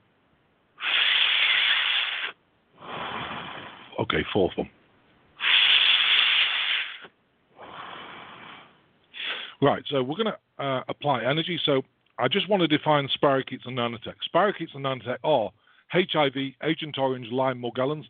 Okay, 4.00 4.24
fourth 4.32 4.52
one. 4.56 4.68
Right, 9.62 9.82
so 9.88 10.02
we're 10.02 10.16
going 10.16 10.32
to 10.32 10.64
uh, 10.64 10.82
apply 10.88 11.22
energy. 11.22 11.60
So 11.64 11.82
I 12.18 12.26
just 12.26 12.48
want 12.48 12.62
to 12.62 12.66
define 12.66 13.08
spirochetes 13.22 13.66
and 13.66 13.78
nanotech. 13.78 14.14
Spirochetes 14.34 14.74
and 14.74 14.84
nanotech 14.84 15.18
are 15.22 15.50
HIV, 15.92 16.34
Agent 16.64 16.98
Orange, 16.98 17.28
Lyme, 17.30 17.62
Morgellons. 17.62 18.04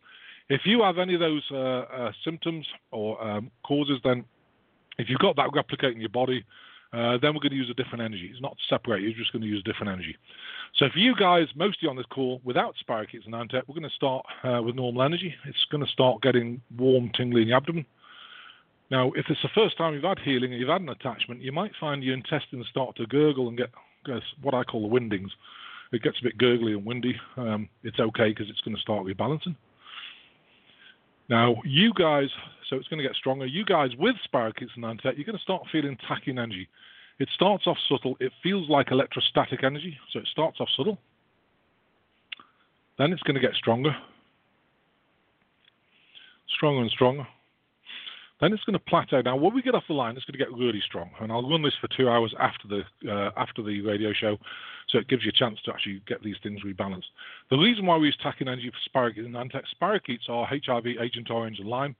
If 0.49 0.63
you 0.65 0.83
have 0.83 0.99
any 0.99 1.15
of 1.15 1.21
those 1.21 1.43
uh, 1.51 1.57
uh, 1.57 2.13
symptoms 2.25 2.67
or 2.93 3.23
um, 3.23 3.51
causes, 3.65 3.99
then 4.05 4.25
if 4.99 5.09
you've 5.09 5.19
got 5.19 5.37
that 5.37 5.51
replicating 5.51 6.01
your 6.01 6.09
body, 6.09 6.45
uh, 6.93 7.19
then 7.23 7.35
we're 7.35 7.41
going 7.41 7.51
to 7.51 7.57
use 7.57 7.71
a 7.71 7.75
different 7.75 8.03
energy. 8.03 8.29
It's 8.33 8.43
not 8.43 8.57
separate, 8.69 9.03
you're 9.03 9.13
just 9.13 9.33
going 9.33 9.43
to 9.43 9.49
use 9.49 9.63
a 9.65 9.69
different 9.71 9.93
energy. 9.93 10.17
So 10.77 10.87
for 10.93 10.99
you 10.99 11.15
guys, 11.15 11.47
mostly 11.55 11.89
on 11.89 11.97
this 11.97 12.07
call, 12.07 12.41
without 12.45 12.75
spirochetes 12.83 13.25
and 13.25 13.35
nanotech, 13.35 13.63
we're 13.67 13.75
going 13.75 13.89
to 13.89 13.95
start 13.95 14.25
uh, 14.45 14.63
with 14.63 14.75
normal 14.75 15.03
energy. 15.03 15.35
It's 15.47 15.65
going 15.71 15.85
to 15.85 15.91
start 15.91 16.23
getting 16.23 16.61
warm, 16.77 17.11
tingly 17.17 17.43
in 17.43 17.49
the 17.49 17.55
abdomen. 17.55 17.87
Now, 18.91 19.13
if 19.13 19.27
it's 19.29 19.43
the 19.43 19.49
first 19.55 19.79
time 19.79 19.95
you've 19.95 20.03
had 20.03 20.19
healing 20.19 20.51
and 20.53 20.61
you've 20.61 20.69
had 20.69 20.81
an 20.81 20.89
attachment, 20.89 21.43
you 21.43 21.53
might 21.53 21.73
find 21.79 22.03
your 22.03 22.15
intestines 22.15 22.67
start 22.69 22.97
to 22.97 23.07
gurgle 23.07 23.49
and 23.49 23.57
get, 23.57 23.71
get 24.05 24.21
what 24.43 24.55
I 24.55 24.65
call 24.65 24.83
the 24.83 24.89
windings. 24.89 25.31
It 25.93 26.03
gets 26.03 26.19
a 26.21 26.25
bit 26.25 26.39
gurgly 26.39 26.73
and 26.73 26.85
windy. 26.85 27.17
Um, 27.37 27.69
it's 27.85 28.01
okay 28.01 28.31
because 28.31 28.49
it's 28.49 28.61
going 28.61 28.75
to 28.75 28.83
start 28.83 29.07
rebalancing. 29.07 29.57
Now, 31.31 31.55
you 31.65 31.95
guys, 31.95 32.29
so 32.69 32.75
it's 32.75 32.89
going 32.89 33.01
to 33.01 33.07
get 33.07 33.15
stronger. 33.15 33.47
You 33.47 33.65
guys 33.65 33.91
with 33.97 34.17
spirochetes 34.29 34.69
and 34.75 34.85
nanotech, 34.85 35.17
you're 35.17 35.25
going 35.25 35.39
to 35.39 35.43
start 35.43 35.63
feeling 35.71 35.97
tachyon 36.11 36.41
energy. 36.41 36.69
It 37.21 37.29
starts 37.35 37.69
off 37.69 37.77
subtle. 37.89 38.17
It 38.19 38.33
feels 38.43 38.69
like 38.69 38.91
electrostatic 38.91 39.63
energy, 39.63 39.97
so 40.13 40.19
it 40.19 40.27
starts 40.27 40.59
off 40.59 40.69
subtle. 40.77 40.99
Then 42.99 43.13
it's 43.13 43.23
going 43.23 43.37
to 43.37 43.41
get 43.41 43.55
stronger, 43.55 43.95
stronger 46.57 46.83
and 46.83 46.91
stronger. 46.91 47.27
Then 48.41 48.55
it's 48.55 48.65
going 48.65 48.75
to 48.75 48.85
plateau. 48.85 49.21
Now, 49.21 49.37
when 49.37 49.55
we 49.55 49.61
get 49.61 49.75
off 49.75 49.85
the 49.87 49.95
line, 49.95 50.17
it's 50.17 50.25
going 50.25 50.39
to 50.39 50.45
get 50.45 50.53
really 50.57 50.83
strong, 50.87 51.11
and 51.21 51.31
I'll 51.31 51.49
run 51.49 51.63
this 51.63 51.75
for 51.81 51.89
two 51.89 52.09
hours 52.09 52.35
after 52.41 52.69
the 52.69 53.11
uh, 53.11 53.31
after 53.37 53.63
the 53.63 53.83
radio 53.83 54.13
show, 54.15 54.39
so 54.89 54.99
it 54.99 55.09
gives 55.09 55.25
you 55.25 55.29
a 55.29 55.39
chance 55.39 55.59
to 55.65 55.73
actually 55.73 56.01
get 56.07 56.23
these 56.23 56.37
things 56.43 56.61
rebalanced. 56.65 57.13
The 57.51 57.59
reason 57.59 57.85
why 57.85 57.99
we 57.99 58.07
use 58.07 58.19
energy 58.41 58.71
for 58.71 58.99
spirochetes 58.99 59.27
and 59.27 59.53
spirochetes 59.81 60.29
are 60.29 60.47
HIV, 60.47 60.87
Agent 61.01 61.31
Orange, 61.31 61.59
and 61.59 61.69
Lyme. 61.69 61.95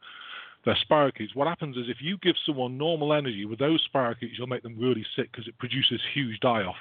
They're 0.65 0.79
spirochetes. 0.91 1.35
What 1.35 1.49
happens 1.49 1.77
is 1.77 1.85
if 1.89 1.99
you 2.01 2.19
give 2.19 2.37
someone 2.45 2.77
normal 2.77 3.15
energy 3.15 3.45
with 3.45 3.59
those 3.59 3.87
spirochetes, 3.89 4.37
you'll 4.37 4.47
make 4.47 4.63
them 4.63 4.79
really 4.79 5.07
sick 5.17 5.31
because 5.33 5.49
it 5.49 5.59
produces 5.59 6.01
huge 6.13 6.39
die-off. 6.41 6.77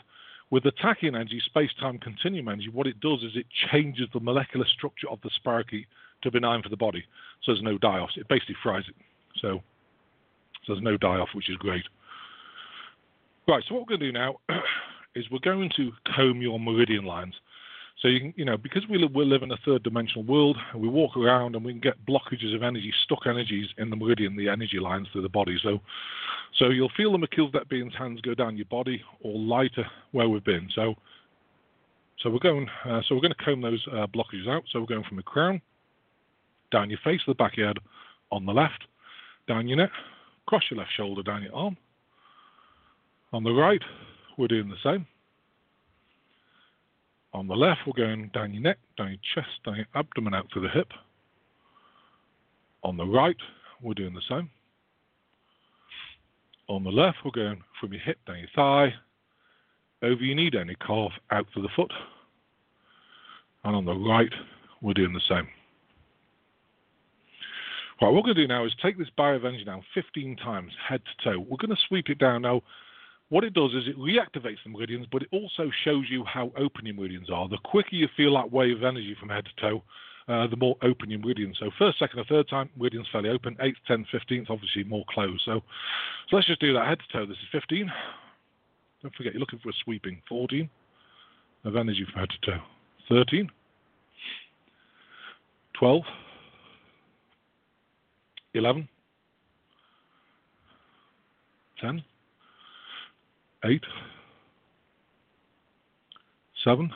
With 0.51 0.63
the 0.63 0.71
tachyon 0.71 1.15
energy, 1.15 1.41
space-time 1.45 1.99
continuum 1.99 2.49
energy, 2.49 2.69
what 2.69 2.87
it 2.87 2.99
does 2.99 3.23
is 3.23 3.35
it 3.35 3.45
changes 3.71 4.07
the 4.13 4.19
molecular 4.19 4.65
structure 4.65 5.07
of 5.09 5.19
the 5.21 5.29
spirochete 5.29 5.85
to 6.23 6.31
benign 6.31 6.61
for 6.61 6.69
the 6.69 6.77
body, 6.77 7.05
so 7.43 7.53
there's 7.53 7.63
no 7.63 7.77
die-offs. 7.77 8.17
It 8.17 8.27
basically 8.27 8.55
fries 8.61 8.83
it. 8.89 8.95
So, 9.41 9.61
so 10.65 10.73
there's 10.73 10.83
no 10.83 10.97
die 10.97 11.17
off, 11.17 11.29
which 11.33 11.49
is 11.49 11.57
great. 11.57 11.83
Right, 13.47 13.63
so 13.67 13.75
what 13.75 13.81
we're 13.81 13.97
going 13.97 14.01
to 14.01 14.11
do 14.11 14.11
now 14.11 14.35
is 15.15 15.25
we're 15.31 15.39
going 15.39 15.71
to 15.77 15.91
comb 16.15 16.41
your 16.41 16.59
meridian 16.59 17.05
lines. 17.05 17.33
So 18.01 18.07
you 18.07 18.19
can, 18.19 18.33
you 18.37 18.45
know, 18.45 18.57
because 18.57 18.83
we 18.89 18.97
live, 18.97 19.11
we 19.13 19.25
live 19.25 19.43
in 19.43 19.51
a 19.51 19.57
third 19.65 19.83
dimensional 19.83 20.23
world, 20.23 20.57
we 20.73 20.87
walk 20.87 21.17
around 21.17 21.55
and 21.55 21.65
we 21.65 21.73
can 21.73 21.81
get 21.81 22.05
blockages 22.05 22.55
of 22.55 22.63
energy, 22.63 22.93
stuck 23.03 23.27
energies 23.27 23.67
in 23.77 23.89
the 23.89 23.95
meridian, 23.95 24.37
the 24.37 24.47
energy 24.47 24.79
lines 24.79 25.07
through 25.11 25.23
the 25.23 25.29
body. 25.29 25.57
So, 25.61 25.79
so 26.57 26.69
you'll 26.69 26.91
feel 26.95 27.11
the 27.11 27.17
Melchizedek 27.17 27.67
being's 27.67 27.93
hands 27.95 28.21
go 28.21 28.33
down 28.33 28.55
your 28.55 28.67
body 28.67 29.01
or 29.21 29.37
lighter 29.37 29.85
where 30.11 30.29
we've 30.29 30.43
been. 30.43 30.69
So, 30.73 30.95
so 32.21 32.29
we're 32.29 32.39
going, 32.39 32.67
uh, 32.85 33.01
so 33.07 33.15
we're 33.15 33.21
going 33.21 33.33
to 33.37 33.43
comb 33.43 33.61
those 33.61 33.85
uh, 33.91 34.07
blockages 34.07 34.47
out. 34.47 34.63
So 34.71 34.79
we're 34.79 34.85
going 34.85 35.03
from 35.03 35.17
the 35.17 35.23
crown 35.23 35.61
down 36.71 36.89
your 36.89 36.99
face, 37.03 37.19
the 37.27 37.33
back 37.33 37.53
of 37.53 37.57
your 37.57 37.67
head 37.67 37.77
on 38.31 38.45
the 38.45 38.53
left, 38.53 38.85
down 39.49 39.67
your 39.67 39.77
neck, 39.77 39.91
cross 40.45 40.63
your 40.69 40.77
left 40.77 40.91
shoulder, 40.95 41.23
down 41.23 41.43
your 41.43 41.55
arm. 41.55 41.75
On 43.33 43.43
the 43.43 43.51
right, 43.51 43.81
we're 44.37 44.47
doing 44.47 44.69
the 44.69 44.77
same. 44.83 45.05
On 47.33 47.47
the 47.47 47.55
left, 47.55 47.81
we're 47.85 48.05
going 48.05 48.29
down 48.33 48.53
your 48.53 48.61
neck, 48.61 48.77
down 48.97 49.09
your 49.09 49.19
chest, 49.35 49.49
down 49.65 49.75
your 49.75 49.85
abdomen, 49.95 50.33
out 50.33 50.49
to 50.53 50.59
the 50.59 50.69
hip. 50.69 50.87
On 52.83 52.95
the 52.95 53.05
right, 53.05 53.35
we're 53.81 53.95
doing 53.95 54.13
the 54.13 54.21
same. 54.29 54.49
On 56.67 56.83
the 56.83 56.91
left, 56.91 57.17
we're 57.25 57.31
going 57.31 57.61
from 57.79 57.91
your 57.91 58.01
hip 58.01 58.19
down 58.27 58.37
your 58.37 58.47
thigh, 58.55 58.93
over 60.03 60.21
your 60.21 60.35
knee, 60.35 60.51
down 60.51 60.67
your 60.67 60.75
calf, 60.75 61.11
out 61.31 61.47
to 61.55 61.61
the 61.61 61.69
foot. 61.75 61.91
And 63.63 63.75
on 63.75 63.85
the 63.85 63.95
right, 63.95 64.31
we're 64.81 64.93
doing 64.93 65.13
the 65.13 65.21
same. 65.27 65.47
Right, 68.01 68.07
what 68.07 68.23
we're 68.23 68.33
going 68.33 68.35
to 68.35 68.41
do 68.43 68.47
now 68.47 68.65
is 68.65 68.71
take 68.81 68.97
this 68.97 69.09
barrier 69.17 69.35
of 69.35 69.45
energy 69.45 69.65
down 69.65 69.83
15 69.93 70.37
times, 70.37 70.71
head 70.87 71.01
to 71.03 71.31
toe. 71.31 71.39
We're 71.39 71.57
going 71.57 71.75
to 71.75 71.81
sweep 71.87 72.09
it 72.09 72.17
down. 72.17 72.43
Now, 72.43 72.61
what 73.27 73.43
it 73.43 73.53
does 73.53 73.71
is 73.73 73.87
it 73.87 73.97
reactivates 73.97 74.63
the 74.63 74.69
meridians, 74.69 75.05
but 75.11 75.23
it 75.23 75.27
also 75.33 75.69
shows 75.83 76.05
you 76.09 76.23
how 76.23 76.51
open 76.57 76.85
your 76.85 76.95
meridians 76.95 77.29
are. 77.29 77.49
The 77.49 77.57
quicker 77.63 77.95
you 77.95 78.07
feel 78.15 78.35
that 78.35 78.51
wave 78.51 78.77
of 78.77 78.83
energy 78.83 79.17
from 79.19 79.27
head 79.27 79.43
to 79.45 79.61
toe, 79.61 79.83
uh, 80.29 80.47
the 80.47 80.55
more 80.55 80.77
open 80.81 81.09
your 81.09 81.19
meridians. 81.19 81.57
So 81.59 81.71
first, 81.77 81.99
second, 81.99 82.19
or 82.19 82.25
third 82.25 82.47
time, 82.47 82.69
meridians 82.77 83.07
fairly 83.11 83.29
open. 83.29 83.57
Eighth, 83.59 83.77
tenth, 83.85 84.07
fifteenth, 84.11 84.47
obviously 84.49 84.85
more 84.85 85.03
closed. 85.09 85.41
So, 85.43 85.61
so 86.29 86.35
let's 86.37 86.47
just 86.47 86.61
do 86.61 86.73
that 86.73 86.87
head 86.87 86.99
to 86.99 87.17
toe. 87.17 87.25
This 87.25 87.37
is 87.37 87.49
15. 87.51 87.91
Don't 89.01 89.15
forget, 89.15 89.33
you're 89.33 89.41
looking 89.41 89.59
for 89.59 89.69
a 89.69 89.73
sweeping. 89.83 90.21
14 90.29 90.69
of 91.65 91.75
energy 91.75 92.05
from 92.11 92.21
head 92.21 92.29
to 92.29 92.51
toe. 92.51 92.61
13. 93.09 93.49
12. 95.77 96.03
11, 98.53 98.87
10, 101.81 102.03
8, 103.65 103.81
7, 106.63 106.91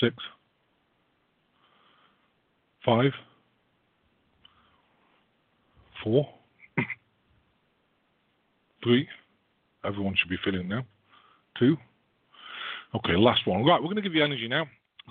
6, 0.00 0.14
5, 2.84 3.12
4, 6.04 6.28
3, 8.84 9.08
everyone 9.84 10.14
should 10.16 10.30
be 10.30 10.36
feeling 10.44 10.68
now, 10.68 10.84
2, 11.58 11.76
okay, 12.94 13.16
last 13.16 13.46
one. 13.46 13.64
Right, 13.64 13.80
we're 13.80 13.86
going 13.86 13.96
to 13.96 14.02
give 14.02 14.14
you 14.14 14.24
energy 14.24 14.48
now. 14.48 14.66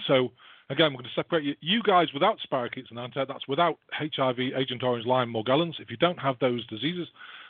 So 0.08 0.30
Again, 0.72 0.92
we're 0.92 1.00
going 1.00 1.06
to 1.06 1.16
separate 1.16 1.44
you, 1.44 1.56
you 1.62 1.82
guys 1.82 2.14
without 2.14 2.38
spirochetes 2.46 2.92
and 2.92 3.00
nanotech. 3.00 3.28
That's 3.28 3.48
without 3.48 3.80
HIV, 3.92 4.40
Agent 4.56 4.84
Orange, 4.84 5.06
Lyme, 5.06 5.34
Morgellons. 5.34 5.80
If 5.80 5.90
you 5.90 5.98
don't 5.98 6.20
have 6.20 6.36
those 6.40 6.66
diseases, 6.68 7.08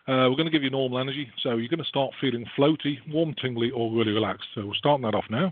uh, 0.07 0.27
we're 0.29 0.37
going 0.37 0.45
to 0.45 0.51
give 0.51 0.63
you 0.63 0.69
normal 0.69 0.99
energy. 0.99 1.29
So 1.43 1.57
you're 1.57 1.67
going 1.67 1.83
to 1.83 1.85
start 1.85 2.13
feeling 2.21 2.45
floaty, 2.57 2.97
warm, 3.11 3.35
tingly, 3.41 3.71
or 3.71 3.91
really 3.91 4.13
relaxed. 4.13 4.47
So 4.55 4.65
we're 4.65 4.73
starting 4.75 5.03
that 5.03 5.15
off 5.15 5.25
now. 5.29 5.51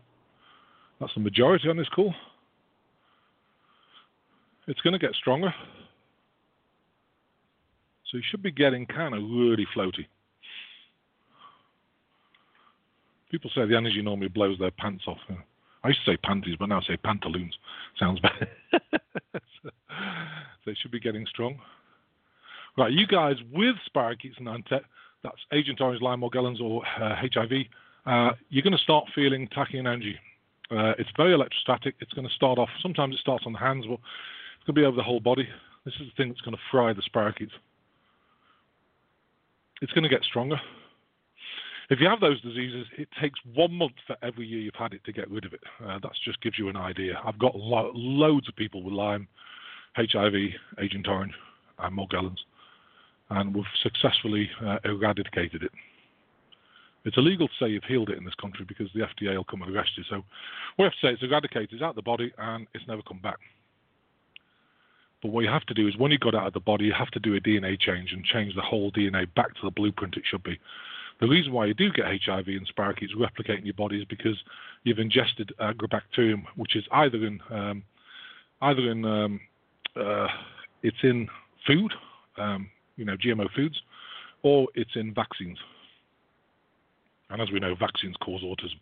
That's 1.01 1.13
the 1.13 1.20
majority 1.20 1.68
on 1.70 1.76
this 1.76 1.89
call. 1.89 2.13
It's 4.68 4.82
going 4.82 4.93
to 4.93 4.99
get 4.99 5.13
stronger. 5.15 5.53
So 8.09 8.18
you 8.18 8.24
should 8.30 8.41
be 8.41 8.51
getting 8.51 8.86
kind 8.86 9.13
of 9.13 9.22
really 9.24 9.68
floaty. 9.76 10.07
People 13.30 13.51
say 13.53 13.65
the 13.65 13.76
energy 13.76 14.01
normally 14.01 14.30
blows 14.30 14.57
their 14.57 14.72
pants 14.72 15.03
off. 15.05 15.18
I 15.88 15.91
used 15.91 16.03
to 16.03 16.11
say 16.11 16.17
panties, 16.17 16.57
but 16.59 16.67
now 16.67 16.81
I 16.81 16.83
say 16.83 16.97
pantaloons. 16.97 17.57
Sounds 17.97 18.19
better. 18.19 18.49
so 18.73 19.69
they 20.65 20.73
should 20.73 20.91
be 20.91 20.99
getting 20.99 21.25
strong. 21.27 21.57
Right, 22.77 22.91
you 22.91 23.07
guys 23.07 23.38
with 23.53 23.77
spirochetes 23.89 24.38
and 24.38 24.47
nanotech, 24.47 24.81
that's 25.23 25.38
Agent 25.53 25.79
Orange, 25.79 26.01
Lyme, 26.01 26.19
Morgellons, 26.19 26.59
or 26.59 26.83
uh, 27.01 27.15
HIV, 27.15 27.51
uh, 28.05 28.31
you're 28.49 28.63
going 28.63 28.75
to 28.75 28.83
start 28.83 29.05
feeling 29.15 29.47
tachypnea. 29.47 30.13
Uh, 30.69 30.91
it's 30.99 31.09
very 31.15 31.33
electrostatic. 31.33 31.95
It's 32.01 32.11
going 32.11 32.27
to 32.27 32.33
start 32.33 32.59
off, 32.59 32.69
sometimes 32.81 33.15
it 33.15 33.21
starts 33.21 33.45
on 33.45 33.53
the 33.53 33.59
hands, 33.59 33.85
but 33.88 33.93
it's 33.93 34.65
going 34.65 34.75
to 34.75 34.81
be 34.81 34.85
over 34.85 34.97
the 34.97 35.03
whole 35.03 35.21
body. 35.21 35.47
This 35.85 35.93
is 36.01 36.07
the 36.07 36.21
thing 36.21 36.27
that's 36.27 36.41
going 36.41 36.55
to 36.55 36.61
fry 36.69 36.91
the 36.91 37.01
spirochetes. 37.01 37.51
It's 39.81 39.93
going 39.93 40.03
to 40.03 40.09
get 40.09 40.25
stronger. 40.25 40.59
If 41.89 42.01
you 42.01 42.07
have 42.07 42.19
those 42.19 42.41
diseases, 42.41 42.85
it 42.97 43.07
takes 43.21 43.39
one 43.53 43.71
month 43.73 43.93
for 44.05 44.17
every 44.21 44.45
year 44.45 44.59
you've 44.59 44.75
had 44.75 44.93
it 44.93 45.03
to 45.05 45.13
get 45.13 45.29
rid 45.31 45.45
of 45.45 45.53
it. 45.53 45.61
Uh, 45.83 45.99
that 45.99 46.11
just 46.25 46.41
gives 46.41 46.59
you 46.59 46.67
an 46.67 46.75
idea. 46.75 47.19
I've 47.23 47.39
got 47.39 47.55
lo- 47.55 47.91
loads 47.95 48.49
of 48.49 48.55
people 48.57 48.83
with 48.83 48.93
Lyme, 48.93 49.27
HIV, 49.95 50.33
Agent 50.81 51.07
Orange, 51.07 51.33
and 51.79 51.97
Morgellons, 51.97 52.39
and 53.29 53.55
we've 53.55 53.63
successfully 53.81 54.49
uh, 54.65 54.79
eradicated 54.83 55.63
it. 55.63 55.71
It's 57.05 57.15
illegal 57.15 57.47
to 57.47 57.53
say 57.57 57.69
you've 57.69 57.85
healed 57.85 58.09
it 58.09 58.17
in 58.17 58.25
this 58.25 58.35
country 58.35 58.65
because 58.67 58.89
the 58.93 59.01
FDA 59.01 59.38
will 59.38 59.45
come 59.45 59.61
and 59.61 59.73
arrest 59.73 59.91
you. 59.95 60.03
So 60.09 60.23
we 60.77 60.83
have 60.83 60.91
to 60.91 60.97
say 61.01 61.13
it's 61.13 61.23
eradicated, 61.23 61.69
it's 61.71 61.81
out 61.81 61.91
of 61.91 61.95
the 61.95 62.01
body, 62.01 62.33
and 62.38 62.67
it's 62.73 62.85
never 62.85 63.01
come 63.01 63.19
back. 63.19 63.38
But 65.21 65.29
what 65.29 65.45
you 65.45 65.49
have 65.49 65.65
to 65.67 65.73
do 65.73 65.88
is 65.88 65.97
when 65.97 66.11
you 66.11 66.17
got 66.17 66.35
out 66.35 66.47
of 66.47 66.53
the 66.53 66.59
body, 66.59 66.85
you 66.85 66.93
have 66.93 67.11
to 67.11 67.19
do 67.19 67.35
a 67.35 67.39
DNA 67.39 67.79
change 67.79 68.11
and 68.11 68.25
change 68.25 68.55
the 68.55 68.61
whole 68.61 68.91
DNA 68.91 69.33
back 69.35 69.53
to 69.55 69.61
the 69.63 69.71
blueprint 69.71 70.17
it 70.17 70.23
should 70.29 70.43
be. 70.43 70.59
The 71.20 71.28
reason 71.28 71.51
why 71.51 71.65
you 71.65 71.74
do 71.74 71.91
get 71.91 72.05
HIV 72.05 72.47
and 72.47 72.70
spirochetes 72.76 73.20
replicate 73.20 73.59
in 73.59 73.65
your 73.65 73.74
body 73.74 73.97
is 73.97 74.05
because 74.05 74.38
you've 74.84 74.99
ingested 74.99 75.51
agrobacterium, 75.59 76.43
which 76.55 76.76
is 76.76 76.84
either 76.91 77.26
in 77.26 77.39
um, 77.49 77.84
either 78.61 78.91
in 78.91 79.03
um, 79.05 79.39
uh, 79.95 80.28
it's 80.84 80.97
in 81.03 81.28
food, 81.65 81.93
um, 82.38 82.70
you 82.97 83.05
know, 83.05 83.18
GMO 83.18 83.47
foods, 83.55 83.82
or 84.43 84.68
it's 84.76 84.95
in 84.95 85.13
vaccines. 85.13 85.57
And 87.30 87.41
as 87.41 87.51
we 87.51 87.59
know, 87.59 87.76
vaccines 87.76 88.15
cause 88.22 88.41
autism. 88.41 88.80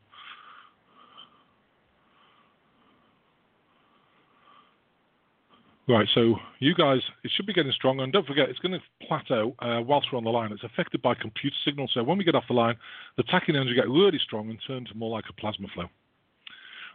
Right, 5.87 6.07
so 6.15 6.37
you 6.57 6.73
guys, 6.73 7.01
it 7.23 7.31
should 7.35 7.45
be 7.45 7.53
getting 7.53 7.71
stronger, 7.71 8.03
and 8.03 8.11
don't 8.11 8.25
forget, 8.25 8.49
it's 8.49 8.57
going 8.57 8.71
to 8.71 9.05
plateau 9.07 9.55
uh, 9.59 9.81
whilst 9.85 10.07
we're 10.11 10.17
on 10.17 10.23
the 10.23 10.31
line. 10.31 10.51
It's 10.51 10.63
affected 10.63 10.99
by 11.03 11.13
computer 11.13 11.55
signals, 11.63 11.91
so 11.93 12.01
when 12.01 12.17
we 12.17 12.23
get 12.23 12.33
off 12.33 12.45
the 12.47 12.55
line, 12.55 12.75
the 13.17 13.23
tachypneas 13.23 13.75
get 13.75 13.87
really 13.87 14.17
strong 14.17 14.49
and 14.49 14.57
turn 14.65 14.85
to 14.85 14.95
more 14.95 15.11
like 15.11 15.25
a 15.29 15.33
plasma 15.33 15.67
flow. 15.75 15.85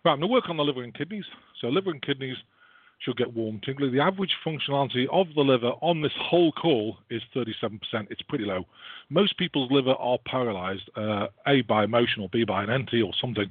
Right, 0.04 0.12
I'm 0.12 0.18
going 0.18 0.22
to 0.22 0.26
work 0.26 0.48
on 0.48 0.56
the 0.56 0.64
liver 0.64 0.82
and 0.82 0.92
kidneys. 0.92 1.24
So 1.60 1.68
liver 1.68 1.90
and 1.90 2.02
kidneys 2.02 2.36
should 2.98 3.16
get 3.16 3.32
warm, 3.32 3.60
tingly. 3.64 3.90
The 3.90 4.00
average 4.00 4.34
functionality 4.44 5.06
of 5.12 5.28
the 5.36 5.42
liver 5.42 5.72
on 5.82 6.02
this 6.02 6.12
whole 6.18 6.50
call 6.50 6.98
is 7.10 7.22
37%. 7.34 7.78
It's 8.10 8.22
pretty 8.22 8.44
low. 8.44 8.64
Most 9.08 9.38
people's 9.38 9.70
liver 9.70 9.92
are 9.92 10.18
paralyzed, 10.26 10.90
uh, 10.96 11.28
A, 11.46 11.62
by 11.62 11.84
emotion, 11.84 12.22
or 12.22 12.28
B, 12.28 12.42
by 12.44 12.64
an 12.64 12.70
entity 12.70 13.02
or 13.02 13.12
something. 13.20 13.50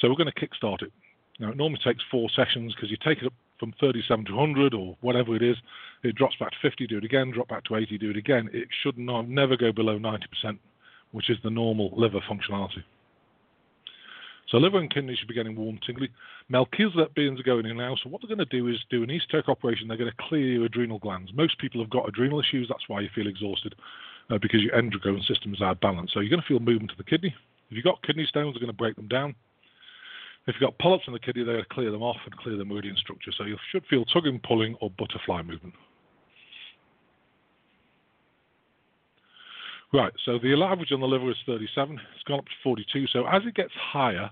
So 0.00 0.08
we're 0.08 0.16
going 0.16 0.32
to 0.32 0.46
kickstart 0.46 0.82
it. 0.82 0.92
Now, 1.38 1.50
it 1.50 1.56
normally 1.56 1.80
takes 1.84 2.02
four 2.10 2.28
sessions 2.34 2.74
because 2.74 2.90
you 2.90 2.96
take 3.04 3.18
it 3.18 3.26
up 3.26 3.32
from 3.58 3.72
37 3.80 4.26
to 4.26 4.34
100 4.34 4.74
or 4.74 4.96
whatever 5.00 5.34
it 5.34 5.42
is, 5.42 5.56
it 6.02 6.14
drops 6.14 6.36
back 6.38 6.50
to 6.50 6.56
50, 6.62 6.86
do 6.86 6.98
it 6.98 7.04
again, 7.04 7.30
drop 7.30 7.48
back 7.48 7.64
to 7.64 7.76
80, 7.76 7.98
do 7.98 8.10
it 8.10 8.16
again. 8.16 8.48
It 8.52 8.68
should 8.82 8.98
not, 8.98 9.28
never 9.28 9.56
go 9.56 9.72
below 9.72 9.98
90%, 9.98 10.58
which 11.12 11.30
is 11.30 11.38
the 11.42 11.50
normal 11.50 11.90
liver 11.96 12.20
functionality. 12.28 12.82
So 14.48 14.58
liver 14.58 14.78
and 14.78 14.92
kidney 14.92 15.16
should 15.16 15.28
be 15.28 15.34
getting 15.34 15.56
warm, 15.56 15.78
tingly. 15.84 16.08
Melchizedek 16.48 17.14
beings 17.14 17.40
are 17.40 17.42
going 17.42 17.66
in 17.66 17.76
now. 17.76 17.96
So 17.96 18.08
what 18.08 18.22
they're 18.22 18.34
going 18.34 18.46
to 18.46 18.56
do 18.56 18.68
is 18.68 18.76
do 18.90 19.02
an 19.02 19.10
esoteric 19.10 19.48
operation. 19.48 19.88
They're 19.88 19.96
going 19.96 20.10
to 20.10 20.28
clear 20.28 20.46
your 20.46 20.64
adrenal 20.66 21.00
glands. 21.00 21.32
Most 21.34 21.58
people 21.58 21.80
have 21.80 21.90
got 21.90 22.08
adrenal 22.08 22.40
issues. 22.40 22.68
That's 22.68 22.88
why 22.88 23.00
you 23.00 23.08
feel 23.12 23.26
exhausted 23.26 23.74
uh, 24.30 24.38
because 24.38 24.62
your 24.62 24.74
endocrine 24.74 25.22
system 25.22 25.52
is 25.52 25.62
out 25.62 25.72
of 25.72 25.80
balance. 25.80 26.12
So 26.12 26.20
you're 26.20 26.30
going 26.30 26.42
to 26.42 26.46
feel 26.46 26.60
movement 26.60 26.90
to 26.92 26.96
the 26.96 27.04
kidney. 27.04 27.34
If 27.70 27.76
you've 27.76 27.84
got 27.84 28.02
kidney 28.02 28.26
stones, 28.26 28.54
they're 28.54 28.60
going 28.60 28.68
to 28.68 28.76
break 28.76 28.94
them 28.94 29.08
down. 29.08 29.34
If 30.46 30.54
you've 30.54 30.68
got 30.68 30.78
polyps 30.78 31.04
in 31.06 31.12
the 31.12 31.18
kidney, 31.18 31.44
to 31.44 31.64
clear 31.70 31.90
them 31.90 32.02
off 32.02 32.18
and 32.24 32.36
clear 32.36 32.56
the 32.56 32.64
meridian 32.64 32.96
structure. 32.96 33.32
So 33.36 33.44
you 33.44 33.56
should 33.72 33.84
feel 33.90 34.04
tugging, 34.04 34.40
pulling, 34.46 34.76
or 34.80 34.90
butterfly 34.90 35.42
movement. 35.42 35.74
Right, 39.92 40.12
so 40.24 40.38
the 40.38 40.52
average 40.62 40.92
on 40.92 41.00
the 41.00 41.06
liver 41.06 41.30
is 41.30 41.36
37. 41.46 41.98
It's 42.14 42.24
gone 42.24 42.40
up 42.40 42.44
to 42.44 42.50
42. 42.62 43.06
So 43.08 43.26
as 43.26 43.42
it 43.46 43.54
gets 43.54 43.72
higher, 43.74 44.30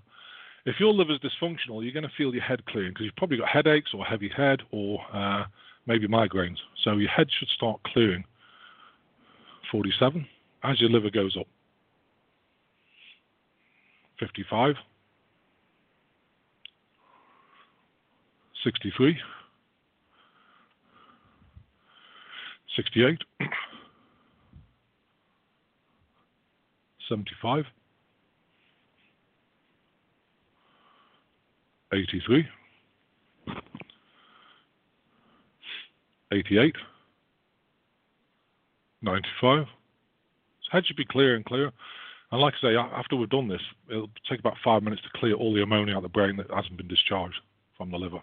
if 0.66 0.76
your 0.78 0.92
liver's 0.92 1.20
dysfunctional, 1.20 1.82
you're 1.82 1.92
going 1.92 2.04
to 2.04 2.12
feel 2.16 2.34
your 2.34 2.42
head 2.42 2.64
clearing 2.66 2.90
because 2.90 3.04
you've 3.04 3.16
probably 3.16 3.36
got 3.36 3.48
headaches 3.48 3.90
or 3.94 4.04
heavy 4.04 4.30
head 4.34 4.62
or 4.70 5.00
uh, 5.12 5.44
maybe 5.86 6.08
migraines. 6.08 6.56
So 6.82 6.92
your 6.96 7.10
head 7.10 7.28
should 7.38 7.48
start 7.48 7.80
clearing. 7.84 8.24
47 9.70 10.26
as 10.62 10.80
your 10.80 10.90
liver 10.90 11.10
goes 11.10 11.36
up. 11.38 11.46
55. 14.20 14.76
63. 18.64 19.18
68. 22.76 23.18
75, 27.08 27.64
83, 31.92 32.48
88, 36.32 36.74
95. 39.02 39.66
So 40.62 40.68
head 40.72 40.86
should 40.86 40.96
be 40.96 41.04
clear 41.04 41.36
and 41.36 41.44
clear. 41.44 41.70
And 42.32 42.40
like 42.40 42.54
I 42.62 42.68
say, 42.68 42.76
after 42.76 43.16
we've 43.16 43.28
done 43.28 43.48
this, 43.48 43.60
it'll 43.90 44.08
take 44.28 44.40
about 44.40 44.54
five 44.64 44.82
minutes 44.82 45.02
to 45.02 45.18
clear 45.18 45.34
all 45.34 45.54
the 45.54 45.62
ammonia 45.62 45.94
out 45.94 45.98
of 45.98 46.02
the 46.04 46.08
brain 46.08 46.36
that 46.38 46.50
hasn't 46.50 46.76
been 46.76 46.88
discharged 46.88 47.36
from 47.76 47.90
the 47.90 47.98
liver. 47.98 48.20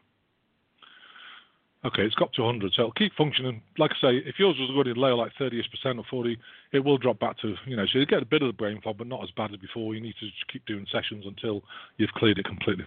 Okay, 1.83 2.03
it's 2.03 2.15
got 2.15 2.31
to 2.33 2.43
100, 2.43 2.73
so 2.73 2.83
it'll 2.83 2.91
keep 2.91 3.11
functioning. 3.15 3.59
Like 3.79 3.91
I 3.91 4.09
say, 4.09 4.17
if 4.17 4.37
yours 4.37 4.55
was 4.59 4.69
running 4.75 5.01
low, 5.01 5.15
like 5.15 5.31
30ish 5.39 5.71
percent 5.71 5.97
or 5.97 6.05
40, 6.11 6.37
it 6.73 6.79
will 6.79 6.99
drop 6.99 7.19
back 7.19 7.39
to, 7.39 7.55
you 7.65 7.75
know, 7.75 7.87
so 7.87 7.97
you 7.97 8.05
get 8.05 8.21
a 8.21 8.25
bit 8.25 8.43
of 8.43 8.47
the 8.49 8.53
brain 8.53 8.79
fog, 8.83 8.99
but 8.99 9.07
not 9.07 9.23
as 9.23 9.31
bad 9.31 9.51
as 9.51 9.57
before. 9.57 9.95
You 9.95 10.01
need 10.01 10.13
to 10.19 10.27
just 10.27 10.47
keep 10.51 10.63
doing 10.67 10.85
sessions 10.91 11.25
until 11.25 11.63
you've 11.97 12.11
cleared 12.11 12.37
it 12.37 12.45
completely. 12.45 12.85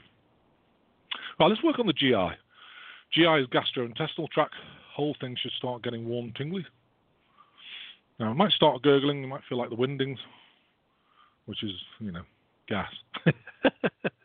Right, 1.41 1.49
let's 1.49 1.63
work 1.65 1.81
on 1.81 1.89
the 1.89 1.93
GI. 1.93 2.37
GI 3.13 3.43
is 3.43 3.49
gastrointestinal 3.49 4.29
tract. 4.31 4.55
Whole 4.95 5.17
thing 5.21 5.37
should 5.41 5.53
start 5.59 5.83
getting 5.83 6.07
warm, 6.07 6.33
tingly. 6.37 6.65
Now, 8.21 8.31
it 8.31 8.37
might 8.37 8.53
start 8.53 8.81
gurgling. 8.83 9.23
You 9.23 9.29
might 9.29 9.43
feel 9.49 9.59
like 9.59 9.71
the 9.71 9.77
windings, 9.77 10.21
which 11.47 11.65
is, 11.65 11.73
you 11.99 12.13
know, 12.13 12.23
gas. 12.69 12.91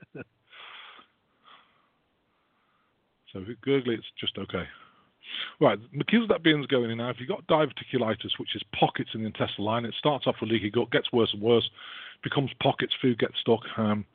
So 3.31 3.39
if 3.39 3.49
it 3.49 3.61
gurgly, 3.61 3.95
it's 3.95 4.05
just 4.19 4.37
okay. 4.37 4.65
Right, 5.59 5.79
Melchizedek 5.91 6.43
beings 6.43 6.65
going 6.67 6.89
in 6.89 6.97
now. 6.97 7.09
If 7.09 7.17
you've 7.19 7.29
got 7.29 7.45
diverticulitis, 7.47 8.39
which 8.39 8.55
is 8.55 8.63
pockets 8.77 9.11
in 9.13 9.21
the 9.21 9.27
intestinal 9.27 9.67
line, 9.67 9.85
it 9.85 9.93
starts 9.97 10.25
off 10.25 10.35
with 10.41 10.49
leaky 10.49 10.71
gut, 10.71 10.91
gets 10.91 11.11
worse 11.11 11.31
and 11.33 11.41
worse, 11.41 11.69
becomes 12.23 12.51
pockets, 12.61 12.93
food 13.01 13.19
gets 13.19 13.35
stuck. 13.39 13.61
Um, 13.77 14.05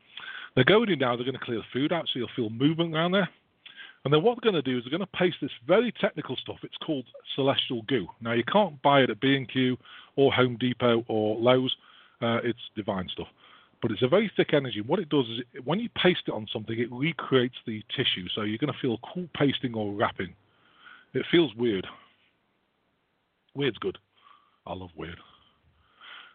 they're 0.54 0.64
going 0.64 0.90
in 0.90 0.98
now, 0.98 1.16
they're 1.16 1.24
going 1.24 1.38
to 1.38 1.44
clear 1.44 1.58
the 1.58 1.64
food 1.72 1.92
out, 1.92 2.06
so 2.06 2.18
you'll 2.18 2.28
feel 2.34 2.50
movement 2.50 2.94
around 2.94 3.12
there. 3.12 3.28
And 4.04 4.12
then 4.12 4.22
what 4.22 4.36
they're 4.36 4.50
going 4.50 4.62
to 4.62 4.70
do 4.70 4.76
is 4.76 4.84
they're 4.84 4.96
going 4.96 5.08
to 5.08 5.18
paste 5.18 5.36
this 5.40 5.50
very 5.66 5.92
technical 6.00 6.36
stuff. 6.36 6.58
It's 6.62 6.76
called 6.84 7.06
celestial 7.34 7.82
goo. 7.82 8.06
Now 8.20 8.32
you 8.32 8.44
can't 8.44 8.80
buy 8.82 9.00
it 9.00 9.10
at 9.10 9.20
B&Q 9.20 9.78
or 10.16 10.32
Home 10.32 10.56
Depot 10.58 11.04
or 11.08 11.36
Lowe's. 11.36 11.74
Uh, 12.20 12.40
it's 12.42 12.58
divine 12.76 13.08
stuff 13.08 13.28
but 13.84 13.92
it's 13.92 14.02
a 14.02 14.08
very 14.08 14.32
thick 14.34 14.54
energy. 14.54 14.80
What 14.80 14.98
it 14.98 15.10
does 15.10 15.26
is 15.26 15.40
it, 15.52 15.66
when 15.66 15.78
you 15.78 15.90
paste 15.90 16.22
it 16.26 16.30
on 16.30 16.46
something, 16.50 16.78
it 16.78 16.90
recreates 16.90 17.56
the 17.66 17.82
tissue. 17.94 18.26
So 18.34 18.40
you're 18.40 18.56
going 18.56 18.72
to 18.72 18.78
feel 18.80 18.96
cool 19.12 19.28
pasting 19.36 19.74
or 19.74 19.92
wrapping. 19.92 20.34
It 21.12 21.26
feels 21.30 21.54
weird. 21.54 21.86
Weird's 23.54 23.76
good. 23.76 23.98
I 24.66 24.72
love 24.72 24.88
weird. 24.96 25.18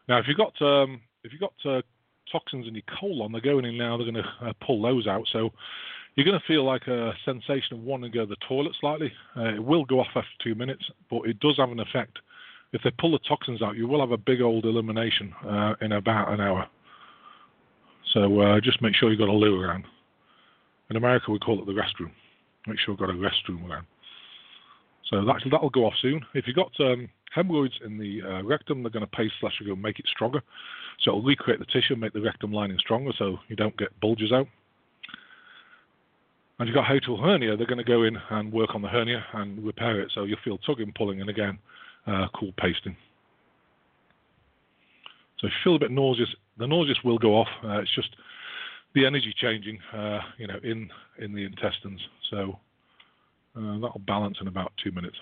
Now, 0.08 0.20
if 0.20 0.26
you've 0.28 0.38
got 0.38 0.62
um, 0.62 1.02
if 1.24 1.32
you've 1.32 1.41
got 1.41 1.54
uh, 1.66 1.82
toxins 2.32 2.68
in 2.68 2.76
your 2.76 2.84
colon, 3.00 3.32
they're 3.32 3.41
going 3.41 3.66
in 3.66 3.80
now. 3.80 3.97
They're 3.97 4.12
going 4.12 4.24
to 4.24 4.47
uh, 4.47 4.54
pull 4.64 4.84
those 4.84 5.08
out. 5.08 5.26
So 5.34 5.50
you're 6.14 6.28
going 6.28 6.39
to 6.39 6.45
feel 6.45 6.64
like 6.64 6.86
a 6.86 7.14
sensation 7.26 7.78
of 7.78 7.80
wanting 7.80 8.12
to 8.12 8.16
go 8.16 8.26
to 8.26 8.30
the 8.30 8.47
toilet 8.47 8.76
slightly. 8.80 9.12
Uh, 9.36 9.56
it 9.56 9.64
will 9.64 9.86
go 9.86 10.02
off 10.02 10.08
after 10.14 10.30
two 10.43 10.54
minutes, 10.54 10.84
but 11.10 11.22
it 11.22 11.39
does 11.39 11.58
have 11.58 11.72
an 11.72 11.80
effect. 11.80 12.20
If 12.74 12.84
they 12.84 12.91
pull 13.00 13.14
the 13.14 13.20
toxins 13.28 13.64
out, 13.64 13.76
you 13.76 13.88
will 13.88 14.02
have 14.02 14.12
a 14.12 14.18
big 14.18 14.39
old 14.39 14.66
elimination 14.66 15.34
uh, 15.43 15.74
in 15.82 15.93
about 15.93 16.32
an 16.32 16.41
hour. 16.41 16.70
So 18.14 18.41
uh, 18.41 18.60
just 18.60 18.82
make 18.82 18.95
sure 18.95 19.10
you've 19.10 19.20
got 19.20 19.30
a 19.30 19.34
loo 19.34 19.62
around. 19.62 19.86
In 20.89 20.95
America, 20.95 21.32
we 21.32 21.39
call 21.39 21.60
it 21.60 21.66
the 21.66 21.72
restroom. 21.72 22.12
Make 22.66 22.80
sure 22.80 22.93
you've 22.93 23.00
got 23.00 23.10
a 23.10 23.14
restroom 23.14 23.70
around. 23.70 23.86
So 25.10 25.24
that, 25.26 25.38
that'll 25.52 25.70
go 25.70 25.86
off 25.86 25.93
soon. 26.02 26.26
If 26.34 26.45
you've 26.47 26.56
got 26.56 26.72
um, 26.80 27.10
hemorrhoids 27.34 27.74
in 27.86 27.97
the 27.97 28.22
uh, 28.22 28.43
rectum, 28.43 28.84
they're 28.84 28.91
going 28.91 29.06
to 29.06 29.12
paste 29.12 29.34
slash 29.39 29.54
and 29.60 29.82
make 29.82 30.00
it 30.00 30.06
stronger. 30.08 30.41
So 31.02 31.12
it'll 31.12 31.24
recreate 31.24 31.60
the 31.60 31.66
tissue, 31.66 31.95
make 31.95 32.14
the 32.14 32.22
rectum 32.22 32.52
lining 32.52 32.78
stronger 32.80 33.12
so 33.18 33.38
you 33.47 33.56
don't 33.56 33.78
get 33.78 33.97
bulges 34.02 34.32
out. 34.32 34.47
And 36.60 36.68
if 36.68 36.76
you've 36.76 36.76
got 36.76 36.86
hiatal 36.86 37.24
hernia, 37.24 37.56
they're 37.56 37.68
going 37.68 37.78
to 37.78 37.84
go 37.84 38.04
in 38.04 38.18
and 38.32 38.52
work 38.52 38.76
on 38.76 38.82
the 38.82 38.89
hernia 38.89 39.26
and 39.34 39.64
repair 39.64 40.02
it 40.02 40.12
so 40.14 40.26
you'll 40.26 40.39
feel 40.43 40.58
tugging, 40.60 40.91
pulling, 40.95 41.22
and 41.22 41.30
again, 41.30 41.58
uh, 42.06 42.28
cool 42.38 42.52
pasting. 42.58 42.97
So 45.39 45.47
if 45.47 45.54
you 45.54 45.60
feel 45.64 45.76
a 45.78 45.80
bit 45.80 45.91
nauseous, 45.91 46.28
the 46.60 46.68
nauseous 46.68 46.97
will 47.03 47.18
go 47.18 47.36
off. 47.36 47.47
Uh, 47.64 47.80
it's 47.80 47.93
just 47.95 48.16
the 48.93 49.05
energy 49.05 49.34
changing, 49.36 49.80
uh, 49.93 50.20
you 50.38 50.47
know, 50.47 50.60
in 50.64 50.89
in 51.18 51.34
the 51.34 51.45
intestines. 51.45 52.01
So 52.30 52.60
uh, 53.55 53.80
that'll 53.80 54.01
balance 54.05 54.38
in 54.41 54.47
about 54.47 54.72
two 54.84 54.91
minutes. 54.91 55.18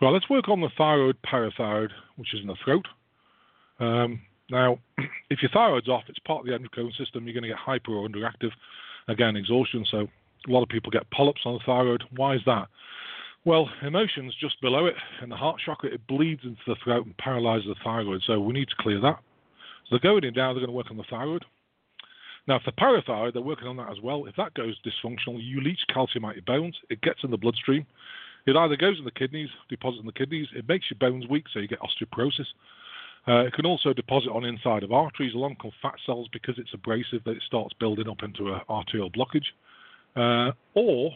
Right, 0.00 0.10
let's 0.10 0.30
work 0.30 0.48
on 0.48 0.60
the 0.60 0.70
thyroid, 0.76 1.16
parathyroid, 1.22 1.90
which 2.16 2.34
is 2.34 2.40
in 2.40 2.46
the 2.46 2.56
throat. 2.64 2.86
Um, 3.78 4.22
now, 4.50 4.78
if 5.30 5.42
your 5.42 5.50
thyroid's 5.50 5.88
off, 5.88 6.04
it's 6.08 6.18
part 6.20 6.40
of 6.40 6.46
the 6.46 6.54
endocrine 6.54 6.92
system. 6.98 7.24
You're 7.24 7.34
going 7.34 7.42
to 7.42 7.48
get 7.48 7.58
hyper 7.58 7.92
or 7.92 8.08
underactive, 8.08 8.50
again, 9.08 9.36
exhaustion. 9.36 9.84
So 9.90 10.08
a 10.48 10.50
lot 10.50 10.62
of 10.62 10.68
people 10.68 10.90
get 10.90 11.10
polyps 11.10 11.42
on 11.44 11.54
the 11.54 11.60
thyroid. 11.66 12.02
Why 12.16 12.34
is 12.34 12.42
that? 12.46 12.68
Well, 13.44 13.70
emotions 13.82 14.34
just 14.38 14.60
below 14.60 14.86
it 14.86 14.94
in 15.22 15.30
the 15.30 15.36
heart 15.36 15.60
chakra, 15.64 15.90
it 15.90 16.06
bleeds 16.06 16.42
into 16.44 16.60
the 16.66 16.76
throat 16.84 17.06
and 17.06 17.16
paralyzes 17.16 17.68
the 17.68 17.74
thyroid. 17.82 18.22
So 18.26 18.38
we 18.38 18.52
need 18.52 18.68
to 18.68 18.74
clear 18.78 19.00
that. 19.00 19.18
In 19.90 19.98
now, 20.36 20.52
they're 20.52 20.60
going 20.60 20.66
to 20.66 20.72
work 20.72 20.90
on 20.90 20.96
the 20.96 21.04
thyroid. 21.10 21.44
Now, 22.46 22.60
for 22.64 22.72
parathyroid, 22.72 23.32
they're 23.32 23.42
working 23.42 23.68
on 23.68 23.76
that 23.76 23.90
as 23.90 24.00
well. 24.02 24.26
If 24.26 24.36
that 24.36 24.54
goes 24.54 24.76
dysfunctional, 24.80 25.38
you 25.38 25.60
leach 25.60 25.80
calcium 25.92 26.24
out 26.24 26.36
your 26.36 26.44
bones. 26.44 26.76
It 26.88 27.00
gets 27.02 27.20
in 27.22 27.30
the 27.30 27.36
bloodstream. 27.36 27.86
It 28.46 28.56
either 28.56 28.76
goes 28.76 28.98
in 28.98 29.04
the 29.04 29.10
kidneys, 29.10 29.50
deposits 29.68 30.00
in 30.00 30.06
the 30.06 30.12
kidneys. 30.12 30.46
It 30.54 30.68
makes 30.68 30.86
your 30.90 30.98
bones 30.98 31.28
weak, 31.28 31.44
so 31.52 31.58
you 31.58 31.68
get 31.68 31.80
osteoporosis. 31.80 32.46
Uh, 33.28 33.46
it 33.46 33.52
can 33.52 33.66
also 33.66 33.92
deposit 33.92 34.30
on 34.30 34.44
inside 34.44 34.82
of 34.82 34.92
arteries 34.92 35.34
along 35.34 35.56
with 35.62 35.74
fat 35.82 35.94
cells 36.06 36.28
because 36.32 36.54
it's 36.58 36.72
abrasive 36.72 37.22
that 37.24 37.32
it 37.32 37.42
starts 37.46 37.74
building 37.78 38.08
up 38.08 38.22
into 38.22 38.54
an 38.54 38.60
arterial 38.70 39.10
blockage. 39.10 39.46
Uh, 40.16 40.52
or 40.74 41.12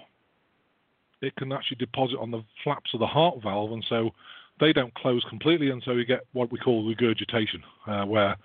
it 1.22 1.35
can 1.37 1.53
actually 1.53 1.79
deposit 1.79 2.18
on 2.18 2.31
the 2.31 2.45
flaps 2.62 2.91
of 2.93 3.01
the 3.01 3.07
heart 3.07 3.37
valve, 3.43 3.72
and 3.72 3.85
so 3.89 4.11
they 4.61 4.72
don't 4.72 4.94
close 4.94 5.24
completely, 5.28 5.70
and 5.70 5.82
so 5.84 5.92
you 5.92 6.05
get 6.05 6.20
what 6.32 6.50
we 6.52 6.59
call 6.59 6.86
regurgitation, 6.86 7.62
uh, 7.86 8.05
where 8.05 8.36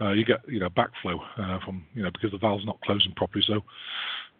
uh, 0.00 0.12
you 0.12 0.24
get 0.24 0.40
you 0.48 0.60
know 0.60 0.68
backflow 0.68 1.18
uh, 1.38 1.58
from 1.64 1.84
you 1.94 2.02
know 2.02 2.10
because 2.10 2.30
the 2.30 2.38
valve's 2.38 2.66
not 2.66 2.80
closing 2.82 3.12
properly. 3.16 3.44
So 3.46 3.60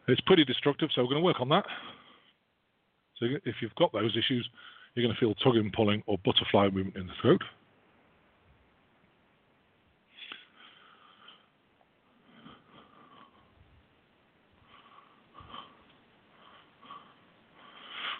it's 0.08 0.20
pretty 0.22 0.44
destructive. 0.44 0.90
So 0.94 1.02
we're 1.02 1.08
going 1.08 1.22
to 1.22 1.24
work 1.24 1.40
on 1.40 1.48
that. 1.50 1.64
So 3.18 3.26
if 3.44 3.56
you've 3.62 3.74
got 3.76 3.92
those 3.92 4.16
issues, 4.16 4.48
you're 4.94 5.04
going 5.04 5.14
to 5.14 5.20
feel 5.20 5.34
tugging, 5.36 5.72
pulling, 5.74 6.02
or 6.06 6.18
butterfly 6.24 6.68
movement 6.68 6.96
in 6.96 7.06
the 7.06 7.12
throat. 7.22 7.42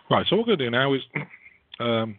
Right, 0.08 0.24
so 0.28 0.36
what 0.36 0.46
we're 0.46 0.56
going 0.56 0.58
to 0.60 0.64
do 0.66 0.70
now 0.70 0.94
is 0.94 1.02
um, 1.80 2.16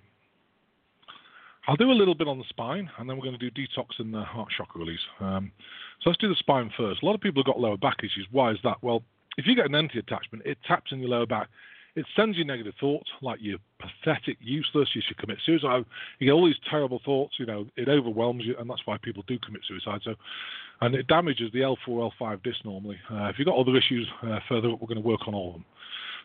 I'll 1.67 1.75
do 1.75 1.91
a 1.91 1.93
little 1.93 2.15
bit 2.15 2.29
on 2.29 2.37
the 2.37 2.45
spine, 2.47 2.89
and 2.97 3.09
then 3.09 3.17
we're 3.17 3.25
going 3.25 3.37
to 3.37 3.49
do 3.49 3.51
detox 3.51 3.99
and 3.99 4.13
the 4.13 4.21
heart 4.21 4.47
chakra 4.57 4.79
release. 4.79 5.01
Um, 5.19 5.51
so 6.01 6.09
let's 6.09 6.19
do 6.19 6.29
the 6.29 6.35
spine 6.35 6.71
first. 6.77 7.03
A 7.03 7.05
lot 7.05 7.13
of 7.13 7.21
people 7.21 7.41
have 7.41 7.47
got 7.47 7.59
lower 7.59 7.77
back 7.77 7.97
issues. 7.99 8.25
Why 8.31 8.51
is 8.51 8.57
that? 8.63 8.77
Well, 8.81 9.03
if 9.37 9.45
you 9.45 9.55
get 9.55 9.65
an 9.65 9.75
entity 9.75 9.99
attachment, 9.99 10.45
it 10.45 10.57
taps 10.65 10.91
in 10.91 10.99
your 10.99 11.09
lower 11.09 11.25
back. 11.25 11.49
It 11.97 12.05
sends 12.15 12.37
you 12.37 12.45
negative 12.45 12.75
thoughts 12.79 13.09
like 13.21 13.39
you're 13.41 13.57
pathetic, 13.79 14.37
useless, 14.39 14.89
you 14.93 15.01
should 15.05 15.17
commit 15.17 15.39
suicide. 15.43 15.83
You 16.19 16.27
get 16.27 16.33
all 16.33 16.45
these 16.45 16.59
terrible 16.69 17.01
thoughts, 17.03 17.33
you 17.39 17.45
know, 17.47 17.65
it 17.75 17.89
overwhelms 17.89 18.45
you, 18.45 18.55
and 18.59 18.69
that's 18.69 18.85
why 18.85 18.97
people 19.01 19.23
do 19.27 19.39
commit 19.39 19.61
suicide. 19.67 20.01
So, 20.03 20.13
and 20.81 20.93
it 20.93 21.07
damages 21.07 21.51
the 21.53 21.61
L4, 21.61 22.11
L5 22.21 22.43
disc 22.43 22.59
normally. 22.63 22.99
Uh, 23.11 23.25
if 23.25 23.39
you've 23.39 23.47
got 23.47 23.57
other 23.57 23.75
issues 23.75 24.07
uh, 24.21 24.39
further 24.47 24.69
up, 24.69 24.79
we're 24.79 24.87
going 24.87 25.01
to 25.01 25.07
work 25.07 25.27
on 25.27 25.33
all 25.33 25.47
of 25.47 25.53
them. 25.55 25.65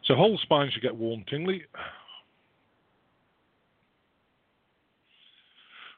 So, 0.04 0.14
whole 0.14 0.38
spine 0.42 0.70
should 0.70 0.82
get 0.82 0.94
warm, 0.94 1.24
tingly. 1.28 1.62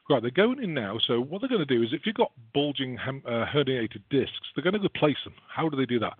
Right, 0.07 0.21
they're 0.21 0.29
going 0.29 0.61
in 0.63 0.73
now. 0.75 0.99
So 1.07 1.19
what 1.19 1.41
they're 1.41 1.49
going 1.49 1.65
to 1.65 1.77
do 1.77 1.81
is, 1.81 1.89
if 1.91 2.01
you've 2.05 2.15
got 2.15 2.31
bulging 2.53 2.95
hem, 2.95 3.23
uh, 3.25 3.45
herniated 3.45 4.03
discs, 4.11 4.47
they're 4.55 4.63
going 4.63 4.79
to 4.79 4.85
replace 4.85 5.17
them. 5.23 5.33
How 5.47 5.67
do 5.67 5.75
they 5.75 5.87
do 5.87 5.99
that? 5.99 6.13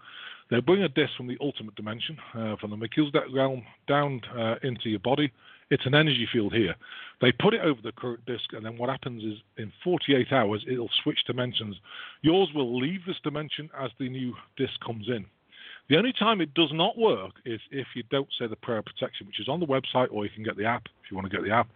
They 0.49 0.59
bring 0.59 0.83
a 0.83 0.89
disc 0.89 1.11
from 1.15 1.27
the 1.27 1.37
ultimate 1.39 1.75
dimension, 1.75 2.17
uh, 2.33 2.55
from 2.59 2.71
the 2.71 2.77
Melchizedek 2.77 3.25
realm 3.31 3.63
down 3.87 4.21
uh, 4.35 4.55
into 4.63 4.89
your 4.89 4.99
body. 4.99 5.31
It's 5.69 5.85
an 5.85 5.95
energy 5.95 6.27
field 6.31 6.53
here. 6.53 6.75
They 7.21 7.31
put 7.31 7.53
it 7.53 7.61
over 7.61 7.79
the 7.81 7.91
current 7.91 8.25
disc, 8.25 8.53
and 8.53 8.65
then 8.65 8.77
what 8.77 8.89
happens 8.89 9.23
is, 9.23 9.39
in 9.57 9.71
48 9.83 10.31
hours, 10.31 10.63
it'll 10.69 10.89
switch 11.03 11.19
dimensions. 11.25 11.75
Yours 12.21 12.49
will 12.53 12.79
leave 12.79 13.01
this 13.05 13.15
dimension 13.23 13.69
as 13.79 13.91
the 13.99 14.09
new 14.09 14.33
disc 14.57 14.73
comes 14.85 15.07
in. 15.09 15.25
The 15.89 15.97
only 15.97 16.13
time 16.13 16.41
it 16.41 16.53
does 16.55 16.71
not 16.73 16.97
work 16.97 17.33
is 17.45 17.59
if 17.71 17.87
you 17.95 18.03
don't 18.09 18.27
say 18.39 18.47
the 18.47 18.55
prayer 18.55 18.81
protection, 18.81 19.27
which 19.27 19.39
is 19.39 19.47
on 19.47 19.59
the 19.59 19.67
website, 19.67 20.07
or 20.11 20.25
you 20.25 20.31
can 20.33 20.43
get 20.43 20.57
the 20.57 20.65
app 20.65 20.87
if 21.03 21.11
you 21.11 21.15
want 21.15 21.29
to 21.29 21.35
get 21.35 21.45
the 21.45 21.51
app. 21.51 21.67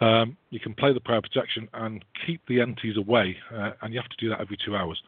Um, 0.00 0.36
you 0.50 0.60
can 0.60 0.72
play 0.74 0.92
the 0.92 1.00
prayer 1.00 1.20
protection 1.20 1.68
and 1.74 2.04
keep 2.26 2.40
the 2.46 2.60
entities 2.60 2.96
away, 2.96 3.36
uh, 3.52 3.72
and 3.82 3.92
you 3.92 4.00
have 4.00 4.08
to 4.08 4.16
do 4.18 4.28
that 4.28 4.40
every 4.40 4.56
two 4.64 4.76
hours. 4.76 5.02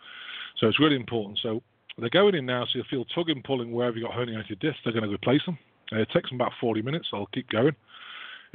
So 0.58 0.66
it's 0.66 0.80
really 0.80 0.96
important. 0.96 1.38
So 1.40 1.62
they're 1.98 2.10
going 2.10 2.34
in 2.34 2.44
now, 2.46 2.64
so 2.64 2.70
you'll 2.74 2.84
feel 2.90 3.04
tugging, 3.04 3.42
pulling 3.42 3.72
wherever 3.72 3.96
you've 3.96 4.08
got 4.08 4.16
herniated 4.16 4.58
discs. 4.60 4.80
They're 4.84 4.92
going 4.92 5.08
to 5.08 5.14
replace 5.14 5.44
them. 5.46 5.58
Uh, 5.92 6.00
it 6.00 6.10
takes 6.10 6.30
them 6.30 6.40
about 6.40 6.52
40 6.60 6.82
minutes. 6.82 7.08
So 7.10 7.18
I'll 7.18 7.26
keep 7.26 7.48
going. 7.48 7.76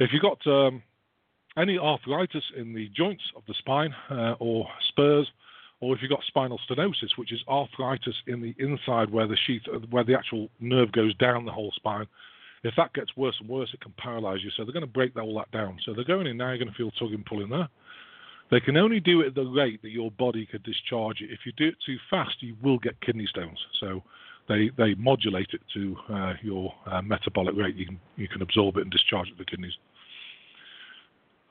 If 0.00 0.10
you've 0.12 0.22
got 0.22 0.46
um, 0.46 0.82
any 1.56 1.78
arthritis 1.78 2.44
in 2.56 2.74
the 2.74 2.88
joints 2.90 3.22
of 3.36 3.42
the 3.48 3.54
spine 3.54 3.94
uh, 4.10 4.34
or 4.38 4.68
spurs, 4.88 5.30
or 5.80 5.94
if 5.94 6.02
you've 6.02 6.10
got 6.10 6.22
spinal 6.26 6.60
stenosis, 6.68 7.16
which 7.16 7.32
is 7.32 7.40
arthritis 7.48 8.14
in 8.26 8.40
the 8.40 8.54
inside 8.58 9.10
where 9.10 9.26
the 9.26 9.36
sheath, 9.46 9.62
where 9.90 10.04
the 10.04 10.14
actual 10.14 10.48
nerve 10.60 10.90
goes 10.92 11.14
down 11.16 11.44
the 11.44 11.52
whole 11.52 11.72
spine. 11.76 12.06
If 12.64 12.74
that 12.76 12.92
gets 12.92 13.16
worse 13.16 13.36
and 13.38 13.48
worse, 13.48 13.70
it 13.72 13.80
can 13.80 13.92
paralyze 13.96 14.42
you. 14.42 14.50
So 14.56 14.64
they're 14.64 14.72
going 14.72 14.80
to 14.80 14.92
break 14.92 15.16
all 15.16 15.36
that 15.36 15.50
down. 15.52 15.78
So 15.84 15.94
they're 15.94 16.04
going 16.04 16.26
in 16.26 16.36
now. 16.36 16.48
You're 16.48 16.58
going 16.58 16.68
to 16.68 16.74
feel 16.74 16.90
tugging, 16.92 17.24
pulling 17.28 17.50
there. 17.50 17.68
They 18.50 18.60
can 18.60 18.76
only 18.76 18.98
do 18.98 19.20
it 19.20 19.28
at 19.28 19.34
the 19.34 19.44
rate 19.44 19.80
that 19.82 19.90
your 19.90 20.10
body 20.10 20.46
could 20.46 20.62
discharge 20.62 21.20
it. 21.20 21.30
If 21.30 21.40
you 21.44 21.52
do 21.56 21.68
it 21.68 21.76
too 21.84 21.98
fast, 22.10 22.36
you 22.40 22.56
will 22.62 22.78
get 22.78 23.00
kidney 23.00 23.26
stones. 23.26 23.58
So 23.78 24.02
they 24.48 24.70
they 24.76 24.94
modulate 24.94 25.50
it 25.52 25.60
to 25.74 25.96
uh, 26.08 26.32
your 26.42 26.74
uh, 26.86 27.02
metabolic 27.02 27.54
rate. 27.56 27.76
You 27.76 27.86
can 27.86 28.00
you 28.16 28.26
can 28.26 28.42
absorb 28.42 28.78
it 28.78 28.82
and 28.82 28.90
discharge 28.90 29.28
it 29.28 29.32
to 29.32 29.38
the 29.38 29.44
kidneys. 29.44 29.74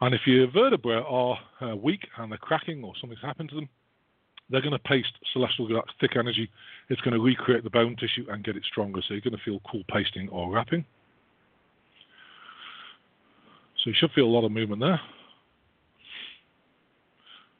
And 0.01 0.13
if 0.13 0.21
your 0.25 0.49
vertebrae 0.51 1.03
are 1.07 1.39
uh, 1.61 1.75
weak 1.75 2.07
and 2.17 2.32
they're 2.32 2.38
cracking 2.38 2.84
or 2.84 2.93
something's 2.99 3.21
happened 3.21 3.49
to 3.49 3.55
them, 3.55 3.69
they're 4.49 4.61
going 4.61 4.71
to 4.71 4.79
paste 4.79 5.11
celestial 5.33 5.67
thick 5.99 6.15
energy. 6.15 6.49
It's 6.89 7.01
going 7.01 7.13
to 7.13 7.21
recreate 7.21 7.63
the 7.63 7.69
bone 7.69 7.95
tissue 7.95 8.25
and 8.29 8.43
get 8.43 8.55
it 8.55 8.63
stronger. 8.65 9.01
So 9.07 9.13
you're 9.13 9.21
going 9.21 9.35
to 9.35 9.43
feel 9.43 9.59
cool 9.69 9.83
pasting 9.91 10.29
or 10.29 10.51
wrapping. 10.51 10.85
So 13.83 13.89
you 13.89 13.95
should 13.97 14.11
feel 14.11 14.25
a 14.25 14.33
lot 14.33 14.45
of 14.45 14.51
movement 14.51 14.81
there. 14.81 14.99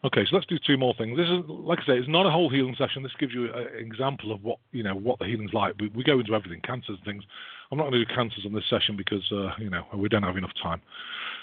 Okay, 0.06 0.26
so 0.30 0.36
let's 0.36 0.46
do 0.46 0.58
two 0.66 0.78
more 0.78 0.94
things. 0.98 1.18
This 1.18 1.28
is, 1.28 1.44
like 1.48 1.80
I 1.80 1.86
say, 1.86 1.98
it's 1.98 2.08
not 2.08 2.26
a 2.26 2.30
whole 2.30 2.50
healing 2.50 2.76
session. 2.78 3.02
This 3.02 3.12
gives 3.20 3.34
you 3.34 3.52
an 3.52 3.68
example 3.78 4.32
of 4.32 4.44
what 4.44 4.60
you 4.72 4.84
know 4.84 4.94
what 4.94 5.18
the 5.20 5.26
healing's 5.26 5.54
like. 5.54 5.74
We, 5.80 5.90
we 5.90 6.04
go 6.04 6.20
into 6.20 6.36
everything, 6.36 6.62
cancers 6.62 6.98
and 6.98 7.04
things. 7.04 7.24
I'm 7.72 7.78
not 7.78 7.90
going 7.90 8.00
to 8.00 8.06
do 8.06 8.16
cancers 8.16 8.46
on 8.46 8.54
this 8.54 8.64
session 8.70 8.96
because 8.96 9.24
uh, 9.32 9.50
you 9.58 9.70
know 9.70 9.86
we 9.96 10.08
don't 10.08 10.24
have 10.24 10.38
enough 10.38 10.54
time. 10.62 10.82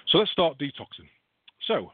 So 0.08 0.18
let's 0.18 0.30
start 0.30 0.56
detoxing. 0.58 1.10
So 1.66 1.90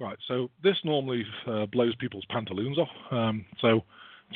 Right, 0.00 0.18
so 0.28 0.48
this 0.62 0.76
normally 0.84 1.24
uh, 1.46 1.66
blows 1.66 1.94
people's 1.96 2.24
pantaloons 2.30 2.78
off. 2.78 2.88
Um, 3.10 3.44
so 3.60 3.82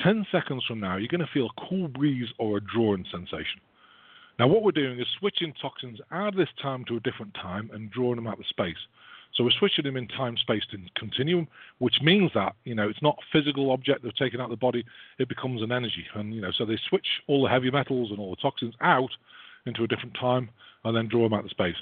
10 0.02 0.26
seconds 0.32 0.64
from 0.66 0.80
now, 0.80 0.96
you're 0.96 1.08
going 1.08 1.20
to 1.20 1.32
feel 1.32 1.46
a 1.46 1.68
cool 1.68 1.86
breeze 1.86 2.28
or 2.38 2.56
a 2.56 2.60
drawing 2.60 3.04
sensation. 3.12 3.60
Now, 4.40 4.48
what 4.48 4.64
we're 4.64 4.72
doing 4.72 4.98
is 4.98 5.06
switching 5.20 5.52
toxins 5.60 6.00
out 6.10 6.28
of 6.28 6.34
this 6.34 6.48
time 6.60 6.84
to 6.86 6.96
a 6.96 7.00
different 7.00 7.34
time 7.34 7.70
and 7.72 7.90
drawing 7.92 8.16
them 8.16 8.26
out 8.26 8.40
of 8.40 8.46
space. 8.46 8.76
So 9.34 9.44
we're 9.44 9.50
switching 9.50 9.84
them 9.84 9.96
in 9.96 10.08
time 10.08 10.36
space 10.36 10.64
continuum, 10.96 11.46
which 11.78 12.02
means 12.02 12.32
that 12.34 12.54
you 12.64 12.74
know 12.74 12.88
it's 12.88 13.00
not 13.00 13.16
a 13.18 13.38
physical 13.38 13.70
object 13.70 14.02
they're 14.02 14.12
taking 14.12 14.40
out 14.40 14.44
of 14.44 14.50
the 14.50 14.56
body; 14.56 14.84
it 15.18 15.28
becomes 15.28 15.62
an 15.62 15.72
energy, 15.72 16.04
and 16.14 16.34
you 16.34 16.42
know 16.42 16.50
so 16.52 16.66
they 16.66 16.78
switch 16.88 17.06
all 17.28 17.42
the 17.42 17.48
heavy 17.48 17.70
metals 17.70 18.10
and 18.10 18.18
all 18.18 18.30
the 18.30 18.42
toxins 18.42 18.74
out 18.82 19.10
into 19.64 19.84
a 19.84 19.86
different 19.86 20.14
time 20.20 20.50
and 20.84 20.94
then 20.94 21.08
draw 21.08 21.22
them 21.22 21.32
out 21.32 21.44
of 21.44 21.50
space. 21.50 21.76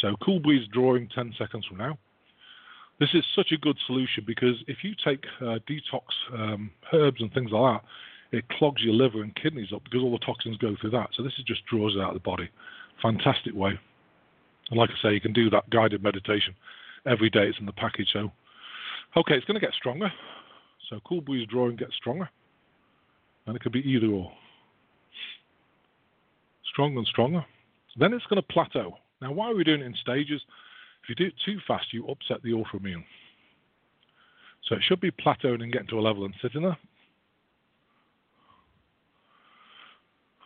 So 0.00 0.14
cool 0.24 0.38
breeze 0.38 0.68
drawing 0.72 1.08
10 1.08 1.34
seconds 1.38 1.66
from 1.66 1.78
now. 1.78 1.98
This 3.02 3.14
is 3.14 3.24
such 3.34 3.50
a 3.50 3.56
good 3.56 3.76
solution 3.84 4.22
because 4.24 4.54
if 4.68 4.84
you 4.84 4.94
take 5.04 5.24
uh, 5.40 5.58
detox 5.68 6.02
um, 6.32 6.70
herbs 6.92 7.20
and 7.20 7.34
things 7.34 7.50
like 7.50 7.82
that, 7.82 8.38
it 8.38 8.48
clogs 8.50 8.80
your 8.80 8.94
liver 8.94 9.24
and 9.24 9.34
kidneys 9.34 9.72
up 9.74 9.82
because 9.82 10.02
all 10.02 10.12
the 10.12 10.24
toxins 10.24 10.56
go 10.58 10.76
through 10.80 10.90
that. 10.90 11.08
So 11.16 11.24
this 11.24 11.32
is 11.36 11.44
just 11.44 11.66
draws 11.66 11.96
it 11.96 12.00
out 12.00 12.10
of 12.10 12.14
the 12.14 12.20
body. 12.20 12.48
Fantastic 13.02 13.56
way. 13.56 13.72
And 14.70 14.78
like 14.78 14.90
I 14.90 15.02
say, 15.02 15.14
you 15.14 15.20
can 15.20 15.32
do 15.32 15.50
that 15.50 15.68
guided 15.70 16.00
meditation 16.00 16.54
every 17.04 17.28
day. 17.28 17.48
It's 17.48 17.58
in 17.58 17.66
the 17.66 17.72
package. 17.72 18.06
So, 18.12 18.30
okay, 19.16 19.34
it's 19.34 19.46
going 19.46 19.58
to 19.58 19.66
get 19.66 19.74
stronger. 19.74 20.12
So 20.88 21.00
cool 21.04 21.22
breeze 21.22 21.48
drawing 21.50 21.74
gets 21.74 21.96
stronger, 21.96 22.30
and 23.46 23.56
it 23.56 23.62
could 23.62 23.72
be 23.72 23.80
either 23.80 24.06
or. 24.06 24.30
Stronger 26.70 26.98
and 26.98 27.06
stronger. 27.08 27.44
Then 27.98 28.12
it's 28.12 28.26
going 28.26 28.40
to 28.40 28.46
plateau. 28.46 28.96
Now, 29.20 29.32
why 29.32 29.50
are 29.50 29.56
we 29.56 29.64
doing 29.64 29.80
it 29.80 29.86
in 29.86 29.94
stages? 30.00 30.40
If 31.02 31.08
you 31.08 31.14
do 31.14 31.26
it 31.26 31.34
too 31.44 31.58
fast, 31.66 31.92
you 31.92 32.06
upset 32.06 32.42
the 32.42 32.50
autoimmune. 32.50 33.04
So 34.64 34.76
it 34.76 34.82
should 34.82 35.00
be 35.00 35.10
plateauing 35.10 35.62
and 35.62 35.72
getting 35.72 35.88
to 35.88 35.98
a 35.98 36.00
level 36.00 36.24
and 36.24 36.34
sitting 36.40 36.62
there. 36.62 36.78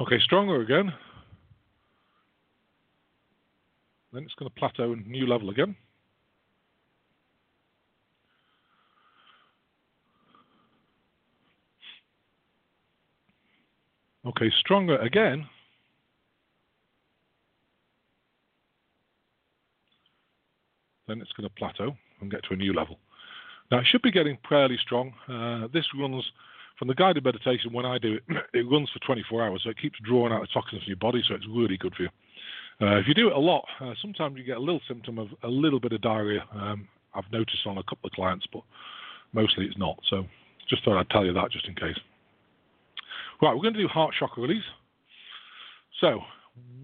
Okay, 0.01 0.19
stronger 0.21 0.63
again. 0.63 0.93
Then 4.13 4.25
it's 4.25 4.35
going 4.35 4.51
to 4.51 4.59
plateau 4.59 4.93
and 4.93 5.07
new 5.07 5.27
level 5.27 5.51
again. 5.51 5.77
Okay, 14.27 14.51
stronger 14.61 14.97
again. 14.99 15.47
Then 21.09 21.21
it's 21.21 21.33
going 21.33 21.49
to 21.49 21.55
plateau 21.55 21.97
and 22.21 22.31
get 22.31 22.43
to 22.45 22.55
a 22.55 22.57
new 22.57 22.73
level. 22.73 22.99
Now, 23.71 23.79
it 23.79 23.87
should 23.91 24.03
be 24.03 24.11
getting 24.11 24.39
fairly 24.49 24.79
strong. 24.83 25.13
Uh, 25.29 25.69
this 25.73 25.87
runs 25.99 26.25
from 26.79 26.89
the 26.89 26.95
guided 26.95 27.25
meditation 27.25 27.73
when 27.73 27.87
I 27.87 27.99
do 27.99 28.15
it, 28.15 28.23
it 28.55 28.71
runs 28.71 28.91
for 28.91 28.99
24 29.01 29.45
hours, 29.45 29.61
so 29.65 29.71
it 29.71 29.81
keeps 29.81 29.99
drawing 30.05 30.33
out 30.33 30.43
the 30.43 30.49
toxins 30.49 30.83
from 30.83 30.89
your 30.89 30.97
body, 30.97 31.23
so 31.27 31.35
it's 31.35 31.47
really 31.49 31.77
good 31.77 31.95
for 31.95 32.05
you. 32.05 32.09
Uh, 32.81 32.99
if 32.99 33.09
you 33.09 33.15
do 33.15 33.29
it 33.29 33.35
a 33.35 33.39
lot, 33.39 33.65
uh, 33.81 33.95
sometimes 34.03 34.37
you 34.37 34.45
get 34.45 34.59
a 34.59 34.61
little 34.61 34.83
symptom 34.87 35.19
of 35.19 35.29
a 35.43 35.49
little 35.49 35.81
bit 35.81 35.93
of 35.93 36.03
diarrhea. 36.03 36.45
Um, 36.55 36.87
I've 37.15 37.31
noticed 37.33 37.67
on 37.67 37.79
a 37.79 37.83
couple 37.85 38.07
of 38.07 38.13
clients, 38.13 38.47
but 38.53 38.63
mostly 39.33 39.65
it's 39.65 39.79
not. 39.79 39.99
So 40.11 40.27
just 40.69 40.85
thought 40.85 40.99
I'd 40.99 41.09
tell 41.09 41.25
you 41.25 41.33
that 41.33 41.51
just 41.51 41.67
in 41.67 41.75
case. 41.75 41.97
Right, 43.41 43.55
we're 43.55 43.63
going 43.63 43.75
to 43.75 43.81
do 43.81 43.89
heart 43.89 44.15
chakra 44.19 44.43
release. 44.43 44.65
So, 46.01 46.21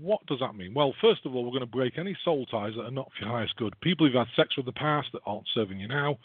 what 0.00 0.24
does 0.26 0.40
that 0.40 0.56
mean? 0.56 0.74
Well, 0.74 0.94
first 1.00 1.24
of 1.24 1.34
all, 1.34 1.44
we're 1.44 1.50
going 1.50 1.60
to 1.60 1.66
break 1.66 1.96
any 1.96 2.16
soul 2.24 2.44
ties 2.46 2.72
that 2.76 2.84
are 2.84 2.90
not 2.90 3.10
for 3.12 3.24
your 3.24 3.34
highest 3.34 3.56
good. 3.56 3.78
People 3.80 4.06
who've 4.06 4.14
had 4.14 4.26
sex 4.34 4.56
with 4.56 4.66
the 4.66 4.72
past 4.72 5.08
that 5.12 5.22
aren't 5.26 5.46
serving 5.54 5.78
you 5.78 5.88
now, 5.88 6.18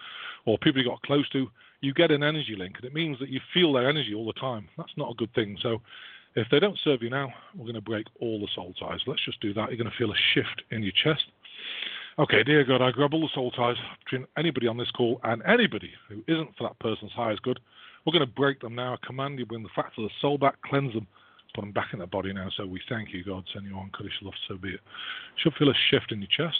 or 0.45 0.57
people 0.57 0.81
you 0.81 0.89
got 0.89 1.01
close 1.03 1.29
to, 1.29 1.47
you 1.81 1.93
get 1.93 2.11
an 2.11 2.23
energy 2.23 2.55
link, 2.57 2.75
and 2.77 2.85
it 2.85 2.93
means 2.93 3.19
that 3.19 3.29
you 3.29 3.39
feel 3.53 3.73
their 3.73 3.89
energy 3.89 4.13
all 4.15 4.25
the 4.25 4.33
time. 4.33 4.67
That's 4.77 4.91
not 4.97 5.11
a 5.11 5.15
good 5.15 5.33
thing. 5.35 5.57
So, 5.61 5.79
if 6.35 6.47
they 6.51 6.59
don't 6.59 6.77
serve 6.83 7.01
you 7.01 7.09
now, 7.09 7.33
we're 7.55 7.65
going 7.65 7.75
to 7.75 7.81
break 7.81 8.05
all 8.19 8.39
the 8.39 8.47
soul 8.53 8.73
ties. 8.79 8.99
Let's 9.07 9.25
just 9.25 9.41
do 9.41 9.53
that. 9.53 9.69
You're 9.69 9.77
going 9.77 9.89
to 9.89 9.97
feel 9.97 10.11
a 10.11 10.17
shift 10.33 10.61
in 10.71 10.83
your 10.83 10.93
chest. 11.03 11.23
Okay, 12.19 12.43
dear 12.43 12.63
God, 12.63 12.81
I 12.81 12.91
grab 12.91 13.13
all 13.13 13.21
the 13.21 13.29
soul 13.33 13.51
ties 13.51 13.75
between 14.03 14.27
anybody 14.37 14.67
on 14.67 14.77
this 14.77 14.89
call 14.91 15.19
and 15.23 15.41
anybody 15.47 15.91
who 16.09 16.23
isn't 16.27 16.55
for 16.57 16.67
that 16.67 16.79
person's 16.79 17.11
highest 17.11 17.43
good. 17.43 17.59
We're 18.05 18.13
going 18.13 18.25
to 18.25 18.33
break 18.33 18.59
them 18.59 18.75
now. 18.75 18.93
I 18.93 19.05
command 19.05 19.37
you, 19.37 19.45
bring 19.45 19.63
the 19.63 19.69
facts 19.75 19.95
of 19.97 20.03
the 20.03 20.09
soul 20.21 20.37
back, 20.37 20.61
cleanse 20.63 20.93
them, 20.93 21.07
them 21.61 21.71
back 21.71 21.89
in 21.93 21.99
the 21.99 22.07
body 22.07 22.33
now. 22.33 22.49
So 22.55 22.65
we 22.65 22.81
thank 22.89 23.13
you, 23.13 23.23
God. 23.23 23.43
Send 23.53 23.65
you 23.65 23.75
on, 23.75 23.91
love, 24.21 24.33
so 24.47 24.57
be 24.57 24.69
it. 24.69 24.79
Should 25.37 25.53
feel 25.53 25.69
a 25.69 25.73
shift 25.89 26.11
in 26.11 26.19
your 26.19 26.29
chest. 26.29 26.59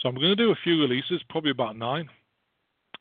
So 0.00 0.08
I'm 0.08 0.14
going 0.14 0.28
to 0.28 0.36
do 0.36 0.52
a 0.52 0.58
few 0.62 0.80
releases, 0.80 1.20
probably 1.28 1.50
about 1.50 1.76
nine. 1.76 2.08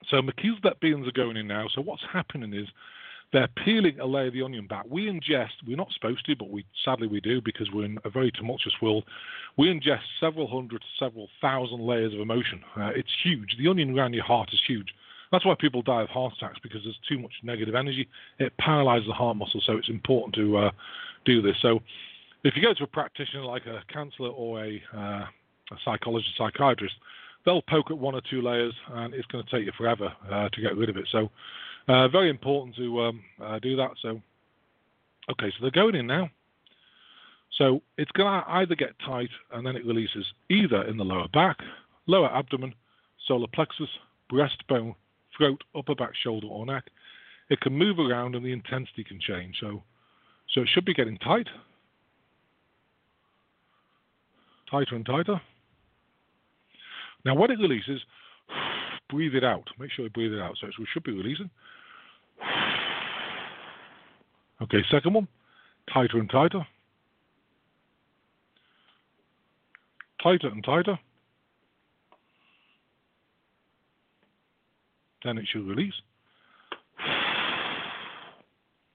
So 0.10 0.22
Melchizedek 0.22 0.80
beings 0.80 1.08
are 1.08 1.12
going 1.12 1.38
in 1.38 1.48
now. 1.48 1.68
So 1.74 1.82
what's 1.82 2.04
happening 2.12 2.54
is 2.54 2.68
they're 3.34 3.50
peeling 3.66 4.00
a 4.00 4.06
layer 4.06 4.28
of 4.28 4.34
the 4.34 4.42
onion 4.42 4.68
back. 4.68 4.86
We 4.90 5.08
ingest, 5.08 5.52
we're 5.68 5.76
not 5.76 5.92
supposed 5.92 6.26
to, 6.26 6.36
but 6.36 6.50
we 6.50 6.66
sadly 6.86 7.08
we 7.08 7.20
do 7.20 7.42
because 7.42 7.70
we're 7.74 7.86
in 7.86 7.98
a 8.06 8.10
very 8.10 8.32
tumultuous 8.32 8.76
world. 8.82 9.04
We 9.58 9.68
ingest 9.68 10.02
several 10.20 10.48
hundred 10.48 10.82
to 10.82 10.88
several 10.98 11.28
thousand 11.42 11.82
layers 11.82 12.14
of 12.14 12.20
emotion. 12.20 12.62
Uh, 12.76 12.92
it's 12.96 13.12
huge. 13.24 13.56
The 13.60 13.70
onion 13.70 13.98
around 13.98 14.14
your 14.14 14.24
heart 14.24 14.50
is 14.54 14.62
huge. 14.66 14.88
That's 15.32 15.46
why 15.46 15.56
people 15.60 15.82
die 15.82 16.04
of 16.04 16.10
heart 16.10 16.34
attacks 16.38 16.60
because 16.62 16.82
there's 16.84 17.00
too 17.08 17.20
much 17.20 17.34
negative 17.44 17.76
energy. 17.76 18.08
It 18.40 18.56
paralyzes 18.58 19.08
the 19.08 19.14
heart 19.14 19.38
muscle, 19.38 19.62
so 19.66 19.78
it's 19.78 19.90
important 19.90 20.36
to 20.36 20.58
uh, 20.58 20.72
do 21.26 21.42
this. 21.42 21.56
So, 21.62 21.80
if 22.44 22.56
you 22.56 22.62
go 22.62 22.74
to 22.74 22.84
a 22.84 22.88
practitioner 22.88 23.44
like 23.44 23.66
a 23.66 23.82
counselor 23.92 24.30
or 24.30 24.64
a, 24.64 24.82
uh, 24.96 25.00
a 25.00 25.78
psychologist, 25.84 26.32
psychiatrist, 26.38 26.94
they'll 27.46 27.64
poke 27.64 27.92
at 27.92 27.98
one 27.98 28.16
or 28.16 28.22
two 28.30 28.42
layers, 28.42 28.74
and 28.92 29.14
it's 29.14 29.26
going 29.28 29.44
to 29.44 29.52
take 29.52 29.66
you 29.66 29.72
forever 29.78 30.14
uh, 30.32 30.48
to 30.50 30.62
get 30.62 30.78
rid 30.78 30.90
of 30.90 30.98
it. 30.98 31.08
So, 31.12 31.30
uh, 31.88 32.08
very 32.08 32.30
important 32.30 32.76
to 32.78 33.02
um, 33.02 33.22
uh, 33.42 33.60
do 33.60 33.76
that. 33.78 33.92
So, 34.02 34.22
okay, 35.32 35.50
so 35.50 35.56
they're 35.62 35.72
going 35.72 35.96
in 35.96 36.08
now. 36.08 36.30
So 37.58 37.82
it's 37.98 38.12
going 38.12 38.28
to 38.42 38.50
either 38.50 38.76
get 38.76 38.98
tight 39.06 39.30
and 39.52 39.66
then 39.66 39.76
it 39.76 39.86
releases 39.86 40.26
either 40.50 40.84
in 40.84 40.98
the 40.98 41.04
lower 41.04 41.28
back, 41.30 41.58
lower 42.06 42.30
abdomen, 42.34 42.74
solar 43.28 43.48
plexus, 43.54 43.90
breastbone, 44.32 44.96
throat, 45.38 45.64
upper 45.76 45.96
back, 45.96 46.12
shoulder, 46.24 46.48
or 46.48 46.66
neck. 46.66 46.86
It 47.50 47.62
can 47.62 47.74
move 47.74 48.00
around 48.00 48.36
and 48.36 48.46
the 48.46 48.52
intensity 48.52 49.04
can 49.04 49.20
change. 49.20 49.56
So, 49.60 49.84
so 50.54 50.62
it 50.62 50.70
should 50.74 50.86
be 50.86 50.94
getting 50.94 51.18
tight, 51.18 51.48
tighter 54.70 54.96
and 54.96 55.06
tighter. 55.06 55.40
Now, 57.26 57.36
when 57.36 57.52
it 57.52 57.60
releases, 57.60 58.02
breathe 59.10 59.36
it 59.36 59.44
out. 59.44 59.68
Make 59.80 59.92
sure 59.92 60.06
you 60.06 60.12
breathe 60.12 60.34
it 60.34 60.42
out. 60.42 60.56
So 60.60 60.68
we 60.80 60.88
should 60.94 61.04
be 61.04 61.14
releasing. 61.14 61.50
Okay, 64.60 64.80
second 64.90 65.14
one, 65.14 65.28
tighter 65.94 66.18
and 66.18 66.28
tighter. 66.32 66.66
Tighter 70.24 70.48
and 70.48 70.64
tighter. 70.64 70.98
Then 75.24 75.38
it 75.38 75.46
should 75.52 75.68
release. 75.68 75.94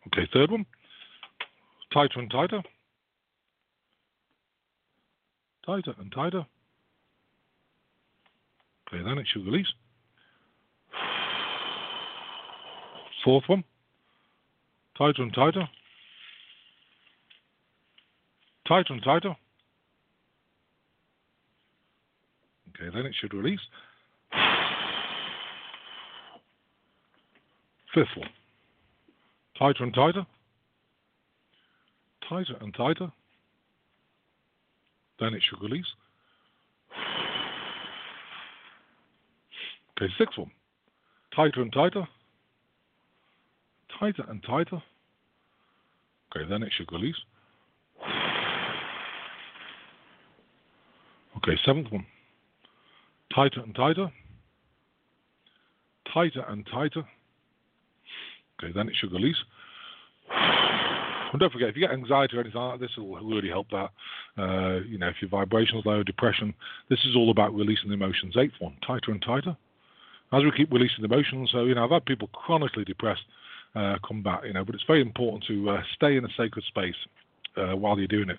Okay, 0.06 0.28
third 0.32 0.50
one, 0.50 0.66
tighter 1.92 2.20
and 2.20 2.30
tighter. 2.30 2.62
Tighter 5.64 5.94
and 5.98 6.12
tighter. 6.12 6.44
Okay, 8.88 9.02
then 9.02 9.18
it 9.18 9.26
should 9.32 9.46
release. 9.46 9.66
Fourth 13.24 13.44
one, 13.46 13.64
tighter 14.98 15.22
and 15.22 15.32
tighter. 15.32 15.68
Tighter 18.66 18.92
and 18.92 19.02
tighter. 19.02 19.36
Okay, 22.68 22.90
then 22.94 23.06
it 23.06 23.14
should 23.20 23.32
release. 23.32 23.60
Fifth 27.94 28.16
one, 28.16 28.28
tighter 29.58 29.84
and 29.84 29.94
tighter. 29.94 30.26
Tighter 32.28 32.56
and 32.60 32.74
tighter. 32.74 33.12
Then 35.20 35.34
it 35.34 35.42
should 35.48 35.60
release. 35.62 35.86
Okay, 39.96 40.12
sixth 40.18 40.38
one, 40.38 40.50
tighter 41.34 41.62
and 41.62 41.72
tighter 41.72 42.06
tighter 44.02 44.24
and 44.28 44.42
tighter. 44.42 44.82
Okay, 46.34 46.48
then 46.48 46.62
it 46.62 46.72
should 46.76 46.90
release. 46.90 47.16
Okay, 51.36 51.56
seventh 51.64 51.90
one. 51.92 52.06
Tighter 53.34 53.60
and 53.60 53.74
tighter. 53.74 54.10
Tighter 56.12 56.44
and 56.48 56.66
tighter. 56.66 57.04
Okay, 58.62 58.72
then 58.72 58.88
it 58.88 58.94
should 58.98 59.12
release. 59.12 59.36
And 61.32 61.40
don't 61.40 61.50
forget, 61.50 61.70
if 61.70 61.76
you 61.76 61.80
get 61.80 61.92
anxiety 61.92 62.36
or 62.36 62.40
anything 62.40 62.60
like 62.60 62.78
this 62.78 62.90
will 62.98 63.16
really 63.24 63.48
help 63.48 63.66
that. 63.70 63.88
Uh, 64.36 64.80
you 64.86 64.98
know, 64.98 65.08
if 65.08 65.16
your 65.22 65.30
vibration's 65.30 65.82
low, 65.86 66.02
depression, 66.02 66.52
this 66.90 66.98
is 67.06 67.16
all 67.16 67.30
about 67.30 67.54
releasing 67.54 67.88
the 67.88 67.94
emotions. 67.94 68.34
Eighth 68.36 68.52
one, 68.58 68.76
tighter 68.86 69.12
and 69.12 69.22
tighter. 69.22 69.56
As 70.30 70.42
we 70.44 70.52
keep 70.54 70.70
releasing 70.70 71.00
the 71.00 71.06
emotions, 71.06 71.48
so, 71.50 71.64
you 71.64 71.74
know, 71.74 71.84
I've 71.84 71.90
had 71.90 72.04
people 72.04 72.28
chronically 72.34 72.84
depressed 72.84 73.22
uh, 73.74 73.96
come 74.06 74.22
back. 74.22 74.42
You 74.44 74.52
know, 74.52 74.62
but 74.62 74.74
it's 74.74 74.84
very 74.86 75.00
important 75.00 75.44
to 75.48 75.70
uh, 75.70 75.82
stay 75.94 76.16
in 76.16 76.24
a 76.26 76.28
sacred 76.36 76.66
space 76.66 76.94
uh, 77.56 77.76
while 77.76 77.96
you're 77.98 78.08
doing 78.08 78.28
it. 78.28 78.38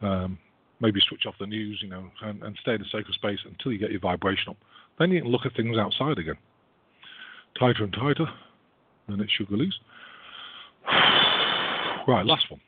Um, 0.00 0.38
maybe 0.80 1.00
switch 1.08 1.26
off 1.26 1.34
the 1.38 1.46
news, 1.46 1.78
you 1.82 1.88
know, 1.88 2.10
and, 2.22 2.42
and, 2.42 2.58
stay 2.60 2.74
in 2.74 2.82
a 2.82 2.84
sacred 2.84 3.14
space 3.14 3.38
until 3.44 3.72
you 3.72 3.78
get 3.78 3.92
your 3.92 4.00
vibration 4.00 4.50
up. 4.50 4.56
Then 4.98 5.12
you 5.12 5.22
can 5.22 5.30
look 5.30 5.46
at 5.46 5.54
things 5.54 5.78
outside 5.78 6.18
again. 6.18 6.38
Tighter 7.58 7.84
and 7.84 7.92
tighter, 7.92 8.26
and 9.08 9.20
it 9.20 9.30
should 9.36 9.50
release. 9.50 9.74
Right, 12.08 12.26
last 12.26 12.50
one. 12.50 12.60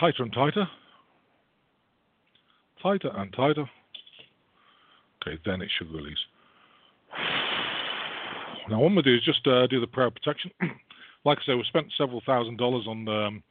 Tighter 0.00 0.24
and 0.24 0.32
tighter. 0.32 0.68
Tighter 2.82 3.12
and 3.14 3.32
tighter. 3.32 3.70
Okay, 5.22 5.38
then 5.46 5.62
it 5.62 5.70
should 5.78 5.92
release. 5.92 6.18
Now, 8.68 8.80
what 8.80 8.86
I'm 8.86 8.94
going 8.94 9.04
to 9.04 9.10
do 9.10 9.16
is 9.16 9.22
just 9.22 9.46
uh, 9.46 9.66
do 9.66 9.78
the 9.78 9.86
prayer 9.86 10.10
protection. 10.10 10.50
like 11.26 11.38
I 11.38 11.42
said, 11.44 11.56
we've 11.56 11.66
spent 11.66 11.92
several 11.98 12.22
thousand 12.24 12.56
dollars 12.56 12.86
on 12.88 13.06
um, 13.08 13.42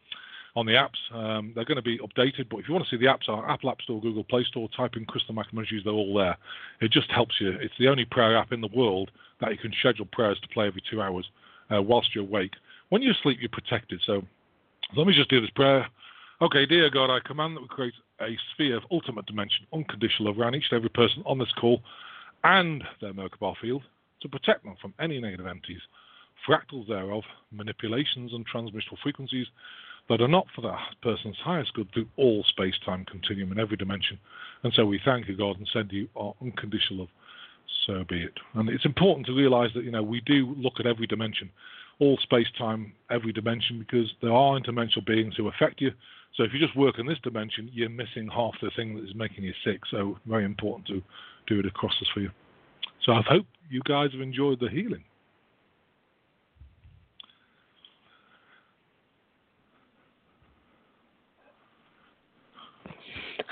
on 0.55 0.65
the 0.65 0.73
apps. 0.73 0.97
Um, 1.13 1.51
they're 1.55 1.65
going 1.65 1.77
to 1.77 1.83
be 1.83 1.99
updated, 1.99 2.49
but 2.49 2.57
if 2.57 2.67
you 2.67 2.73
want 2.73 2.85
to 2.85 2.89
see 2.89 2.99
the 2.99 3.05
apps, 3.11 3.27
on 3.27 3.49
Apple 3.49 3.69
App 3.69 3.81
Store, 3.81 4.01
Google 4.01 4.23
Play 4.23 4.43
Store, 4.43 4.69
type 4.75 4.95
in 4.95 5.05
Christopher 5.05 5.33
Macklin, 5.33 5.65
they're 5.83 5.93
all 5.93 6.15
there. 6.15 6.37
It 6.81 6.91
just 6.91 7.11
helps 7.11 7.35
you. 7.39 7.51
It's 7.61 7.73
the 7.79 7.87
only 7.87 8.05
prayer 8.05 8.37
app 8.37 8.51
in 8.51 8.61
the 8.61 8.69
world 8.73 9.11
that 9.41 9.51
you 9.51 9.57
can 9.57 9.73
schedule 9.79 10.07
prayers 10.11 10.39
to 10.41 10.47
play 10.49 10.67
every 10.67 10.81
two 10.89 11.01
hours 11.01 11.27
uh, 11.73 11.81
whilst 11.81 12.13
you're 12.13 12.23
awake. 12.23 12.53
When 12.89 13.01
you 13.01 13.13
sleep, 13.23 13.37
you're 13.41 13.49
protected. 13.49 14.01
So 14.05 14.21
let 14.95 15.07
me 15.07 15.13
just 15.13 15.29
do 15.29 15.41
this 15.41 15.49
prayer. 15.51 15.87
Okay, 16.41 16.65
dear 16.65 16.89
God, 16.89 17.09
I 17.09 17.19
command 17.25 17.55
that 17.55 17.61
we 17.61 17.67
create 17.67 17.93
a 18.21 18.37
sphere 18.53 18.77
of 18.77 18.83
ultimate 18.91 19.25
dimension, 19.25 19.65
unconditional 19.73 20.29
love 20.29 20.39
around 20.39 20.55
each 20.55 20.65
and 20.71 20.77
every 20.77 20.89
person 20.89 21.23
on 21.25 21.39
this 21.39 21.51
call 21.59 21.81
and 22.43 22.83
their 23.01 23.13
Merkabah 23.13 23.55
field 23.61 23.83
to 24.21 24.29
protect 24.29 24.63
them 24.63 24.75
from 24.81 24.93
any 24.99 25.19
negative 25.19 25.47
entities, 25.47 25.81
fractals 26.47 26.87
thereof, 26.87 27.23
manipulations 27.51 28.33
and 28.33 28.45
transmissional 28.47 28.97
frequencies 29.01 29.47
that 30.09 30.21
are 30.21 30.27
not 30.27 30.45
for 30.53 30.61
that 30.61 30.79
person's 31.01 31.37
highest 31.43 31.73
good 31.73 31.87
through 31.93 32.07
all 32.17 32.43
space 32.49 32.75
time 32.85 33.05
continuum 33.05 33.51
in 33.51 33.59
every 33.59 33.77
dimension. 33.77 34.19
And 34.63 34.73
so 34.73 34.85
we 34.85 34.99
thank 35.05 35.27
you, 35.27 35.37
God, 35.37 35.57
and 35.57 35.69
send 35.71 35.91
you 35.91 36.09
our 36.15 36.33
unconditional 36.41 37.01
love. 37.01 37.09
So 37.85 38.03
be 38.07 38.23
it. 38.23 38.33
And 38.53 38.69
it's 38.69 38.85
important 38.85 39.27
to 39.27 39.33
realize 39.33 39.69
that, 39.75 39.83
you 39.83 39.91
know, 39.91 40.03
we 40.03 40.21
do 40.21 40.55
look 40.57 40.79
at 40.79 40.85
every 40.85 41.07
dimension, 41.07 41.49
all 41.99 42.17
space 42.23 42.47
time, 42.57 42.93
every 43.11 43.33
dimension, 43.33 43.79
because 43.79 44.09
there 44.21 44.31
are 44.31 44.59
interdimensional 44.59 45.05
beings 45.05 45.35
who 45.35 45.47
affect 45.47 45.81
you. 45.81 45.91
So 46.35 46.43
if 46.43 46.53
you 46.53 46.59
just 46.59 46.75
work 46.75 46.97
in 46.97 47.05
this 47.05 47.19
dimension, 47.23 47.69
you're 47.73 47.89
missing 47.89 48.29
half 48.33 48.53
the 48.61 48.71
thing 48.75 48.95
that 48.95 49.03
is 49.03 49.15
making 49.15 49.43
you 49.43 49.53
sick. 49.63 49.81
So 49.91 50.17
very 50.25 50.45
important 50.45 50.87
to 50.87 51.01
do 51.47 51.59
it 51.59 51.65
across 51.65 51.93
the 51.99 52.05
sphere. 52.11 52.33
So 53.05 53.11
I 53.11 53.21
hope 53.27 53.45
you 53.69 53.81
guys 53.85 54.11
have 54.13 54.21
enjoyed 54.21 54.59
the 54.59 54.69
healing. 54.69 55.03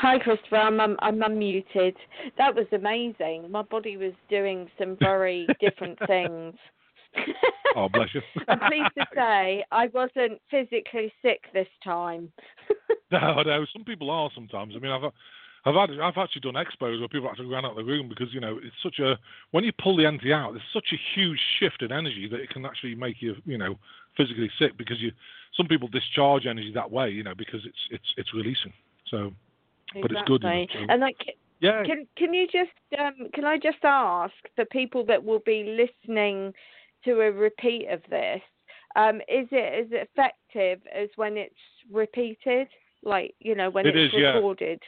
Hi, 0.01 0.17
Christopher. 0.17 0.55
I'm, 0.55 0.79
I'm 0.79 0.97
I'm 0.99 1.19
unmuted. 1.19 1.93
That 2.39 2.55
was 2.55 2.65
amazing. 2.71 3.51
My 3.51 3.61
body 3.61 3.97
was 3.97 4.13
doing 4.31 4.67
some 4.79 4.97
very 4.99 5.45
different 5.61 5.99
things. 6.07 6.55
Oh, 7.73 7.87
bless 7.87 8.09
you. 8.13 8.21
I'm 8.49 8.59
pleased 8.59 8.91
to 8.97 9.05
say 9.15 9.63
I 9.71 9.87
wasn't 9.93 10.41
physically 10.49 11.13
sick 11.21 11.41
this 11.53 11.67
time. 11.83 12.31
No, 13.11 13.41
no. 13.41 13.65
Some 13.73 13.83
people 13.83 14.09
are 14.09 14.29
sometimes. 14.33 14.73
I 14.75 14.79
mean, 14.79 14.91
I've 14.91 15.03
I've 15.65 15.75
had 15.75 15.99
I've 15.99 16.17
actually 16.17 16.41
done 16.41 16.53
expos 16.53 16.99
where 16.99 17.09
people 17.09 17.29
actually 17.29 17.47
ran 17.47 17.65
out 17.65 17.71
of 17.71 17.77
the 17.77 17.83
room 17.83 18.07
because 18.09 18.33
you 18.33 18.39
know 18.39 18.57
it's 18.63 18.75
such 18.81 18.99
a 18.99 19.17
when 19.51 19.65
you 19.65 19.71
pull 19.81 19.97
the 19.97 20.05
entity 20.05 20.31
out, 20.33 20.53
there's 20.53 20.63
such 20.73 20.93
a 20.93 20.99
huge 21.13 21.39
shift 21.59 21.81
in 21.81 21.91
energy 21.91 22.27
that 22.31 22.39
it 22.39 22.49
can 22.49 22.65
actually 22.65 22.95
make 22.95 23.21
you 23.21 23.35
you 23.45 23.57
know 23.57 23.75
physically 24.15 24.49
sick 24.57 24.77
because 24.77 25.01
you 25.01 25.11
some 25.55 25.67
people 25.67 25.89
discharge 25.89 26.45
energy 26.45 26.71
that 26.73 26.89
way 26.89 27.09
you 27.09 27.23
know 27.23 27.35
because 27.35 27.61
it's 27.65 27.79
it's 27.91 28.13
it's 28.17 28.33
releasing. 28.33 28.73
So, 29.09 29.33
but 29.93 30.11
it's 30.11 30.21
good. 30.25 30.43
Exactly. 30.43 30.61
enough, 30.61 30.69
so- 30.73 30.93
And 30.93 31.01
like, 31.01 31.17
yeah. 31.59 31.83
can 31.83 32.07
can 32.17 32.33
you 32.33 32.47
just 32.47 32.71
um, 32.99 33.29
can 33.33 33.45
I 33.45 33.57
just 33.57 33.83
ask 33.83 34.33
for 34.55 34.65
people 34.65 35.05
that 35.05 35.23
will 35.23 35.41
be 35.45 35.63
listening 35.63 36.53
to 37.05 37.21
a 37.21 37.31
repeat 37.31 37.87
of 37.89 38.01
this? 38.09 38.41
Um, 38.95 39.17
is 39.21 39.47
it 39.51 39.85
as 39.85 39.87
effective 39.91 40.79
as 40.93 41.09
when 41.15 41.37
it's 41.37 41.55
repeated? 41.91 42.67
Like 43.03 43.33
you 43.39 43.55
know 43.55 43.69
when 43.69 43.85
It 43.87 43.95
it's 43.95 44.13
is, 44.13 44.19
yeah. 44.21 44.33
recorded. 44.33 44.81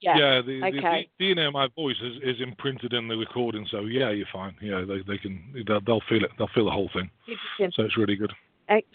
Yeah. 0.00 0.18
Yeah, 0.18 0.42
the, 0.42 0.62
okay. 0.62 1.08
the, 1.18 1.26
the 1.26 1.34
DNA 1.34 1.46
of 1.46 1.54
my 1.54 1.68
voice 1.74 1.96
is, 2.02 2.16
is 2.22 2.42
imprinted 2.42 2.92
in 2.92 3.08
the 3.08 3.16
recording, 3.16 3.66
so 3.70 3.80
yeah, 3.86 4.10
you're 4.10 4.26
fine. 4.30 4.54
Yeah, 4.60 4.84
they 4.86 4.98
they 5.06 5.16
can 5.16 5.64
they'll, 5.66 5.80
they'll 5.80 6.02
feel 6.08 6.22
it. 6.22 6.30
They'll 6.36 6.50
feel 6.54 6.66
the 6.66 6.70
whole 6.70 6.90
thing. 6.92 7.10
So 7.74 7.82
it's 7.82 7.96
really 7.96 8.16
good. 8.16 8.30
Ex- 8.68 8.86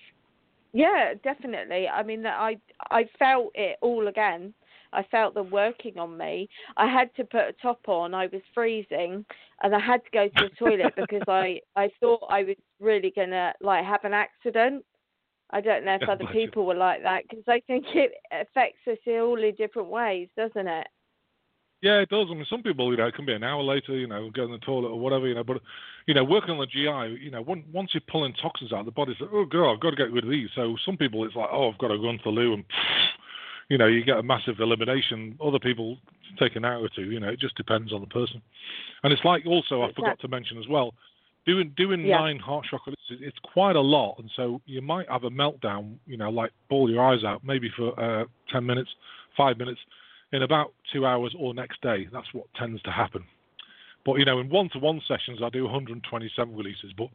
yeah, 0.74 1.16
definitely. 1.24 1.88
I 1.88 2.04
mean, 2.04 2.26
I 2.28 2.58
I 2.92 3.06
felt 3.18 3.50
it 3.56 3.78
all 3.82 4.08
again. 4.08 4.54
I 4.94 5.04
felt 5.04 5.34
them 5.34 5.50
working 5.50 5.98
on 5.98 6.18
me. 6.18 6.50
I 6.78 6.88
had 6.88 7.14
to 7.16 7.24
put 7.24 7.42
a 7.42 7.54
top 7.62 7.88
on. 7.88 8.14
I 8.14 8.28
was 8.28 8.42
freezing, 8.54 9.26
and 9.64 9.76
I 9.76 9.80
had 9.80 10.04
to 10.04 10.12
go 10.12 10.28
to 10.28 10.50
the 10.50 10.56
toilet 10.58 10.94
because 10.96 11.24
I 11.28 11.62
I 11.76 11.90
thought 12.00 12.24
I 12.30 12.44
was 12.44 12.58
really 12.80 13.12
gonna 13.16 13.54
like 13.62 13.86
have 13.86 14.04
an 14.04 14.14
accident. 14.14 14.86
I 15.52 15.62
don't 15.62 15.86
know 15.86 15.98
if 16.02 16.10
other 16.10 16.28
people 16.32 16.66
were 16.66 16.76
like 16.76 17.04
that 17.04 17.24
because 17.30 17.46
I 17.48 17.62
think 17.68 17.86
it 17.94 18.12
affects 18.32 18.88
us 18.90 18.98
in 19.06 19.20
all 19.20 19.42
in 19.42 19.56
different 19.56 19.90
ways, 19.90 20.30
doesn't 20.38 20.68
it? 20.68 20.88
Yeah, 21.82 21.98
it 21.98 22.10
does. 22.10 22.28
I 22.30 22.36
mean, 22.36 22.46
some 22.48 22.62
people, 22.62 22.92
you 22.92 22.98
know, 22.98 23.08
it 23.08 23.16
can 23.16 23.26
be 23.26 23.34
an 23.34 23.44
hour 23.44 23.64
later, 23.64 23.98
you 23.98 24.06
know, 24.06 24.30
go 24.30 24.46
in 24.46 24.52
the 24.52 24.60
toilet 24.60 24.90
or 24.90 25.00
whatever, 25.00 25.28
you 25.28 25.34
know. 25.34 25.44
But, 25.44 25.62
you 26.06 26.14
know, 26.14 26.24
working 26.24 26.52
on 26.52 26.60
the 26.60 26.68
GI, 26.68 27.24
you 27.24 27.32
know, 27.32 27.42
once 27.42 27.66
once 27.74 27.90
you're 27.94 28.02
pulling 28.08 28.34
toxins 28.34 28.72
out, 28.72 28.86
the 28.86 28.92
body's 28.92 29.16
like, 29.20 29.32
oh 29.34 29.46
god, 29.46 29.74
I've 29.74 29.80
got 29.80 29.90
to 29.90 29.96
get 29.96 30.12
rid 30.12 30.24
of 30.24 30.30
these. 30.30 30.50
So 30.56 30.76
some 30.86 30.96
people, 30.96 31.26
it's 31.26 31.36
like, 31.36 31.50
oh, 31.52 31.72
I've 31.72 31.80
got 31.80 31.88
to 31.88 31.96
run 31.98 32.18
to 32.18 32.24
the 32.26 32.30
loo, 32.30 32.54
and 32.54 32.64
you 33.72 33.78
know, 33.78 33.88
you 33.88 34.04
get 34.04 34.18
a 34.18 34.24
massive 34.24 34.60
elimination. 34.60 35.38
Other 35.42 35.58
people 35.58 35.98
take 36.38 36.58
an 36.58 36.66
hour 36.66 36.82
or 36.84 36.90
two. 36.94 37.10
You 37.10 37.22
know, 37.22 37.30
it 37.30 37.40
just 37.40 37.56
depends 37.56 37.94
on 37.94 38.02
the 38.02 38.08
person. 38.08 38.42
And 39.02 39.14
it's 39.14 39.24
like 39.24 39.46
also, 39.46 39.82
I 39.82 39.94
forgot 39.94 40.20
to 40.20 40.28
mention 40.28 40.58
as 40.58 40.68
well, 40.68 40.94
doing 41.46 41.72
doing 41.78 42.06
Yeah. 42.06 42.18
nine 42.18 42.38
heart 42.38 42.66
chakra, 42.70 42.92
it's, 42.92 43.22
it's 43.22 43.40
quite 43.40 43.78
a 43.78 43.82
lot, 43.82 44.16
and 44.20 44.30
so 44.36 44.60
you 44.66 44.82
might 44.82 45.10
have 45.10 45.24
a 45.24 45.30
meltdown. 45.30 45.96
You 46.06 46.18
know, 46.18 46.30
like 46.30 46.52
ball 46.70 46.90
your 46.92 47.02
eyes 47.02 47.24
out, 47.24 47.46
maybe 47.46 47.70
for 47.78 47.98
uh, 47.98 48.26
ten 48.52 48.66
minutes, 48.66 48.90
five 49.38 49.58
minutes 49.58 49.80
in 50.34 50.44
about 50.44 50.74
two 50.92 51.06
hours 51.06 51.34
or 51.40 51.54
next 51.54 51.82
day. 51.82 52.10
That's 52.12 52.28
what 52.34 52.48
tends 52.60 52.82
to 52.82 52.92
happen. 52.92 53.24
But 54.06 54.16
you 54.16 54.26
know, 54.26 54.40
in 54.40 54.50
one-to-one 54.50 55.02
sessions, 55.08 55.40
I 55.42 55.50
do 55.50 55.64
127 55.64 56.56
releases. 56.56 56.92
But 56.98 57.08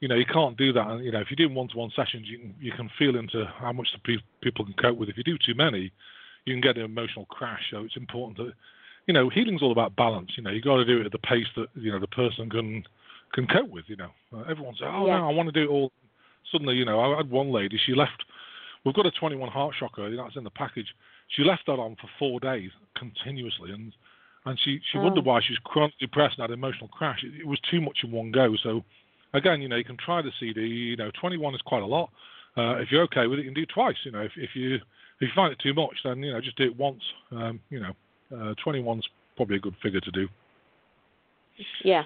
you 0.00 0.08
know, 0.08 0.14
you 0.16 0.24
can't 0.26 0.56
do 0.56 0.72
that. 0.72 0.86
And 0.88 1.04
you 1.04 1.12
know, 1.12 1.20
if 1.20 1.28
you're 1.30 1.36
doing 1.46 1.54
one-to-one 1.54 1.92
sessions, 1.94 2.26
you 2.26 2.38
can 2.38 2.54
you 2.60 2.72
can 2.72 2.90
feel 2.98 3.16
into 3.16 3.44
how 3.58 3.72
much 3.72 3.88
the 3.92 3.98
pe- 3.98 4.24
people 4.42 4.64
can 4.64 4.74
cope 4.74 4.98
with. 4.98 5.08
If 5.08 5.16
you 5.16 5.24
do 5.24 5.36
too 5.38 5.54
many, 5.54 5.92
you 6.44 6.54
can 6.54 6.60
get 6.60 6.76
an 6.78 6.84
emotional 6.84 7.26
crash. 7.26 7.62
So 7.70 7.84
it's 7.84 7.96
important 7.96 8.36
to, 8.38 8.52
you 9.06 9.14
know, 9.14 9.28
healing's 9.28 9.62
all 9.62 9.72
about 9.72 9.94
balance. 9.96 10.30
You 10.36 10.42
know, 10.42 10.50
you 10.50 10.62
got 10.62 10.76
to 10.76 10.84
do 10.84 11.00
it 11.00 11.06
at 11.06 11.12
the 11.12 11.18
pace 11.18 11.46
that 11.56 11.68
you 11.74 11.92
know 11.92 12.00
the 12.00 12.06
person 12.08 12.48
can 12.50 12.82
can 13.34 13.46
cope 13.46 13.68
with. 13.70 13.84
You 13.88 13.96
know, 13.96 14.10
uh, 14.34 14.42
everyone 14.48 14.74
says, 14.74 14.88
"Oh 14.90 15.06
Yeah. 15.06 15.18
no, 15.18 15.28
I 15.28 15.32
want 15.32 15.48
to 15.52 15.52
do 15.52 15.64
it 15.68 15.72
all." 15.72 15.92
Suddenly, 16.50 16.76
you 16.76 16.84
know, 16.86 16.98
I 17.00 17.16
had 17.18 17.30
one 17.30 17.50
lady. 17.52 17.78
She 17.84 17.94
left. 17.94 18.24
We've 18.84 18.94
got 18.94 19.04
a 19.04 19.10
21 19.10 19.50
heart 19.50 19.74
chakra. 19.78 20.10
That's 20.16 20.36
in 20.36 20.44
the 20.44 20.50
package. 20.50 20.88
She 21.28 21.44
left 21.44 21.66
that 21.66 21.78
on 21.78 21.96
for 21.96 22.08
four 22.18 22.40
days 22.40 22.70
continuously, 22.96 23.72
and 23.72 23.92
and 24.46 24.58
she 24.64 24.80
she 24.90 24.96
Oh. 24.98 25.02
wondered 25.02 25.26
why 25.26 25.40
she 25.42 25.52
was 25.52 25.58
chronically 25.64 26.06
depressed 26.06 26.38
and 26.38 26.42
had 26.44 26.50
an 26.50 26.58
emotional 26.58 26.88
crash. 26.88 27.22
It, 27.22 27.40
it 27.40 27.46
was 27.46 27.60
too 27.70 27.82
much 27.82 27.98
in 28.02 28.10
one 28.10 28.30
go. 28.32 28.56
So 28.56 28.82
again, 29.34 29.60
you 29.62 29.68
know, 29.68 29.76
you 29.76 29.84
can 29.84 29.96
try 29.96 30.22
the 30.22 30.30
CD. 30.38 30.60
You 30.60 30.96
know, 30.96 31.10
21 31.20 31.54
is 31.54 31.60
quite 31.62 31.82
a 31.82 31.86
lot. 31.86 32.10
Uh, 32.56 32.76
if 32.78 32.88
you're 32.90 33.02
okay 33.04 33.26
with 33.26 33.38
it, 33.38 33.42
you 33.44 33.52
can 33.52 33.62
do 33.62 33.66
twice. 33.66 33.96
You 34.04 34.12
know, 34.12 34.22
if 34.22 34.32
if 34.36 34.50
you 34.54 34.74
if 34.74 34.82
you 35.20 35.28
find 35.34 35.52
it 35.52 35.58
too 35.60 35.74
much, 35.74 35.96
then 36.04 36.22
you 36.22 36.32
know 36.32 36.40
just 36.40 36.56
do 36.56 36.64
it 36.64 36.76
once. 36.76 37.02
Um, 37.30 37.60
you 37.70 37.80
know, 37.80 37.92
uh, 38.32 38.54
21's 38.66 39.08
probably 39.36 39.56
a 39.56 39.60
good 39.60 39.74
figure 39.82 40.00
to 40.00 40.10
do. 40.10 40.28
Yeah. 41.84 42.04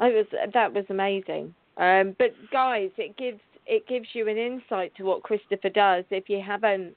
It 0.00 0.14
was 0.14 0.50
that 0.52 0.72
was 0.72 0.84
amazing. 0.90 1.54
Um, 1.76 2.16
but 2.18 2.34
guys, 2.52 2.90
it 2.98 3.16
gives 3.16 3.40
it 3.66 3.86
gives 3.86 4.06
you 4.12 4.28
an 4.28 4.36
insight 4.36 4.94
to 4.96 5.04
what 5.04 5.22
Christopher 5.22 5.68
does. 5.68 6.04
If 6.10 6.28
you 6.28 6.42
haven't 6.44 6.96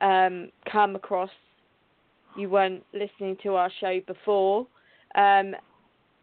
um, 0.00 0.50
come 0.70 0.94
across, 0.94 1.30
you 2.36 2.48
weren't 2.48 2.84
listening 2.92 3.36
to 3.42 3.54
our 3.56 3.70
show 3.80 4.00
before, 4.06 4.66
um, 5.14 5.54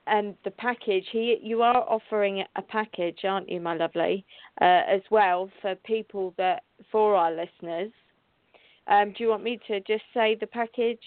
and 0.08 0.36
the 0.44 0.52
package 0.52 1.06
he 1.12 1.38
you 1.42 1.62
are 1.62 1.86
offering 1.90 2.44
a 2.56 2.62
package, 2.62 3.20
aren't 3.24 3.50
you, 3.50 3.60
my 3.60 3.76
lovely, 3.76 4.26
uh, 4.62 4.82
as 4.88 5.02
well 5.10 5.50
for 5.62 5.76
people 5.76 6.34
that 6.38 6.64
for 6.92 7.16
our 7.16 7.32
listeners. 7.32 7.92
Um, 8.88 9.14
do 9.18 9.24
you 9.24 9.30
want 9.30 9.44
me 9.44 9.60
to 9.68 9.80
just 9.82 10.04
say 10.14 10.36
the 10.40 10.48
package? 10.48 11.04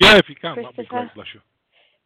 Yeah, 0.00 0.16
if 0.16 0.28
you 0.28 0.34
can, 0.34 0.56
that'd 0.56 0.76
be 0.76 0.84
great. 0.84 1.14
Bless 1.14 1.26
you. 1.34 1.40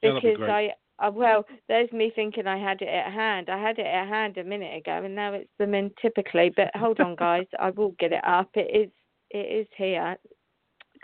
Yeah, 0.02 0.10
that'd 0.10 0.22
be 0.22 0.30
because 0.30 0.46
great. 0.46 0.70
I, 0.98 1.06
uh, 1.06 1.10
well, 1.10 1.44
there's 1.68 1.90
me 1.92 2.12
thinking 2.14 2.46
I 2.46 2.58
had 2.58 2.80
it 2.80 2.88
at 2.88 3.12
hand. 3.12 3.50
I 3.50 3.60
had 3.60 3.78
it 3.78 3.86
at 3.86 4.08
hand 4.08 4.38
a 4.38 4.44
minute 4.44 4.76
ago, 4.76 5.02
and 5.04 5.14
now 5.14 5.32
it's 5.32 5.50
the 5.58 5.64
in 5.72 5.90
typically. 6.00 6.52
But 6.54 6.70
hold 6.74 7.00
on, 7.00 7.16
guys, 7.16 7.46
I 7.58 7.70
will 7.70 7.94
get 7.98 8.12
it 8.12 8.24
up. 8.24 8.50
It 8.54 8.70
is, 8.74 8.90
it 9.30 9.60
is 9.60 9.66
here. 9.76 10.16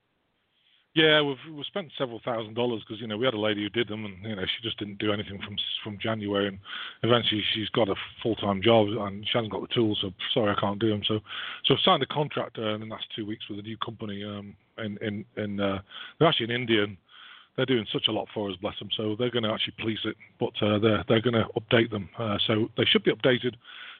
Yeah, 0.94 1.22
we've 1.22 1.38
we 1.54 1.64
spent 1.64 1.90
several 1.98 2.20
thousand 2.26 2.54
dollars 2.54 2.84
because 2.86 3.00
you 3.00 3.08
know 3.08 3.18
we 3.18 3.24
had 3.24 3.34
a 3.34 3.40
lady 3.40 3.64
who 3.64 3.70
did 3.70 3.88
them, 3.88 4.04
and 4.04 4.22
you 4.24 4.36
know 4.36 4.44
she 4.44 4.62
just 4.62 4.78
didn't 4.78 4.98
do 4.98 5.14
anything 5.14 5.40
from 5.40 5.56
from 5.86 5.98
January, 6.02 6.48
and 6.50 6.60
eventually 7.04 7.42
she's 7.54 7.70
got 7.70 7.88
a 7.88 7.96
full 8.22 8.36
time 8.36 8.62
job 8.62 8.88
and 8.88 9.24
she 9.26 9.32
hasn't 9.34 9.54
got 9.54 9.62
the 9.62 9.74
tools, 9.74 10.00
so 10.02 10.12
sorry 10.34 10.54
I 10.56 10.60
can't 10.60 10.80
do 10.80 10.90
them. 10.90 11.02
So 11.08 11.20
so 11.64 11.76
I've 11.76 11.80
signed 11.86 12.04
a 12.04 12.08
contract 12.08 12.58
uh, 12.58 12.76
in 12.76 12.82
the 12.82 12.88
last 12.88 13.06
two 13.16 13.26
weeks 13.26 13.46
with 13.50 13.60
a 13.60 13.62
new 13.62 13.78
company 13.78 14.24
um 14.26 14.54
in 14.80 14.98
in 15.02 15.26
in 15.38 15.62
uh, 15.62 15.80
they're 16.20 16.28
actually 16.28 16.54
in 16.54 16.62
India. 16.62 16.84
And, 16.84 16.98
they're 17.58 17.66
doing 17.66 17.86
such 17.92 18.06
a 18.08 18.12
lot 18.12 18.28
for 18.34 18.50
us, 18.50 18.56
bless 18.62 18.80
them. 18.80 18.88
So 18.96 19.16
they're 19.20 19.30
going 19.30 19.44
to 19.44 19.52
actually 19.52 19.74
police 19.78 20.00
it, 20.06 20.16
but 20.40 20.54
uh, 20.62 20.80
they're 20.80 21.04
they're 21.10 21.22
going 21.22 21.34
to 21.34 21.46
update 21.60 21.92
them. 21.92 22.10
Uh, 22.18 22.38
so 22.48 22.70
they 22.78 22.86
should 22.86 23.04
be 23.04 23.12
updated. 23.12 23.56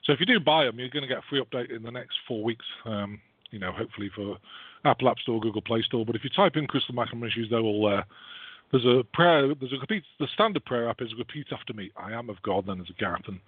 So 0.06 0.14
if 0.14 0.22
you 0.22 0.26
do 0.26 0.40
buy 0.40 0.64
them, 0.64 0.80
you're 0.80 0.90
going 0.90 1.04
to 1.04 1.08
get 1.08 1.18
a 1.18 1.24
free 1.30 1.44
update 1.44 1.70
in 1.70 1.84
the 1.84 1.92
next 1.92 2.16
four 2.28 2.44
weeks. 2.44 2.66
Um, 2.86 3.20
you 3.52 3.60
know, 3.60 3.72
hopefully 3.74 4.10
for 4.16 4.38
Apple 4.86 5.10
App 5.10 5.20
Store, 5.20 5.40
Google 5.40 5.62
Play 5.62 5.82
Store. 5.84 6.06
But 6.06 6.16
if 6.16 6.24
you 6.24 6.30
type 6.30 6.56
in 6.56 6.68
Christopher 6.68 6.94
Macklin 6.94 7.20
Ministries, 7.20 7.50
they're 7.50 7.60
all 7.60 7.88
there. 7.88 8.06
There's 8.72 8.86
a 8.86 9.04
prayer. 9.14 9.54
There's 9.54 9.74
a 9.74 9.80
repeat. 9.80 10.04
The 10.20 10.28
standard 10.34 10.64
prayer 10.66 10.90
app 10.90 11.02
is 11.02 11.14
repeat 11.18 11.48
after 11.52 11.74
me. 11.74 11.92
I 11.98 12.14
am 12.14 12.30
of 12.30 12.42
God. 12.42 12.66
Then 12.68 12.78
there's 12.78 12.90
a 12.90 13.02
gap, 13.02 13.24
and 13.28 13.40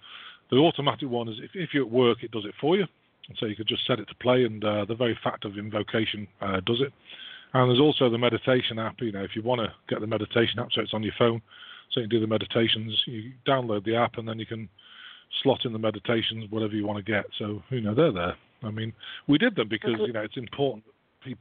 the 0.50 0.56
automatic 0.58 1.08
one 1.08 1.28
is 1.28 1.36
if, 1.42 1.50
if 1.54 1.70
you're 1.72 1.86
at 1.86 1.90
work, 1.90 2.22
it 2.22 2.30
does 2.30 2.44
it 2.44 2.54
for 2.60 2.76
you. 2.76 2.86
And 3.28 3.36
so 3.38 3.46
you 3.46 3.56
could 3.56 3.68
just 3.68 3.86
set 3.86 3.98
it 3.98 4.06
to 4.08 4.14
play, 4.16 4.44
and 4.44 4.62
uh, 4.62 4.84
the 4.84 4.94
very 4.94 5.18
fact 5.24 5.46
of 5.46 5.56
invocation 5.56 6.28
uh, 6.42 6.60
does 6.66 6.80
it. 6.80 6.92
And 7.54 7.70
there's 7.70 7.80
also 7.80 8.10
the 8.10 8.18
meditation 8.18 8.78
app. 8.78 8.96
You 9.00 9.12
know, 9.12 9.24
if 9.24 9.30
you 9.34 9.42
want 9.42 9.62
to 9.62 9.72
get 9.88 10.00
the 10.00 10.06
meditation 10.06 10.58
app, 10.58 10.68
so 10.72 10.82
it's 10.82 10.92
on 10.92 11.02
your 11.02 11.14
phone, 11.16 11.40
so 11.90 12.00
you 12.00 12.08
can 12.08 12.18
do 12.18 12.20
the 12.20 12.26
meditations. 12.26 13.00
You 13.06 13.32
download 13.48 13.84
the 13.84 13.96
app, 13.96 14.18
and 14.18 14.28
then 14.28 14.38
you 14.38 14.46
can 14.46 14.68
slot 15.42 15.64
in 15.64 15.72
the 15.72 15.78
meditations, 15.78 16.50
whatever 16.50 16.74
you 16.74 16.86
want 16.86 17.04
to 17.04 17.12
get. 17.12 17.24
So 17.38 17.62
you 17.70 17.80
know, 17.80 17.94
they're 17.94 18.12
there. 18.12 18.36
I 18.62 18.70
mean, 18.70 18.92
we 19.26 19.38
did 19.38 19.56
them 19.56 19.68
because 19.68 19.94
you 20.00 20.12
know 20.12 20.20
it's 20.20 20.36
important 20.36 20.84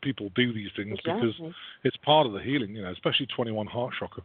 people 0.01 0.29
do 0.35 0.53
these 0.53 0.69
things 0.75 0.97
because 1.03 1.35
it's 1.83 1.97
part 1.97 2.25
of 2.25 2.33
the 2.33 2.41
healing. 2.41 2.75
You 2.75 2.83
know, 2.83 2.91
especially 2.91 3.27
21 3.27 3.67
Heart 3.67 3.93
Chakra. 3.99 4.23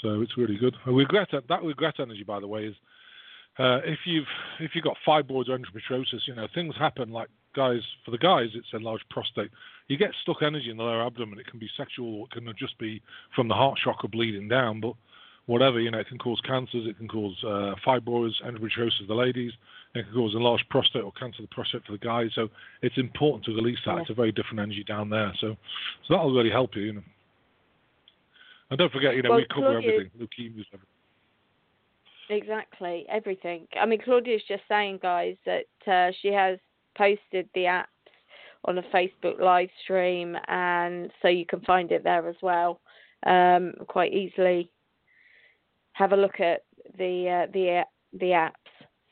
So 0.00 0.20
it's 0.20 0.36
really 0.36 0.56
good. 0.56 0.74
Regret 0.86 1.28
that 1.32 1.62
regret 1.62 1.94
energy, 2.00 2.24
by 2.24 2.40
the 2.40 2.48
way, 2.48 2.64
is 2.64 2.74
uh, 3.58 3.78
if 3.84 4.00
you've 4.04 4.26
if 4.60 4.72
you've 4.74 4.84
got 4.84 4.96
fibroids 5.06 5.48
or 5.48 5.58
endometriosis, 5.58 6.26
you 6.26 6.34
know 6.34 6.46
things 6.54 6.74
happen. 6.76 7.10
Like 7.10 7.28
guys, 7.54 7.80
for 8.04 8.10
the 8.10 8.18
guys, 8.18 8.48
it's 8.54 8.68
enlarged 8.72 9.04
prostate. 9.10 9.50
You 9.88 9.96
get 9.96 10.10
stuck 10.22 10.42
energy 10.42 10.70
in 10.70 10.76
the 10.76 10.82
lower 10.82 11.06
abdomen. 11.06 11.38
It 11.38 11.46
can 11.46 11.58
be 11.58 11.68
sexual, 11.76 12.20
or 12.20 12.26
it 12.26 12.30
can 12.32 12.52
just 12.58 12.78
be 12.78 13.02
from 13.34 13.48
the 13.48 13.54
heart 13.54 13.78
chakra 13.82 14.08
bleeding 14.08 14.48
down. 14.48 14.80
But 14.80 14.94
whatever, 15.46 15.80
you 15.80 15.90
know, 15.90 15.98
it 15.98 16.08
can 16.08 16.18
cause 16.18 16.40
cancers. 16.44 16.86
It 16.86 16.96
can 16.98 17.08
cause 17.08 17.36
uh, 17.44 17.74
fibroids, 17.86 18.42
endometriosis 18.44 19.06
the 19.06 19.14
ladies. 19.14 19.52
It 19.94 20.04
can 20.04 20.14
cause 20.14 20.34
enlarged 20.34 20.64
prostate 20.70 21.02
or 21.02 21.12
cancer 21.12 21.42
of 21.42 21.48
the 21.50 21.54
prostate 21.54 21.84
for 21.84 21.92
the 21.92 21.98
guys. 21.98 22.30
So 22.34 22.48
it's 22.80 22.96
important 22.96 23.44
to 23.44 23.54
release 23.54 23.78
that. 23.86 23.98
It's 23.98 24.10
a 24.10 24.14
very 24.14 24.32
different 24.32 24.60
energy 24.60 24.84
down 24.84 25.10
there. 25.10 25.32
So 25.40 25.56
so 26.06 26.14
that'll 26.14 26.34
really 26.34 26.50
help 26.50 26.74
you. 26.74 26.82
You 26.82 26.92
know. 26.94 27.02
And 28.70 28.78
don't 28.78 28.90
forget, 28.92 29.14
you 29.16 29.22
know, 29.22 29.30
Well, 29.30 29.38
we 29.40 29.46
cover 29.46 29.72
Claudia- 29.72 29.92
everything. 29.92 30.10
Leukemia's 30.18 30.66
everything. 30.72 30.86
Exactly, 32.30 33.04
everything. 33.10 33.66
I 33.78 33.84
mean, 33.84 34.00
Claudia's 34.00 34.42
just 34.48 34.62
saying, 34.66 35.00
guys, 35.02 35.36
that 35.44 35.66
uh, 35.86 36.12
she 36.22 36.28
has 36.28 36.58
posted 36.96 37.48
the 37.54 37.64
apps 37.64 37.86
on 38.64 38.78
a 38.78 38.82
Facebook 38.84 39.38
live 39.40 39.68
stream, 39.82 40.36
and 40.48 41.10
so 41.20 41.28
you 41.28 41.44
can 41.44 41.60
find 41.62 41.92
it 41.92 42.02
there 42.04 42.26
as 42.28 42.36
well, 42.40 42.80
um, 43.26 43.74
quite 43.88 44.14
easily. 44.14 44.70
Have 45.92 46.12
a 46.12 46.16
look 46.16 46.40
at 46.40 46.62
the 46.96 47.44
uh, 47.46 47.52
the 47.52 47.84
the 48.14 48.26
apps. 48.26 48.52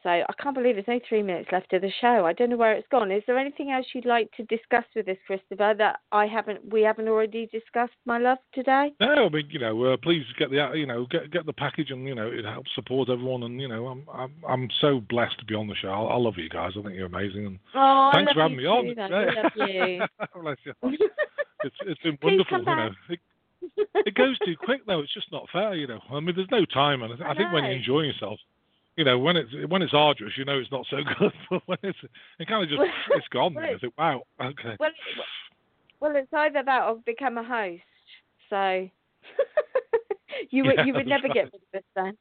So 0.02 0.08
I 0.08 0.24
can't 0.42 0.54
believe 0.54 0.76
there's 0.76 0.86
only 0.88 1.02
three 1.06 1.22
minutes 1.22 1.50
left 1.52 1.72
of 1.74 1.82
the 1.82 1.90
show. 2.00 2.24
I 2.24 2.32
don't 2.32 2.48
know 2.48 2.56
where 2.56 2.72
it's 2.72 2.88
gone. 2.90 3.10
Is 3.10 3.22
there 3.26 3.38
anything 3.38 3.70
else 3.70 3.84
you'd 3.94 4.06
like 4.06 4.30
to 4.38 4.44
discuss 4.44 4.84
with 4.96 5.06
us, 5.08 5.18
Christopher, 5.26 5.74
that 5.76 6.00
I 6.10 6.26
haven't 6.26 6.70
we 6.72 6.80
haven't 6.82 7.08
already 7.08 7.46
discussed, 7.52 7.92
my 8.06 8.18
love, 8.18 8.38
today? 8.54 8.92
No, 8.98 9.26
I 9.26 9.28
mean, 9.28 9.48
you 9.50 9.58
know, 9.58 9.84
uh, 9.84 9.96
please 10.02 10.24
get 10.38 10.50
the, 10.50 10.70
you 10.74 10.86
know, 10.86 11.06
get 11.10 11.30
get 11.30 11.44
the 11.44 11.52
package, 11.52 11.90
and 11.90 12.06
you 12.06 12.14
know, 12.14 12.28
it 12.28 12.44
helps 12.46 12.70
support 12.74 13.10
everyone. 13.10 13.42
And 13.42 13.60
you 13.60 13.68
know, 13.68 13.88
I'm 13.88 14.06
I'm 14.12 14.32
I'm 14.48 14.68
so 14.80 15.00
blessed 15.08 15.38
to 15.40 15.44
be 15.44 15.54
on 15.54 15.66
the 15.66 15.74
show. 15.74 15.88
I, 15.88 16.14
I 16.14 16.16
love 16.16 16.34
you 16.38 16.48
guys. 16.48 16.72
I 16.78 16.82
think 16.82 16.94
you're 16.94 17.06
amazing. 17.06 17.46
And 17.46 17.58
Oh, 17.74 18.10
thanks 18.14 18.32
for 18.32 18.40
having 18.40 18.58
you 18.58 18.62
me 18.62 18.66
on. 18.68 18.94
though. 18.96 19.16
I 19.16 19.42
love 19.42 19.52
you. 19.56 20.00
Bless 20.42 20.56
you. 20.64 21.08
It's 21.62 21.76
it's 21.82 22.00
been 22.00 22.16
wonderful. 22.22 22.58
You 22.60 22.64
know, 22.64 22.90
it, 23.10 23.20
it 24.06 24.14
goes 24.14 24.38
too 24.46 24.56
quick 24.56 24.80
though. 24.86 25.00
It's 25.00 25.12
just 25.12 25.30
not 25.30 25.44
fair. 25.52 25.74
You 25.74 25.86
know, 25.88 26.00
I 26.10 26.18
mean, 26.20 26.34
there's 26.34 26.48
no 26.50 26.64
time, 26.64 27.02
and 27.02 27.12
I, 27.22 27.26
I 27.26 27.30
I 27.32 27.34
think 27.34 27.52
when 27.52 27.64
you're 27.64 27.74
enjoying 27.74 28.06
yourself, 28.06 28.38
you 29.00 29.04
know, 29.06 29.18
when 29.18 29.38
it's 29.38 29.50
when 29.68 29.80
it's 29.80 29.94
arduous, 29.94 30.34
you 30.36 30.44
know, 30.44 30.58
it's 30.58 30.70
not 30.70 30.84
so 30.90 30.98
good. 31.18 31.32
But 31.48 31.62
when 31.64 31.78
it's 31.82 31.98
it 32.38 32.46
kind 32.46 32.62
of 32.62 32.68
just 32.68 32.82
it's 33.12 33.28
gone. 33.28 33.54
well, 33.54 33.64
and 33.64 33.76
I 33.76 33.78
think, 33.78 33.94
wow, 33.96 34.22
okay. 34.38 34.76
Well, 34.78 34.90
well, 36.00 36.12
it's 36.16 36.28
either 36.34 36.62
that 36.62 36.82
or 36.82 36.96
become 37.06 37.38
a 37.38 37.42
host. 37.42 37.80
So 38.50 38.90
you 40.50 40.64
would 40.64 40.74
Yeah, 40.76 40.84
you 40.84 40.92
would 40.92 41.06
never 41.06 41.28
that's 41.28 41.34
get 41.34 41.50
rid 41.50 41.62
of 41.72 41.78
us 41.78 42.14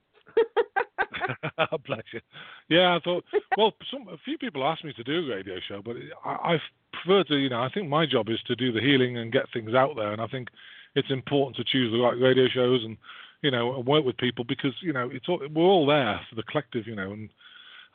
then. 1.57 1.77
Bless 1.85 2.03
you. 2.13 2.21
Yeah, 2.69 2.95
I 2.95 2.99
thought. 3.03 3.25
Well, 3.57 3.73
some 3.91 4.07
a 4.07 4.17
few 4.23 4.37
people 4.37 4.63
asked 4.65 4.85
me 4.85 4.93
to 4.93 5.03
do 5.03 5.25
a 5.29 5.35
radio 5.35 5.55
show, 5.67 5.81
but 5.83 5.97
I, 6.23 6.53
I 6.53 6.61
prefer 6.93 7.25
to. 7.25 7.35
You 7.35 7.49
know, 7.49 7.61
I 7.61 7.69
think 7.73 7.89
my 7.89 8.05
job 8.05 8.29
is 8.29 8.39
to 8.47 8.55
do 8.55 8.71
the 8.71 8.79
healing 8.79 9.17
and 9.17 9.33
get 9.33 9.51
things 9.51 9.73
out 9.73 9.97
there, 9.97 10.13
and 10.13 10.21
I 10.21 10.27
think 10.27 10.47
it's 10.95 11.11
important 11.11 11.57
to 11.57 11.69
choose 11.69 11.91
the 11.91 11.99
right 11.99 12.17
radio 12.17 12.47
shows 12.47 12.85
and 12.85 12.95
you 13.41 13.51
know 13.51 13.75
and 13.75 13.85
work 13.85 14.05
with 14.05 14.17
people 14.17 14.43
because 14.43 14.73
you 14.81 14.93
know 14.93 15.09
it's 15.11 15.27
all, 15.27 15.39
we're 15.53 15.63
all 15.63 15.85
there 15.85 16.19
for 16.29 16.35
the 16.35 16.43
collective. 16.43 16.87
You 16.87 16.95
know, 16.95 17.11
and 17.11 17.29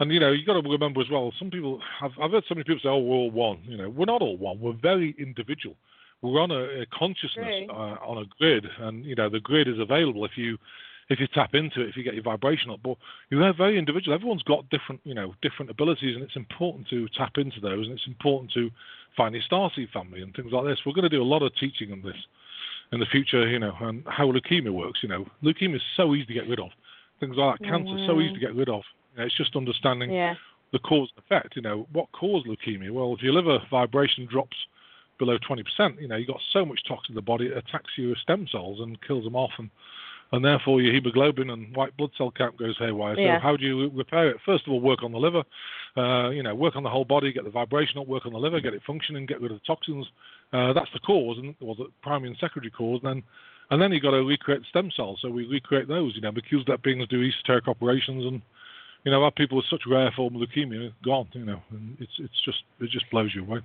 and 0.00 0.12
you 0.12 0.20
know 0.20 0.32
you 0.32 0.44
got 0.44 0.60
to 0.60 0.68
remember 0.68 1.00
as 1.00 1.10
well. 1.10 1.32
Some 1.38 1.50
people 1.50 1.80
I've 2.00 2.12
I've 2.20 2.30
heard 2.30 2.44
so 2.48 2.54
many 2.54 2.64
people 2.64 2.80
say, 2.82 2.88
"Oh, 2.88 2.98
we're 2.98 3.16
all 3.16 3.30
one." 3.30 3.60
You 3.64 3.76
know, 3.76 3.88
we're 3.88 4.06
not 4.06 4.22
all 4.22 4.36
one. 4.36 4.60
We're 4.60 4.72
very 4.72 5.14
individual. 5.18 5.76
We're 6.22 6.40
on 6.40 6.50
a, 6.50 6.82
a 6.82 6.86
consciousness 6.86 7.68
uh, 7.68 7.96
on 8.02 8.18
a 8.18 8.24
grid, 8.38 8.66
and 8.80 9.04
you 9.04 9.14
know 9.14 9.28
the 9.28 9.40
grid 9.40 9.68
is 9.68 9.78
available 9.78 10.24
if 10.24 10.32
you 10.36 10.58
if 11.10 11.20
you 11.20 11.26
tap 11.26 11.54
into 11.54 11.82
it, 11.82 11.88
if 11.88 11.96
you 11.96 12.02
get 12.02 12.14
your 12.14 12.22
vibration 12.22 12.70
up. 12.70 12.80
But 12.82 12.96
you're 13.30 13.52
very 13.52 13.78
individual. 13.78 14.14
Everyone's 14.14 14.42
got 14.42 14.68
different, 14.70 15.00
you 15.04 15.14
know, 15.14 15.34
different 15.42 15.70
abilities, 15.70 16.14
and 16.14 16.24
it's 16.24 16.36
important 16.36 16.88
to 16.88 17.08
tap 17.16 17.32
into 17.36 17.60
those, 17.60 17.86
and 17.86 17.96
it's 17.96 18.06
important 18.06 18.52
to 18.52 18.70
find 19.16 19.34
your 19.34 19.44
starseed 19.50 19.90
family 19.92 20.22
and 20.22 20.34
things 20.34 20.52
like 20.52 20.64
this. 20.64 20.78
We're 20.84 20.94
going 20.94 21.02
to 21.02 21.08
do 21.08 21.22
a 21.22 21.24
lot 21.24 21.42
of 21.42 21.54
teaching 21.56 21.92
on 21.92 22.02
this 22.02 22.16
in 22.92 23.00
the 23.00 23.06
future, 23.06 23.48
you 23.48 23.58
know, 23.58 23.74
and 23.80 24.04
how 24.06 24.30
leukemia 24.30 24.70
works. 24.70 25.00
You 25.02 25.08
know, 25.08 25.26
leukemia 25.42 25.76
is 25.76 25.82
so 25.96 26.14
easy 26.14 26.26
to 26.26 26.34
get 26.34 26.48
rid 26.48 26.60
of. 26.60 26.70
Things 27.20 27.36
like 27.36 27.58
that, 27.58 27.66
Oh, 27.66 27.70
cancer 27.70 27.98
is 27.98 28.06
so 28.06 28.20
easy 28.20 28.34
to 28.34 28.40
get 28.40 28.54
rid 28.54 28.68
of. 28.68 28.82
You 29.12 29.20
know, 29.20 29.26
it's 29.26 29.36
just 29.36 29.56
understanding 29.56 30.12
yeah. 30.12 30.34
the 30.72 30.78
cause 30.78 31.10
and 31.16 31.24
effect. 31.24 31.56
You 31.56 31.62
know, 31.62 31.86
what 31.92 32.10
caused 32.12 32.46
leukemia? 32.46 32.90
Well, 32.90 33.14
if 33.14 33.22
your 33.22 33.32
liver 33.32 33.58
vibration 33.70 34.26
drops 34.26 34.56
below 35.18 35.38
20%, 35.38 36.00
you 36.00 36.08
know, 36.08 36.16
you've 36.16 36.28
got 36.28 36.40
so 36.52 36.64
much 36.64 36.80
toxin 36.86 37.12
in 37.12 37.14
the 37.14 37.22
body, 37.22 37.46
it 37.46 37.56
attacks 37.56 37.90
your 37.96 38.16
stem 38.16 38.46
cells 38.50 38.80
and 38.80 39.00
kills 39.02 39.24
them 39.24 39.36
off, 39.36 39.52
and 39.58 39.70
and 40.32 40.44
therefore 40.44 40.80
your 40.80 40.92
hemoglobin 40.92 41.50
and 41.50 41.74
white 41.76 41.96
blood 41.96 42.10
cell 42.16 42.32
count 42.36 42.56
goes 42.56 42.76
haywire. 42.78 43.18
Yeah. 43.18 43.36
So 43.36 43.42
how 43.42 43.56
do 43.56 43.64
you 43.64 43.90
repair 43.90 44.30
it? 44.30 44.38
First 44.44 44.66
of 44.66 44.72
all, 44.72 44.80
work 44.80 45.02
on 45.02 45.12
the 45.12 45.18
liver. 45.18 45.44
Uh, 45.96 46.30
you 46.30 46.42
know, 46.42 46.54
work 46.54 46.74
on 46.74 46.82
the 46.82 46.90
whole 46.90 47.04
body, 47.04 47.32
get 47.32 47.44
the 47.44 47.50
vibration 47.50 47.98
up, 47.98 48.08
work 48.08 48.26
on 48.26 48.32
the 48.32 48.38
liver, 48.38 48.60
get 48.60 48.74
it 48.74 48.82
functioning, 48.84 49.26
get 49.26 49.40
rid 49.40 49.52
of 49.52 49.60
the 49.60 49.66
toxins. 49.66 50.06
Uh, 50.54 50.72
that's 50.72 50.90
the 50.92 51.00
cause, 51.00 51.36
and 51.38 51.54
or 51.60 51.74
the 51.74 51.86
primary 52.00 52.28
and 52.30 52.38
secondary 52.38 52.70
cause. 52.70 53.00
And 53.02 53.16
then, 53.16 53.22
and 53.70 53.82
then 53.82 53.90
you've 53.90 54.04
got 54.04 54.12
to 54.12 54.22
recreate 54.22 54.62
stem 54.70 54.88
cells. 54.96 55.18
So 55.20 55.28
we 55.28 55.46
recreate 55.46 55.88
those. 55.88 56.12
You 56.14 56.20
know, 56.22 56.30
because 56.30 56.64
that 56.68 56.82
beings 56.82 57.08
do 57.08 57.20
esoteric 57.22 57.66
operations, 57.66 58.24
and 58.24 58.40
you 59.02 59.10
know, 59.10 59.24
our 59.24 59.32
people 59.32 59.56
with 59.56 59.66
such 59.68 59.82
rare 59.88 60.12
form 60.14 60.36
of 60.36 60.42
leukemia 60.48 60.92
gone. 61.04 61.28
You 61.32 61.44
know, 61.44 61.60
and 61.72 61.96
it's 61.98 62.12
it's 62.18 62.40
just 62.44 62.58
it 62.80 62.88
just 62.90 63.10
blows 63.10 63.32
you 63.34 63.42
away. 63.42 63.60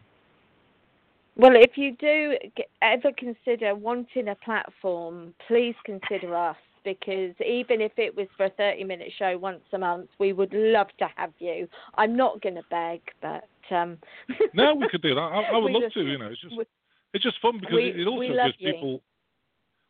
Well, 1.37 1.55
if 1.55 1.77
you 1.77 1.95
do 1.95 2.33
ever 2.81 3.11
consider 3.15 3.75
wanting 3.75 4.27
a 4.27 4.35
platform, 4.35 5.35
please 5.47 5.75
consider 5.85 6.35
us 6.35 6.57
because 6.83 7.33
even 7.45 7.81
if 7.81 7.91
it 7.97 8.15
was 8.15 8.27
for 8.35 8.45
a 8.45 8.49
30 8.49 8.83
minute 8.83 9.11
show 9.17 9.37
once 9.37 9.61
a 9.73 9.77
month, 9.77 10.09
we 10.17 10.33
would 10.33 10.53
love 10.53 10.87
to 10.97 11.07
have 11.15 11.31
you. 11.39 11.67
I'm 11.95 12.15
not 12.15 12.41
going 12.41 12.55
to 12.55 12.63
beg, 12.71 13.01
but. 13.21 13.43
Um, 13.73 13.99
No, 14.55 14.73
we 14.73 14.87
could 14.91 15.03
do 15.03 15.13
that. 15.13 15.21
I, 15.21 15.43
I 15.53 15.57
would 15.57 15.71
love 15.71 15.83
just- 15.83 15.93
to. 15.93 16.01
You 16.01 16.17
know, 16.17 16.27
it's 16.27 16.41
just 16.41 16.55
it's 17.13 17.23
just 17.23 17.39
fun 17.41 17.59
because 17.59 17.75
we- 17.75 17.89
it, 18.01 18.07
also 18.07 18.21
gives 18.27 18.55
you. 18.59 18.73
people. 18.73 19.01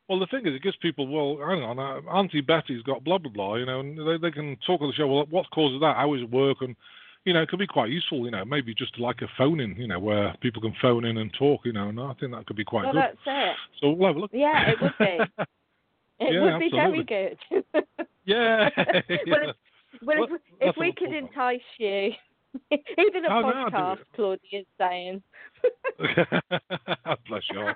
Well, 0.07 0.19
the 0.19 0.27
thing 0.27 0.47
is, 0.47 0.55
it 0.55 0.63
gives 0.63 0.75
people. 0.77 1.07
Well, 1.07 1.37
hang 1.47 1.61
on, 1.61 1.77
uh, 1.77 2.01
Auntie 2.09 2.41
Betty's 2.41 2.81
got 2.81 3.03
blah 3.03 3.17
blah 3.19 3.31
blah. 3.31 3.55
You 3.55 3.65
know, 3.65 3.79
and 3.81 3.97
they 3.97 4.17
they 4.17 4.31
can 4.31 4.57
talk 4.65 4.81
on 4.81 4.87
the 4.87 4.93
show. 4.93 5.07
Well, 5.07 5.25
what 5.29 5.49
causes 5.51 5.79
that? 5.81 5.95
How 5.97 6.13
is 6.15 6.21
it 6.23 6.31
work? 6.31 6.57
And 6.61 6.75
you 7.25 7.33
know, 7.33 7.41
it 7.43 7.49
could 7.49 7.59
be 7.59 7.67
quite 7.67 7.91
useful. 7.91 8.25
You 8.25 8.31
know, 8.31 8.43
maybe 8.43 8.73
just 8.73 8.97
like 8.99 9.21
a 9.21 9.27
phone 9.37 9.59
in. 9.59 9.75
You 9.75 9.87
know, 9.87 9.99
where 9.99 10.33
people 10.41 10.61
can 10.61 10.73
phone 10.81 11.05
in 11.05 11.17
and 11.17 11.31
talk. 11.37 11.61
You 11.63 11.73
know, 11.73 11.89
and 11.89 11.99
I 11.99 12.13
think 12.19 12.31
that 12.31 12.45
could 12.47 12.55
be 12.57 12.63
quite 12.63 12.85
well, 12.85 12.93
good. 12.93 13.01
that's 13.03 13.17
it. 13.25 13.55
So 13.81 13.91
we'll 13.91 14.07
have 14.07 14.15
a 14.15 14.19
look. 14.19 14.31
Yeah, 14.33 14.69
it 14.71 14.81
would 14.81 14.93
be. 14.97 15.19
It 16.21 16.33
Yeah, 16.33 16.41
would 16.43 16.59
be 16.59 16.69
very 16.69 16.99
absolutely. 16.99 17.63
good. 17.71 17.97
yeah. 18.25 18.69
well, 18.75 19.49
if, 19.49 19.55
Well, 20.03 20.23
if, 20.23 20.41
if 20.59 20.75
we 20.77 20.91
could 20.91 21.13
entice 21.13 21.61
you, 21.77 22.11
even 22.71 23.25
a 23.25 23.29
Oh, 23.29 23.41
no, 23.41 23.69
podcast, 23.69 23.99
it. 24.01 24.07
Claudia's 24.15 24.65
saying. 24.77 25.21
Bless 27.27 27.43
you 27.51 27.59
all. 27.61 27.73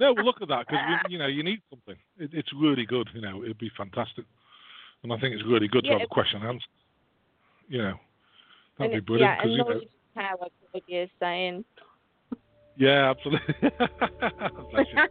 No, 0.00 0.12
well, 0.14 0.24
look 0.24 0.40
at 0.42 0.48
that 0.48 0.66
because 0.66 0.80
you 1.08 1.18
know 1.18 1.26
you 1.26 1.42
need 1.42 1.60
something. 1.70 1.96
It, 2.18 2.30
it's 2.32 2.48
really 2.58 2.86
good. 2.86 3.08
You 3.14 3.20
know, 3.20 3.42
it'd 3.44 3.58
be 3.58 3.70
fantastic, 3.76 4.24
and 5.02 5.12
I 5.12 5.18
think 5.18 5.34
it's 5.34 5.44
really 5.46 5.68
good 5.68 5.84
to 5.84 5.90
have 5.92 6.02
a 6.02 6.06
question 6.06 6.40
and 6.40 6.48
answer. 6.50 6.66
You 7.68 7.82
know, 7.82 7.94
that'd 8.78 8.92
be 8.94 9.00
brilliant 9.00 9.32
yeah, 9.38 9.42
and 9.42 9.52
you 9.52 9.58
know, 9.58 9.64
knowledge 9.64 9.82
is 9.84 9.88
power, 10.14 10.48
Claudia's 10.70 11.10
saying. 11.20 11.64
yeah, 12.76 13.10
absolutely. 13.10 13.54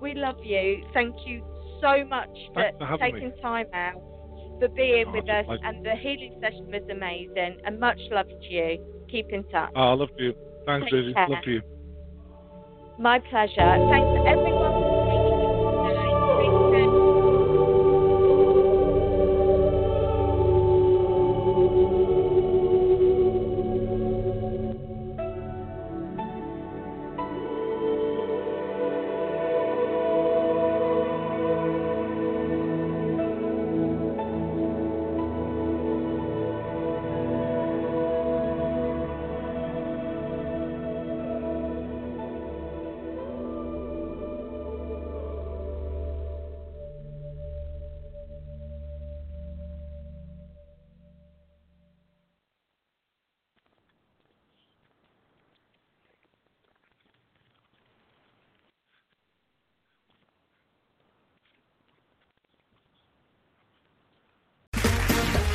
We 0.00 0.14
love 0.14 0.36
you. 0.42 0.82
Thank 0.94 1.14
you 1.26 1.44
so 1.82 2.04
much 2.06 2.30
for, 2.54 2.62
Thanks 2.62 2.78
for 2.78 2.86
having 2.86 3.14
me. 3.14 3.20
taking 3.20 3.42
time 3.42 3.66
out, 3.74 4.00
for 4.60 4.68
being 4.68 5.06
Oh, 5.08 5.12
with 5.12 5.28
us, 5.28 5.46
and 5.64 5.84
the 5.84 5.96
healing 5.96 6.38
session 6.40 6.66
was 6.70 6.82
amazing. 6.90 7.56
And 7.64 7.80
much 7.80 7.98
love 8.10 8.28
to 8.28 8.48
you. 8.48 8.78
Keep 9.10 9.30
in 9.30 9.42
touch. 9.44 9.72
Oh, 9.74 9.80
I 9.80 9.92
love 9.94 10.10
you. 10.18 10.34
Thanks, 10.66 10.88
care. 10.90 11.28
Love 11.28 11.38
you. 11.46 11.62
My 12.98 13.18
pleasure. 13.18 13.74
Thanks 13.90 14.28
everyone 14.28 14.69